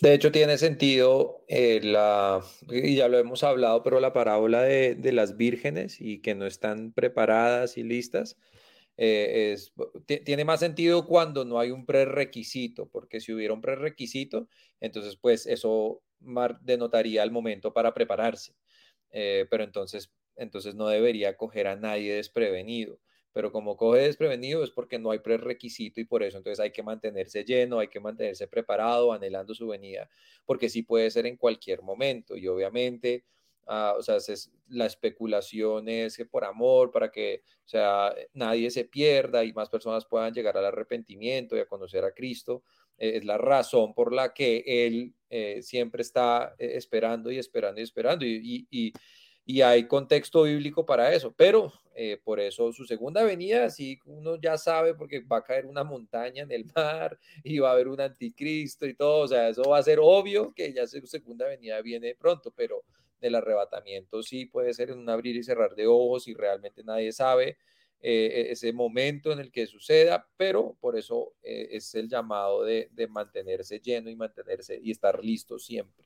De 0.02 0.14
hecho, 0.14 0.32
tiene 0.32 0.58
sentido 0.58 1.44
eh, 1.48 1.80
la, 1.84 2.42
y 2.70 2.96
ya 2.96 3.08
lo 3.08 3.20
hemos 3.20 3.44
hablado, 3.44 3.84
pero 3.84 4.00
la 4.00 4.12
parábola 4.12 4.62
de, 4.64 4.96
de 4.96 5.12
las 5.12 5.38
vírgenes 5.38 6.02
y 6.02 6.20
que 6.20 6.36
no 6.36 6.46
están 6.46 6.92
preparadas 6.92 7.78
y 7.78 7.84
listas 7.84 8.38
eh, 8.98 9.54
es, 9.54 9.74
tiene 10.06 10.46
más 10.46 10.60
sentido 10.60 11.08
cuando 11.08 11.46
no 11.46 11.60
hay 11.60 11.72
un 11.72 11.86
prerequisito, 11.86 12.90
porque 12.90 13.20
si 13.20 13.34
hubiera 13.34 13.54
un 13.54 13.62
prerequisito, 13.62 14.48
entonces 14.80 15.18
pues 15.18 15.46
eso 15.48 16.04
denotaría 16.62 17.24
el 17.24 17.32
momento 17.32 17.74
para 17.74 17.94
prepararse, 17.94 18.56
eh, 19.12 19.46
pero 19.50 19.64
entonces, 19.64 20.12
entonces 20.36 20.76
no 20.76 20.88
debería 20.88 21.38
coger 21.38 21.68
a 21.68 21.76
nadie 21.76 22.16
desprevenido. 22.16 23.00
Pero 23.34 23.52
como 23.52 23.78
coge 23.78 24.02
desprevenido 24.02 24.64
es 24.64 24.70
porque 24.70 25.00
no 25.00 25.10
hay 25.10 25.18
prerequisito 25.18 26.00
y 26.00 26.06
por 26.06 26.22
eso 26.22 26.38
entonces 26.38 26.60
hay 26.60 26.72
que 26.72 26.84
mantenerse 26.84 27.44
lleno, 27.44 27.80
hay 27.80 27.88
que 27.88 28.00
mantenerse 28.00 28.48
preparado, 28.48 29.12
anhelando 29.12 29.56
su 29.56 29.68
venida, 29.68 30.08
porque 30.46 30.70
sí 30.70 30.84
puede 30.84 31.10
ser 31.10 31.26
en 31.26 31.38
cualquier 31.38 31.82
momento 31.82 32.38
y 32.38 32.48
obviamente 32.48 33.26
Ah, 33.66 33.96
o 33.98 34.02
sea, 34.02 34.18
es, 34.18 34.52
la 34.68 34.86
especulación 34.86 35.88
es 35.88 36.18
que 36.18 36.26
por 36.26 36.44
amor, 36.44 36.92
para 36.92 37.12
que, 37.12 37.44
o 37.66 37.68
sea, 37.68 38.14
nadie 38.34 38.70
se 38.72 38.86
pierda 38.86 39.44
y 39.44 39.54
más 39.54 39.70
personas 39.70 40.06
puedan 40.06 40.34
llegar 40.34 40.58
al 40.58 40.66
arrepentimiento 40.66 41.56
y 41.56 41.60
a 41.60 41.66
conocer 41.66 42.04
a 42.04 42.14
Cristo, 42.14 42.64
eh, 42.98 43.18
es 43.18 43.26
la 43.26 43.38
razón 43.38 43.94
por 43.94 44.14
la 44.14 44.34
que 44.34 44.64
Él 44.66 45.14
eh, 45.30 45.62
siempre 45.62 46.02
está 46.02 46.56
eh, 46.58 46.74
esperando 46.76 47.32
y 47.32 47.38
esperando 47.38 47.80
y 47.82 47.84
esperando. 47.84 48.26
Y, 48.26 48.68
y, 48.70 48.94
y, 49.46 49.62
hay 49.62 49.88
contexto 49.88 50.44
bíblico 50.44 50.86
para 50.86 51.14
eso, 51.14 51.34
pero 51.36 51.74
por 52.24 52.40
eso 52.40 52.74
su 52.74 52.86
segunda 52.86 53.24
venida, 53.24 53.70
sí, 53.70 54.00
uno 54.06 54.38
ya 54.42 54.58
sabe 54.58 54.96
porque 54.96 55.20
va 55.20 55.38
a 55.38 55.44
caer 55.44 55.68
una 55.68 55.84
montaña 55.84 56.42
en 56.42 56.52
el 56.52 56.66
mar 56.76 57.20
y 57.44 57.60
va 57.60 57.70
a 57.70 57.74
haber 57.74 57.88
un 57.88 58.02
anticristo 58.02 58.88
y 58.88 58.96
todo, 58.96 59.24
o 59.24 59.28
sea, 59.28 59.50
eso 59.50 59.64
va 59.64 59.78
a 59.78 59.84
ser 59.84 60.00
obvio 60.02 60.54
que 60.56 60.74
ya 60.74 60.88
su 60.88 61.06
segunda 61.06 61.48
venida 61.48 61.82
viene 61.82 62.16
pronto, 62.16 62.52
pero 62.56 62.84
del 63.24 63.36
arrebatamiento 63.36 64.22
sí 64.22 64.46
puede 64.46 64.74
ser 64.74 64.92
en 64.92 65.00
un 65.00 65.10
abrir 65.10 65.36
y 65.36 65.44
cerrar 65.44 65.76
de 65.76 65.88
ojos 65.88 66.28
y 66.28 66.34
realmente 66.34 66.84
nadie 66.84 67.12
sabe 67.12 67.58
eh, 68.02 68.48
e-, 68.50 68.52
ese 68.52 68.74
momento 68.74 69.32
en 69.32 69.40
el 69.40 69.50
que 69.50 69.66
suceda, 69.66 70.28
pero 70.36 70.76
por 70.82 70.98
eso 70.98 71.34
eh, 71.42 71.70
es 71.72 71.96
el 71.96 72.10
llamado 72.10 72.64
de, 72.64 72.90
de, 72.92 73.08
mantenerse 73.08 73.80
lleno 73.80 74.10
y 74.10 74.16
mantenerse 74.16 74.78
y 74.84 74.92
estar 74.92 75.24
listo 75.24 75.58
siempre. 75.58 76.06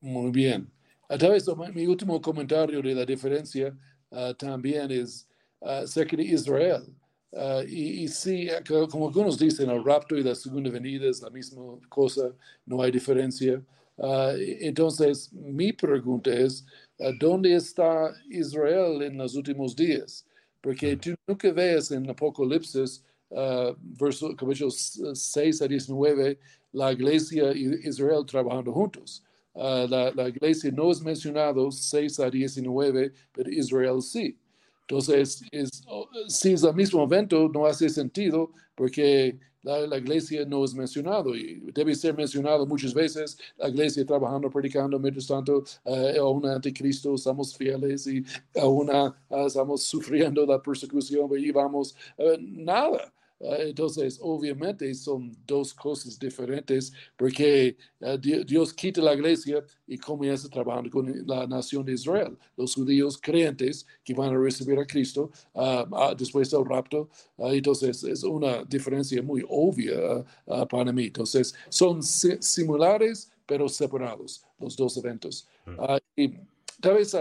Muy 0.00 0.30
bien. 0.30 0.70
A 1.08 1.18
través 1.18 1.44
de 1.44 1.54
mi 1.74 1.86
último 1.86 2.20
comentario 2.20 2.80
de 2.80 2.94
la 2.94 3.04
diferencia 3.04 3.76
uh, 4.10 4.32
también 4.34 4.90
es 4.92 5.28
uh, 5.58 5.84
de 5.84 6.22
Israel. 6.22 6.84
Uh, 7.30 7.62
y, 7.66 8.04
y, 8.04 8.08
sí, 8.08 8.48
como 8.90 9.08
algunos 9.08 9.36
dicen, 9.36 9.68
el 9.70 9.84
rapto 9.84 10.16
y 10.16 10.22
la 10.22 10.34
segunda 10.34 10.70
venida 10.70 11.08
es 11.08 11.20
la 11.20 11.30
misma 11.30 11.78
cosa, 11.88 12.32
no 12.64 12.80
hay 12.80 12.92
diferencia. 12.92 13.60
Ah, 13.98 14.32
entonces, 14.60 15.32
mi 15.32 15.72
pregunta 15.72 16.30
es, 16.32 16.64
ah, 17.00 17.10
¿dónde 17.18 17.54
está 17.54 18.14
Israel 18.30 19.02
en 19.02 19.18
los 19.18 19.34
últimos 19.34 19.74
días? 19.74 20.24
Porque 20.60 20.96
tú 20.96 21.14
nunca 21.26 21.52
ves 21.52 21.90
en 21.90 22.08
Apocalipsis, 22.08 23.04
uh, 23.30 23.74
verso, 24.00 24.34
capítulos 24.36 24.98
6 25.14 25.62
a 25.62 25.68
19, 25.68 26.38
la 26.72 26.92
iglesia 26.92 27.52
y 27.54 27.88
Israel 27.88 28.24
trabajando 28.26 28.72
juntos. 28.72 29.24
la, 29.54 30.12
la, 30.14 30.28
iglesia 30.28 30.70
no 30.70 30.90
es 30.90 31.00
mencionado 31.02 31.70
6 31.70 32.20
a 32.20 32.30
19, 32.30 33.12
pero 33.32 33.50
Israel 33.50 34.00
sí. 34.02 34.38
Entonces, 34.82 35.42
es, 35.52 35.82
oh, 35.86 36.08
si 36.28 36.52
es 36.52 36.62
el 36.62 36.74
mismo 36.74 37.02
evento, 37.04 37.50
no 37.52 37.66
hace 37.66 37.88
sentido 37.88 38.52
porque 38.74 39.38
la, 39.62 39.98
iglesia 39.98 40.44
no 40.44 40.64
es 40.64 40.74
mencionado 40.74 41.34
y 41.34 41.60
debe 41.72 41.94
ser 41.94 42.14
mencionado 42.14 42.66
muchas 42.66 42.94
veces. 42.94 43.38
La 43.56 43.68
iglesia 43.68 44.04
trabajando, 44.06 44.50
predicando, 44.50 44.98
mientras 44.98 45.26
tanto, 45.26 45.64
uh, 45.84 46.20
a 46.20 46.30
un 46.30 46.46
anticristo 46.46 47.14
estamos 47.14 47.56
fieles 47.56 48.06
y 48.06 48.24
aún 48.56 48.90
uh, 48.90 49.46
estamos 49.46 49.82
sufriendo 49.84 50.46
la 50.46 50.60
persecución 50.62 51.28
y 51.36 51.50
vamos, 51.50 51.94
uh, 52.18 52.36
nada. 52.40 53.12
Ah, 53.40 53.56
entonces, 53.60 54.18
obviamente 54.20 54.92
son 54.94 55.36
dos 55.46 55.72
cosas 55.72 56.18
diferentes 56.18 56.92
porque 57.16 57.76
ah, 58.02 58.16
Dios 58.16 58.72
quita 58.72 59.00
la 59.00 59.14
iglesia 59.14 59.64
y 59.86 59.96
comienza 59.96 60.48
trabajando 60.48 60.90
con 60.90 61.26
la 61.26 61.46
nación 61.46 61.84
de 61.84 61.92
Israel, 61.92 62.36
los 62.56 62.74
judíos 62.74 63.16
creyentes 63.20 63.86
que 64.04 64.12
van 64.12 64.34
a 64.34 64.38
recibir 64.38 64.78
a 64.78 64.86
Cristo 64.86 65.30
uh, 65.54 66.14
después 66.16 66.50
del 66.50 66.64
rapto. 66.64 67.08
entonces, 67.38 68.02
es 68.04 68.24
una 68.24 68.64
diferencia 68.64 69.22
muy 69.22 69.44
obvia 69.48 70.24
para 70.68 70.92
mí. 70.92 71.04
Entonces, 71.06 71.54
son 71.68 72.02
similares 72.02 73.30
pero 73.46 73.66
separados 73.68 74.44
los 74.58 74.76
dos 74.76 74.96
eventos. 74.98 75.48
Mm. 75.64 75.96
y 76.16 76.34
tal 76.80 76.94
vez 76.94 77.16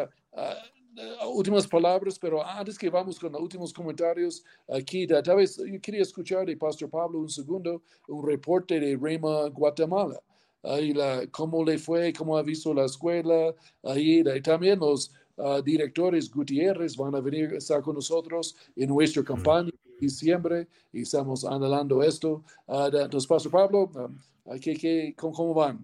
últimas 1.27 1.67
palabras, 1.67 2.17
pero 2.19 2.45
antes 2.45 2.77
que 2.77 2.89
vamos 2.89 3.19
con 3.19 3.31
los 3.31 3.41
últimos 3.41 3.73
comentarios, 3.73 4.43
aquí 4.67 5.05
tal 5.07 5.38
vez 5.38 5.57
yo 5.57 5.79
quería 5.81 6.01
escuchar 6.01 6.45
de 6.45 6.57
Pastor 6.57 6.89
Pablo 6.89 7.19
un 7.19 7.29
segundo, 7.29 7.81
un 8.07 8.25
reporte 8.25 8.79
de 8.79 8.97
Rema, 8.99 9.49
Guatemala. 9.49 10.19
Ahí 10.63 10.93
la, 10.93 11.25
cómo 11.27 11.63
le 11.63 11.77
fue, 11.77 12.12
cómo 12.13 12.36
ha 12.36 12.43
visto 12.43 12.73
la 12.73 12.86
escuela, 12.86 13.53
ahí 13.83 14.23
también 14.41 14.79
los 14.79 15.13
ah, 15.38 15.62
directores 15.63 16.31
Gutiérrez 16.31 16.97
van 16.97 17.15
a 17.15 17.21
venir 17.21 17.53
a 17.53 17.57
estar 17.57 17.81
con 17.81 17.95
nosotros 17.95 18.55
en 18.75 18.89
nuestra 18.89 19.23
campaña 19.23 19.69
en 19.69 19.97
diciembre 19.99 20.67
y 20.91 21.01
estamos 21.03 21.45
anhelando 21.45 22.01
esto. 22.01 22.43
Uh, 22.65 22.88
entonces, 22.88 23.27
Pastor 23.27 23.51
Pablo, 23.51 23.91
uh, 23.93 24.60
¿qué, 24.60 24.75
qué, 24.75 25.13
cómo, 25.15 25.33
cómo, 25.33 25.53
van 25.53 25.83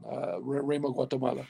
Rema, 0.68 0.90
Guatemala? 0.90 1.48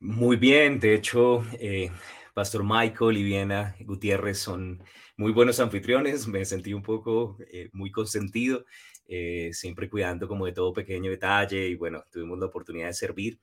Muy 0.00 0.36
bien, 0.36 0.80
de 0.80 0.94
hecho, 0.96 1.44
eh, 1.58 1.90
Pastor 2.34 2.64
Michael 2.64 3.16
y 3.16 3.22
Viena 3.22 3.76
Gutiérrez 3.78 4.38
son 4.38 4.82
muy 5.16 5.30
buenos 5.30 5.60
anfitriones, 5.60 6.26
me 6.26 6.44
sentí 6.44 6.74
un 6.74 6.82
poco 6.82 7.38
eh, 7.48 7.70
muy 7.72 7.92
consentido, 7.92 8.64
eh, 9.06 9.50
siempre 9.52 9.88
cuidando 9.88 10.26
como 10.26 10.44
de 10.44 10.52
todo 10.52 10.72
pequeño 10.72 11.12
detalle 11.12 11.68
y 11.68 11.76
bueno, 11.76 12.02
tuvimos 12.10 12.40
la 12.40 12.46
oportunidad 12.46 12.88
de 12.88 12.94
servir. 12.94 13.38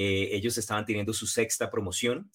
Eh, 0.00 0.28
ellos 0.30 0.56
estaban 0.56 0.84
teniendo 0.84 1.12
su 1.12 1.26
sexta 1.26 1.68
promoción, 1.68 2.30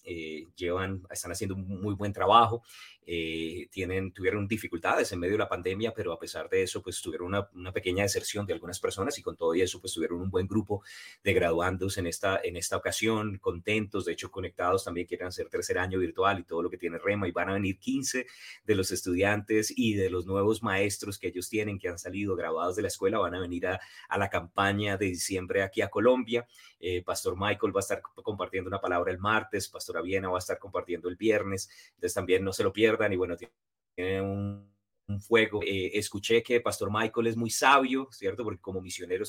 llevan, 0.54 1.02
están 1.10 1.32
haciendo 1.32 1.54
un 1.54 1.80
muy 1.80 1.94
buen 1.94 2.12
trabajo. 2.12 2.62
Eh, 3.06 3.68
tienen, 3.70 4.12
tuvieron 4.12 4.48
dificultades 4.48 5.12
en 5.12 5.18
medio 5.18 5.34
de 5.34 5.38
la 5.38 5.48
pandemia, 5.48 5.92
pero 5.92 6.12
a 6.12 6.18
pesar 6.18 6.48
de 6.48 6.62
eso, 6.62 6.82
pues 6.82 7.02
tuvieron 7.02 7.34
una, 7.52 7.72
pequeña 7.72 8.02
deserción 8.02 8.46
de 8.46 8.54
algunas 8.54 8.80
personas 8.80 9.18
y 9.18 9.22
con 9.22 9.36
todo 9.36 9.52
eso, 9.52 9.80
pues 9.80 9.92
tuvieron 9.92 10.22
un 10.22 10.30
buen 10.30 10.46
grupo 10.46 10.82
de 11.22 11.34
graduandos 11.34 11.98
en 11.98 12.06
esta, 12.06 12.40
en 12.42 12.56
esta 12.56 12.76
ocasión, 12.76 13.38
contentos, 13.38 14.06
de 14.06 14.12
hecho 14.12 14.30
conectados, 14.30 14.84
también 14.84 15.06
quieren 15.06 15.26
hacer 15.26 15.48
tercer 15.50 15.78
año 15.78 15.98
virtual 15.98 16.38
y 16.38 16.44
todo 16.44 16.62
lo 16.62 16.70
que 16.70 16.78
tiene 16.78 16.98
Rema 16.98 17.28
y 17.28 17.32
van 17.32 17.50
a 17.50 17.54
venir 17.54 17.78
15 17.78 18.26
de 18.64 18.74
los 18.74 18.90
estudiantes 18.90 19.72
y 19.76 19.94
de 19.94 20.08
los 20.08 20.24
nuevos 20.24 20.62
maestros 20.62 21.18
que 21.18 21.28
ellos 21.28 21.48
tienen, 21.50 21.78
que 21.78 21.88
han 21.88 21.98
salido 21.98 22.34
graduados 22.36 22.76
de 22.76 22.82
la 22.82 22.88
escuela, 22.88 23.18
van 23.18 23.34
a 23.34 23.40
venir 23.40 23.66
a, 23.66 23.80
a 24.08 24.18
la 24.18 24.30
campaña 24.30 24.96
de 24.96 25.06
diciembre 25.06 25.62
aquí 25.62 25.82
a 25.82 25.88
Colombia. 25.88 26.46
Eh, 26.86 27.02
Pastor 27.02 27.34
Michael 27.34 27.74
va 27.74 27.78
a 27.78 27.80
estar 27.80 28.02
compartiendo 28.02 28.68
una 28.68 28.78
palabra 28.78 29.10
el 29.10 29.16
martes, 29.16 29.68
Pastor 29.68 29.96
Aviena 29.96 30.28
va 30.28 30.36
a 30.36 30.38
estar 30.38 30.58
compartiendo 30.58 31.08
el 31.08 31.16
viernes, 31.16 31.70
entonces 31.94 32.12
también 32.12 32.44
no 32.44 32.52
se 32.52 32.62
lo 32.62 32.74
pierdan 32.74 33.10
y 33.10 33.16
bueno, 33.16 33.38
tiene 33.38 34.20
un, 34.20 34.70
fuego. 35.26 35.62
Eh, 35.62 35.92
escuché 35.94 36.42
que 36.42 36.60
Pastor 36.60 36.90
Michael 36.92 37.28
es 37.28 37.36
muy 37.38 37.48
sabio, 37.48 38.08
¿cierto? 38.12 38.44
Porque 38.44 38.60
como 38.60 38.82
misionero 38.82 39.24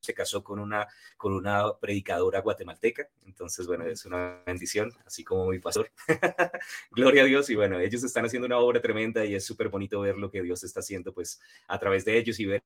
se 0.00 0.12
casó 0.12 0.42
con 0.42 0.58
una, 0.58 0.88
con 1.16 1.34
una 1.34 1.72
predicadora 1.78 2.40
guatemalteca, 2.40 3.08
entonces 3.24 3.64
bueno, 3.68 3.86
es 3.86 4.04
una 4.04 4.42
bendición, 4.44 4.92
así 5.06 5.22
como 5.22 5.46
mi 5.46 5.60
pastor. 5.60 5.92
Gloria 6.90 7.22
a 7.22 7.26
Dios 7.26 7.48
y 7.48 7.54
bueno, 7.54 7.78
ellos 7.78 8.02
están 8.02 8.24
haciendo 8.24 8.46
una 8.46 8.58
obra 8.58 8.80
tremenda 8.80 9.24
y 9.24 9.36
es 9.36 9.44
súper 9.44 9.68
bonito 9.68 10.00
ver 10.00 10.16
lo 10.16 10.32
que 10.32 10.42
Dios 10.42 10.64
está 10.64 10.80
haciendo 10.80 11.14
pues 11.14 11.40
a 11.68 11.78
través 11.78 12.04
de 12.04 12.18
ellos 12.18 12.40
y 12.40 12.46
ver 12.46 12.64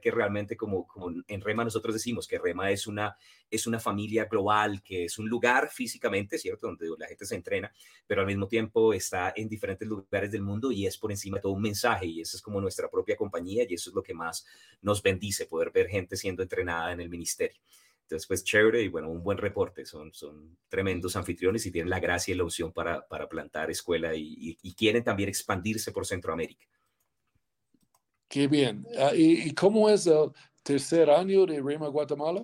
que 0.00 0.10
realmente 0.10 0.56
como, 0.56 0.86
como 0.86 1.10
en 1.26 1.40
Rema 1.40 1.64
nosotros 1.64 1.94
decimos 1.94 2.26
que 2.26 2.38
Rema 2.38 2.70
es 2.70 2.86
una, 2.86 3.16
es 3.50 3.66
una 3.66 3.78
familia 3.78 4.24
global, 4.24 4.82
que 4.82 5.04
es 5.04 5.18
un 5.18 5.28
lugar 5.28 5.70
físicamente, 5.70 6.38
¿cierto? 6.38 6.68
Donde 6.68 6.88
la 6.98 7.06
gente 7.06 7.26
se 7.26 7.34
entrena, 7.34 7.72
pero 8.06 8.22
al 8.22 8.26
mismo 8.26 8.48
tiempo 8.48 8.94
está 8.94 9.32
en 9.36 9.48
diferentes 9.48 9.86
lugares 9.86 10.32
del 10.32 10.42
mundo 10.42 10.72
y 10.72 10.86
es 10.86 10.96
por 10.96 11.10
encima 11.10 11.40
todo 11.40 11.52
un 11.52 11.62
mensaje 11.62 12.06
y 12.06 12.20
eso 12.20 12.36
es 12.36 12.42
como 12.42 12.60
nuestra 12.60 12.88
propia 12.88 13.16
compañía 13.16 13.64
y 13.68 13.74
eso 13.74 13.90
es 13.90 13.94
lo 13.94 14.02
que 14.02 14.14
más 14.14 14.46
nos 14.80 15.02
bendice, 15.02 15.46
poder 15.46 15.70
ver 15.70 15.88
gente 15.88 16.16
siendo 16.16 16.42
entrenada 16.42 16.92
en 16.92 17.00
el 17.00 17.10
ministerio. 17.10 17.60
Entonces, 18.02 18.26
pues 18.26 18.44
chévere 18.44 18.82
y 18.82 18.88
bueno, 18.88 19.08
un 19.08 19.22
buen 19.22 19.38
reporte. 19.38 19.86
Son, 19.86 20.12
son 20.12 20.58
tremendos 20.68 21.16
anfitriones 21.16 21.64
y 21.64 21.70
tienen 21.70 21.88
la 21.88 22.00
gracia 22.00 22.34
y 22.34 22.36
la 22.36 22.44
opción 22.44 22.72
para, 22.72 23.06
para 23.06 23.28
plantar 23.28 23.70
escuela 23.70 24.14
y, 24.14 24.58
y 24.60 24.74
quieren 24.74 25.02
también 25.02 25.30
expandirse 25.30 25.92
por 25.92 26.04
Centroamérica. 26.04 26.66
Qué 28.32 28.48
bien. 28.48 28.86
Ah, 28.98 29.10
¿y, 29.14 29.52
cómo 29.52 29.90
es 29.90 30.06
el 30.06 30.30
tercer 30.62 31.10
año 31.10 31.44
de 31.44 31.60
Rema 31.60 31.88
Guatemala? 31.88 32.42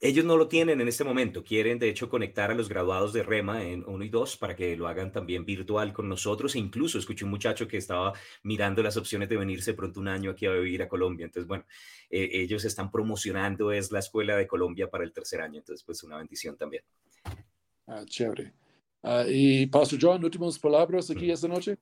Ellos 0.00 0.24
no 0.24 0.36
lo 0.36 0.46
tienen 0.46 0.80
en 0.80 0.86
este 0.86 1.02
momento. 1.02 1.42
Quieren, 1.42 1.80
de 1.80 1.88
hecho, 1.88 2.08
conectar 2.08 2.52
a 2.52 2.54
los 2.54 2.68
graduados 2.68 3.12
de 3.12 3.24
REMA 3.24 3.64
en 3.64 3.82
1 3.84 4.04
y 4.04 4.08
2 4.08 4.36
para 4.36 4.54
que 4.54 4.76
lo 4.76 4.86
hagan 4.86 5.10
también 5.10 5.44
virtual 5.44 5.92
con 5.92 6.08
nosotros. 6.08 6.54
E 6.54 6.60
incluso 6.60 6.96
escuché 6.96 7.24
un 7.24 7.32
muchacho 7.32 7.66
que 7.66 7.76
estaba 7.76 8.12
mirando 8.44 8.84
las 8.84 8.96
opciones 8.96 9.28
de 9.28 9.36
venirse 9.36 9.74
pronto 9.74 9.98
un 9.98 10.06
año 10.06 10.30
aquí 10.30 10.46
a 10.46 10.52
vivir 10.52 10.80
a 10.84 10.88
Colombia. 10.88 11.24
Entonces, 11.24 11.48
bueno, 11.48 11.64
eh, 12.08 12.30
ellos 12.34 12.64
están 12.64 12.88
promocionando, 12.88 13.72
es 13.72 13.90
la 13.90 13.98
escuela 13.98 14.36
de 14.36 14.46
Colombia 14.46 14.88
para 14.88 15.02
el 15.02 15.12
tercer 15.12 15.40
año. 15.40 15.58
Entonces, 15.58 15.82
pues 15.82 16.04
una 16.04 16.18
bendición 16.18 16.56
también. 16.56 16.84
Ah, 17.88 18.04
chévere. 18.06 18.52
Ah, 19.02 19.24
y 19.26 19.66
Pastor 19.66 19.98
John, 20.00 20.24
últimas 20.24 20.56
palabras 20.56 21.10
aquí 21.10 21.32
esta 21.32 21.48
noche. 21.48 21.78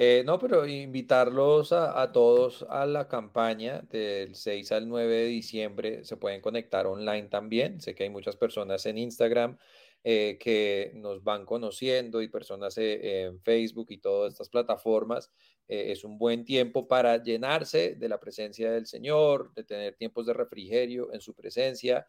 Eh, 0.00 0.22
no, 0.24 0.38
pero 0.38 0.64
invitarlos 0.64 1.72
a, 1.72 2.12
todos 2.12 2.64
a 2.70 2.86
la 2.86 3.08
campaña 3.08 3.80
del 3.90 4.36
6 4.36 4.70
al 4.70 4.88
9 4.88 5.12
de 5.12 5.24
diciembre. 5.24 6.04
Se 6.04 6.16
pueden 6.16 6.40
conectar 6.40 6.86
online 6.86 7.24
también. 7.24 7.80
Sé 7.80 7.96
que 7.96 8.04
hay 8.04 8.08
muchas 8.08 8.36
personas 8.36 8.86
en 8.86 8.96
Instagram 8.96 9.58
eh, 10.04 10.38
que 10.38 10.92
nos 10.94 11.24
van 11.24 11.44
conociendo 11.44 12.22
y 12.22 12.28
personas 12.28 12.78
eh, 12.78 13.22
en 13.24 13.40
Facebook 13.40 13.88
y 13.90 13.98
todas 13.98 14.34
estas 14.34 14.48
plataformas. 14.48 15.32
es 15.66 16.04
un 16.04 16.16
buen 16.16 16.44
tiempo 16.44 16.86
para 16.86 17.20
llenarse 17.20 17.96
de 17.96 18.08
la 18.08 18.20
presencia 18.20 18.70
del 18.70 18.86
Señor, 18.86 19.52
de 19.54 19.64
tener 19.64 19.96
tiempos 19.96 20.26
de 20.26 20.32
refrigerio 20.32 21.12
en 21.12 21.20
su 21.20 21.34
presencia. 21.34 22.06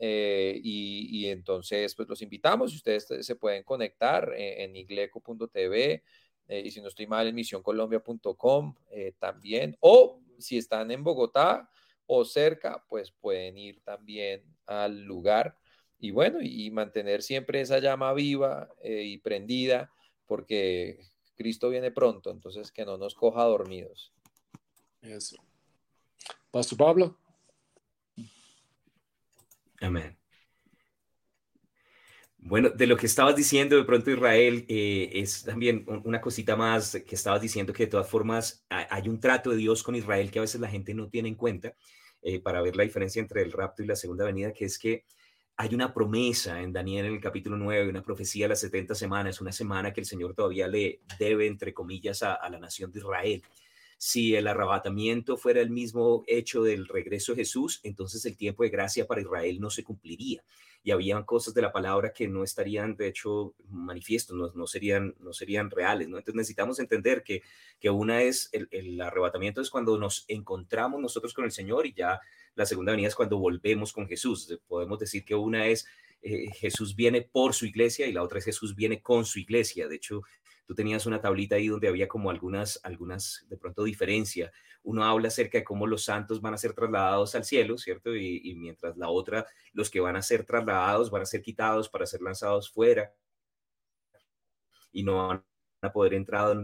y, 0.00 1.26
entonces, 1.26 1.94
pues 1.94 2.08
los 2.08 2.20
invitamos. 2.20 2.74
Ustedes 2.74 3.06
se 3.20 3.36
pueden 3.36 3.62
conectar 3.62 4.32
en 4.36 4.74
igleco.tv 4.74 6.02
eh, 6.48 6.62
y 6.64 6.70
si 6.70 6.80
no 6.80 6.88
estoy 6.88 7.06
mal, 7.06 7.26
en 7.26 7.34
misioncolombia.com 7.34 8.74
eh, 8.90 9.12
también. 9.18 9.76
O 9.80 10.20
si 10.38 10.58
están 10.58 10.90
en 10.90 11.04
Bogotá 11.04 11.70
o 12.06 12.24
cerca, 12.24 12.84
pues 12.88 13.12
pueden 13.12 13.58
ir 13.58 13.80
también 13.82 14.42
al 14.66 15.02
lugar. 15.04 15.56
Y 16.00 16.10
bueno, 16.10 16.38
y 16.40 16.70
mantener 16.70 17.22
siempre 17.22 17.60
esa 17.60 17.80
llama 17.80 18.12
viva 18.14 18.70
eh, 18.82 19.02
y 19.02 19.18
prendida, 19.18 19.92
porque 20.26 21.00
Cristo 21.36 21.68
viene 21.68 21.90
pronto, 21.90 22.30
entonces 22.30 22.72
que 22.72 22.84
no 22.84 22.96
nos 22.96 23.14
coja 23.14 23.44
dormidos. 23.44 24.12
Eso. 25.02 25.36
Pastor 26.50 26.78
Pablo. 26.78 27.16
Amén. 29.80 30.17
Bueno, 32.48 32.70
de 32.70 32.86
lo 32.86 32.96
que 32.96 33.04
estabas 33.04 33.36
diciendo 33.36 33.76
de 33.76 33.84
pronto 33.84 34.10
Israel, 34.10 34.64
eh, 34.70 35.10
es 35.12 35.44
también 35.44 35.84
una 36.04 36.18
cosita 36.22 36.56
más 36.56 36.92
que 37.06 37.14
estabas 37.14 37.42
diciendo 37.42 37.74
que 37.74 37.84
de 37.84 37.90
todas 37.90 38.08
formas 38.08 38.64
hay 38.70 39.06
un 39.10 39.20
trato 39.20 39.50
de 39.50 39.58
Dios 39.58 39.82
con 39.82 39.94
Israel 39.94 40.30
que 40.30 40.38
a 40.38 40.42
veces 40.42 40.58
la 40.58 40.70
gente 40.70 40.94
no 40.94 41.10
tiene 41.10 41.28
en 41.28 41.34
cuenta 41.34 41.74
eh, 42.22 42.40
para 42.40 42.62
ver 42.62 42.74
la 42.74 42.84
diferencia 42.84 43.20
entre 43.20 43.42
el 43.42 43.52
rapto 43.52 43.82
y 43.82 43.86
la 43.86 43.96
segunda 43.96 44.24
venida, 44.24 44.54
que 44.54 44.64
es 44.64 44.78
que 44.78 45.04
hay 45.58 45.74
una 45.74 45.92
promesa 45.92 46.62
en 46.62 46.72
Daniel 46.72 47.04
en 47.04 47.14
el 47.16 47.20
capítulo 47.20 47.58
9, 47.58 47.90
una 47.90 48.02
profecía 48.02 48.46
de 48.46 48.50
las 48.50 48.60
70 48.60 48.94
semanas, 48.94 49.42
una 49.42 49.52
semana 49.52 49.92
que 49.92 50.00
el 50.00 50.06
Señor 50.06 50.34
todavía 50.34 50.68
le 50.68 51.02
debe, 51.18 51.48
entre 51.48 51.74
comillas, 51.74 52.22
a, 52.22 52.32
a 52.32 52.48
la 52.48 52.58
nación 52.58 52.90
de 52.92 53.00
Israel. 53.00 53.42
Si 53.98 54.34
el 54.34 54.46
arrebatamiento 54.46 55.36
fuera 55.36 55.60
el 55.60 55.68
mismo 55.68 56.24
hecho 56.26 56.62
del 56.62 56.88
regreso 56.88 57.32
de 57.32 57.42
Jesús, 57.42 57.80
entonces 57.82 58.24
el 58.24 58.38
tiempo 58.38 58.62
de 58.62 58.70
gracia 58.70 59.06
para 59.06 59.20
Israel 59.20 59.60
no 59.60 59.68
se 59.68 59.84
cumpliría 59.84 60.42
y 60.82 60.90
habían 60.90 61.24
cosas 61.24 61.54
de 61.54 61.62
la 61.62 61.72
palabra 61.72 62.12
que 62.12 62.28
no 62.28 62.44
estarían, 62.44 62.96
de 62.96 63.08
hecho, 63.08 63.54
manifiestos, 63.68 64.36
no, 64.36 64.52
no 64.54 64.66
serían, 64.66 65.14
no 65.18 65.32
serían 65.32 65.70
reales, 65.70 66.08
¿no? 66.08 66.16
Entonces 66.16 66.36
necesitamos 66.36 66.78
entender 66.78 67.22
que, 67.22 67.42
que 67.78 67.90
una 67.90 68.22
es 68.22 68.48
el, 68.52 68.68
el, 68.70 69.00
arrebatamiento 69.00 69.60
es 69.60 69.70
cuando 69.70 69.98
nos 69.98 70.24
encontramos 70.28 71.00
nosotros 71.00 71.34
con 71.34 71.44
el 71.44 71.52
Señor 71.52 71.86
y 71.86 71.94
ya 71.94 72.20
la 72.54 72.66
segunda 72.66 72.92
venida 72.92 73.08
es 73.08 73.14
cuando 73.14 73.38
volvemos 73.38 73.92
con 73.92 74.06
Jesús. 74.06 74.58
Podemos 74.66 74.98
decir 74.98 75.24
que 75.24 75.34
una 75.34 75.66
es 75.66 75.86
eh, 76.22 76.50
Jesús 76.54 76.96
viene 76.96 77.22
por 77.22 77.54
su 77.54 77.66
iglesia 77.66 78.06
y 78.06 78.12
la 78.12 78.22
otra 78.22 78.38
es 78.38 78.44
Jesús 78.44 78.74
viene 78.74 79.00
con 79.00 79.24
su 79.24 79.38
iglesia. 79.38 79.88
De 79.88 79.96
hecho, 79.96 80.22
tú 80.68 80.74
tenías 80.74 81.06
una 81.06 81.18
tablita 81.18 81.56
ahí 81.56 81.68
donde 81.68 81.88
había 81.88 82.08
como 82.08 82.28
algunas, 82.28 82.78
algunas 82.82 83.46
de 83.48 83.56
pronto 83.56 83.84
diferencia. 83.84 84.52
Uno 84.82 85.02
habla 85.02 85.28
acerca 85.28 85.56
de 85.56 85.64
cómo 85.64 85.86
los 85.86 86.04
santos 86.04 86.42
van 86.42 86.52
a 86.52 86.58
ser 86.58 86.74
trasladados 86.74 87.34
al 87.34 87.44
cielo, 87.44 87.78
¿cierto? 87.78 88.14
Y, 88.14 88.54
mientras 88.54 88.94
la 88.98 89.08
otra, 89.08 89.46
los 89.72 89.88
que 89.88 90.00
van 90.00 90.16
a 90.16 90.20
ser 90.20 90.44
trasladados 90.44 91.10
van 91.10 91.22
a 91.22 91.24
ser 91.24 91.40
quitados 91.40 91.88
para 91.88 92.04
ser 92.04 92.20
lanzados 92.20 92.70
fuera 92.70 93.14
y 94.92 95.04
no 95.04 95.28
van 95.28 95.44
a 95.80 95.90
poder 95.90 96.12
entrar. 96.12 96.54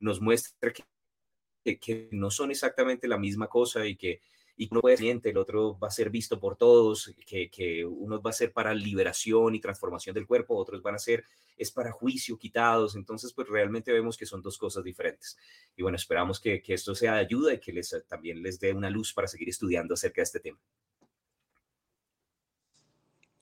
Nos 0.00 0.20
muestra 0.20 0.72
que, 0.72 1.78
que 1.78 2.08
no 2.10 2.32
son 2.32 2.50
exactamente 2.50 3.06
la 3.06 3.18
misma 3.18 3.46
cosa 3.46 3.86
y 3.86 3.94
que 3.94 4.20
y 4.56 4.68
uno 4.70 4.80
puede 4.80 4.96
ser 4.96 5.20
el 5.24 5.36
otro 5.36 5.78
va 5.78 5.88
a 5.88 5.90
ser 5.90 6.10
visto 6.10 6.38
por 6.38 6.56
todos, 6.56 7.12
que, 7.26 7.50
que 7.50 7.84
unos 7.84 8.20
va 8.20 8.30
a 8.30 8.34
ser 8.34 8.52
para 8.52 8.72
liberación 8.72 9.54
y 9.54 9.60
transformación 9.60 10.14
del 10.14 10.26
cuerpo, 10.26 10.56
otros 10.56 10.82
van 10.82 10.94
a 10.94 10.98
ser 10.98 11.24
es 11.56 11.70
para 11.70 11.92
juicio 11.92 12.38
quitados, 12.38 12.96
entonces 12.96 13.32
pues 13.32 13.48
realmente 13.48 13.92
vemos 13.92 14.16
que 14.16 14.26
son 14.26 14.42
dos 14.42 14.58
cosas 14.58 14.82
diferentes. 14.84 15.36
Y 15.76 15.82
bueno, 15.82 15.96
esperamos 15.96 16.40
que, 16.40 16.60
que 16.60 16.74
esto 16.74 16.94
sea 16.94 17.14
de 17.14 17.20
ayuda 17.20 17.54
y 17.54 17.60
que 17.60 17.72
les, 17.72 17.94
también 18.08 18.42
les 18.42 18.58
dé 18.58 18.72
una 18.72 18.90
luz 18.90 19.12
para 19.12 19.28
seguir 19.28 19.48
estudiando 19.48 19.94
acerca 19.94 20.20
de 20.20 20.24
este 20.24 20.40
tema. 20.40 20.58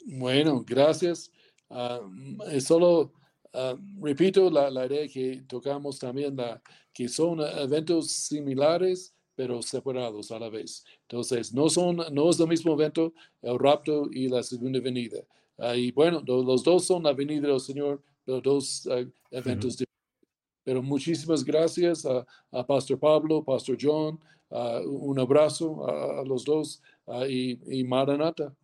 Bueno, 0.05 0.63
gracias. 0.67 1.31
Uh, 1.69 2.61
solo 2.61 3.13
uh, 3.55 4.05
repito 4.05 4.51
la, 4.51 4.69
la, 4.69 4.87
idea 4.87 5.09
que 5.09 5.43
tocamos 5.49 5.99
también, 5.99 6.37
la, 6.37 6.61
que 6.93 7.09
son 7.09 7.41
eventos 7.41 8.13
similares 8.13 9.15
pero 9.35 9.63
separados 9.63 10.31
a 10.31 10.39
la 10.39 10.49
vez. 10.49 10.85
Entonces, 11.03 11.53
no, 11.53 11.69
son, 11.69 11.97
no 12.13 12.31
es 12.31 12.39
el 12.41 12.49
mismo 12.49 12.73
evento, 12.75 13.13
el 13.41 13.59
rapto 13.59 14.09
y 14.13 14.29
la 14.29 14.43
segunda 14.43 14.81
venida. 14.81 15.19
Uh, 15.57 15.75
y 15.75 15.93
bueno, 15.93 16.23
los 16.27 16.63
dos 16.63 16.87
son 16.87 17.03
la 17.03 17.13
venida 17.13 17.49
del 17.49 17.61
Señor, 17.61 18.03
pero 18.25 18.41
dos 18.41 18.87
uh, 18.87 19.11
eventos 19.31 19.77
diferentes. 19.77 19.87
Pero 20.65 20.83
muchísimas 20.83 21.45
gracias 21.45 22.07
a, 22.07 22.25
a, 22.51 22.67
Pastor 22.67 22.99
Pablo, 22.99 23.45
Pastor 23.45 23.77
John, 23.81 24.19
uh, 24.51 24.89
un 24.89 25.19
abrazo 25.19 25.89
a, 25.89 26.21
a 26.21 26.25
los 26.25 26.45
dos 26.45 26.81
y, 27.29 27.81
y 27.81 27.85
Maranata. 27.85 28.55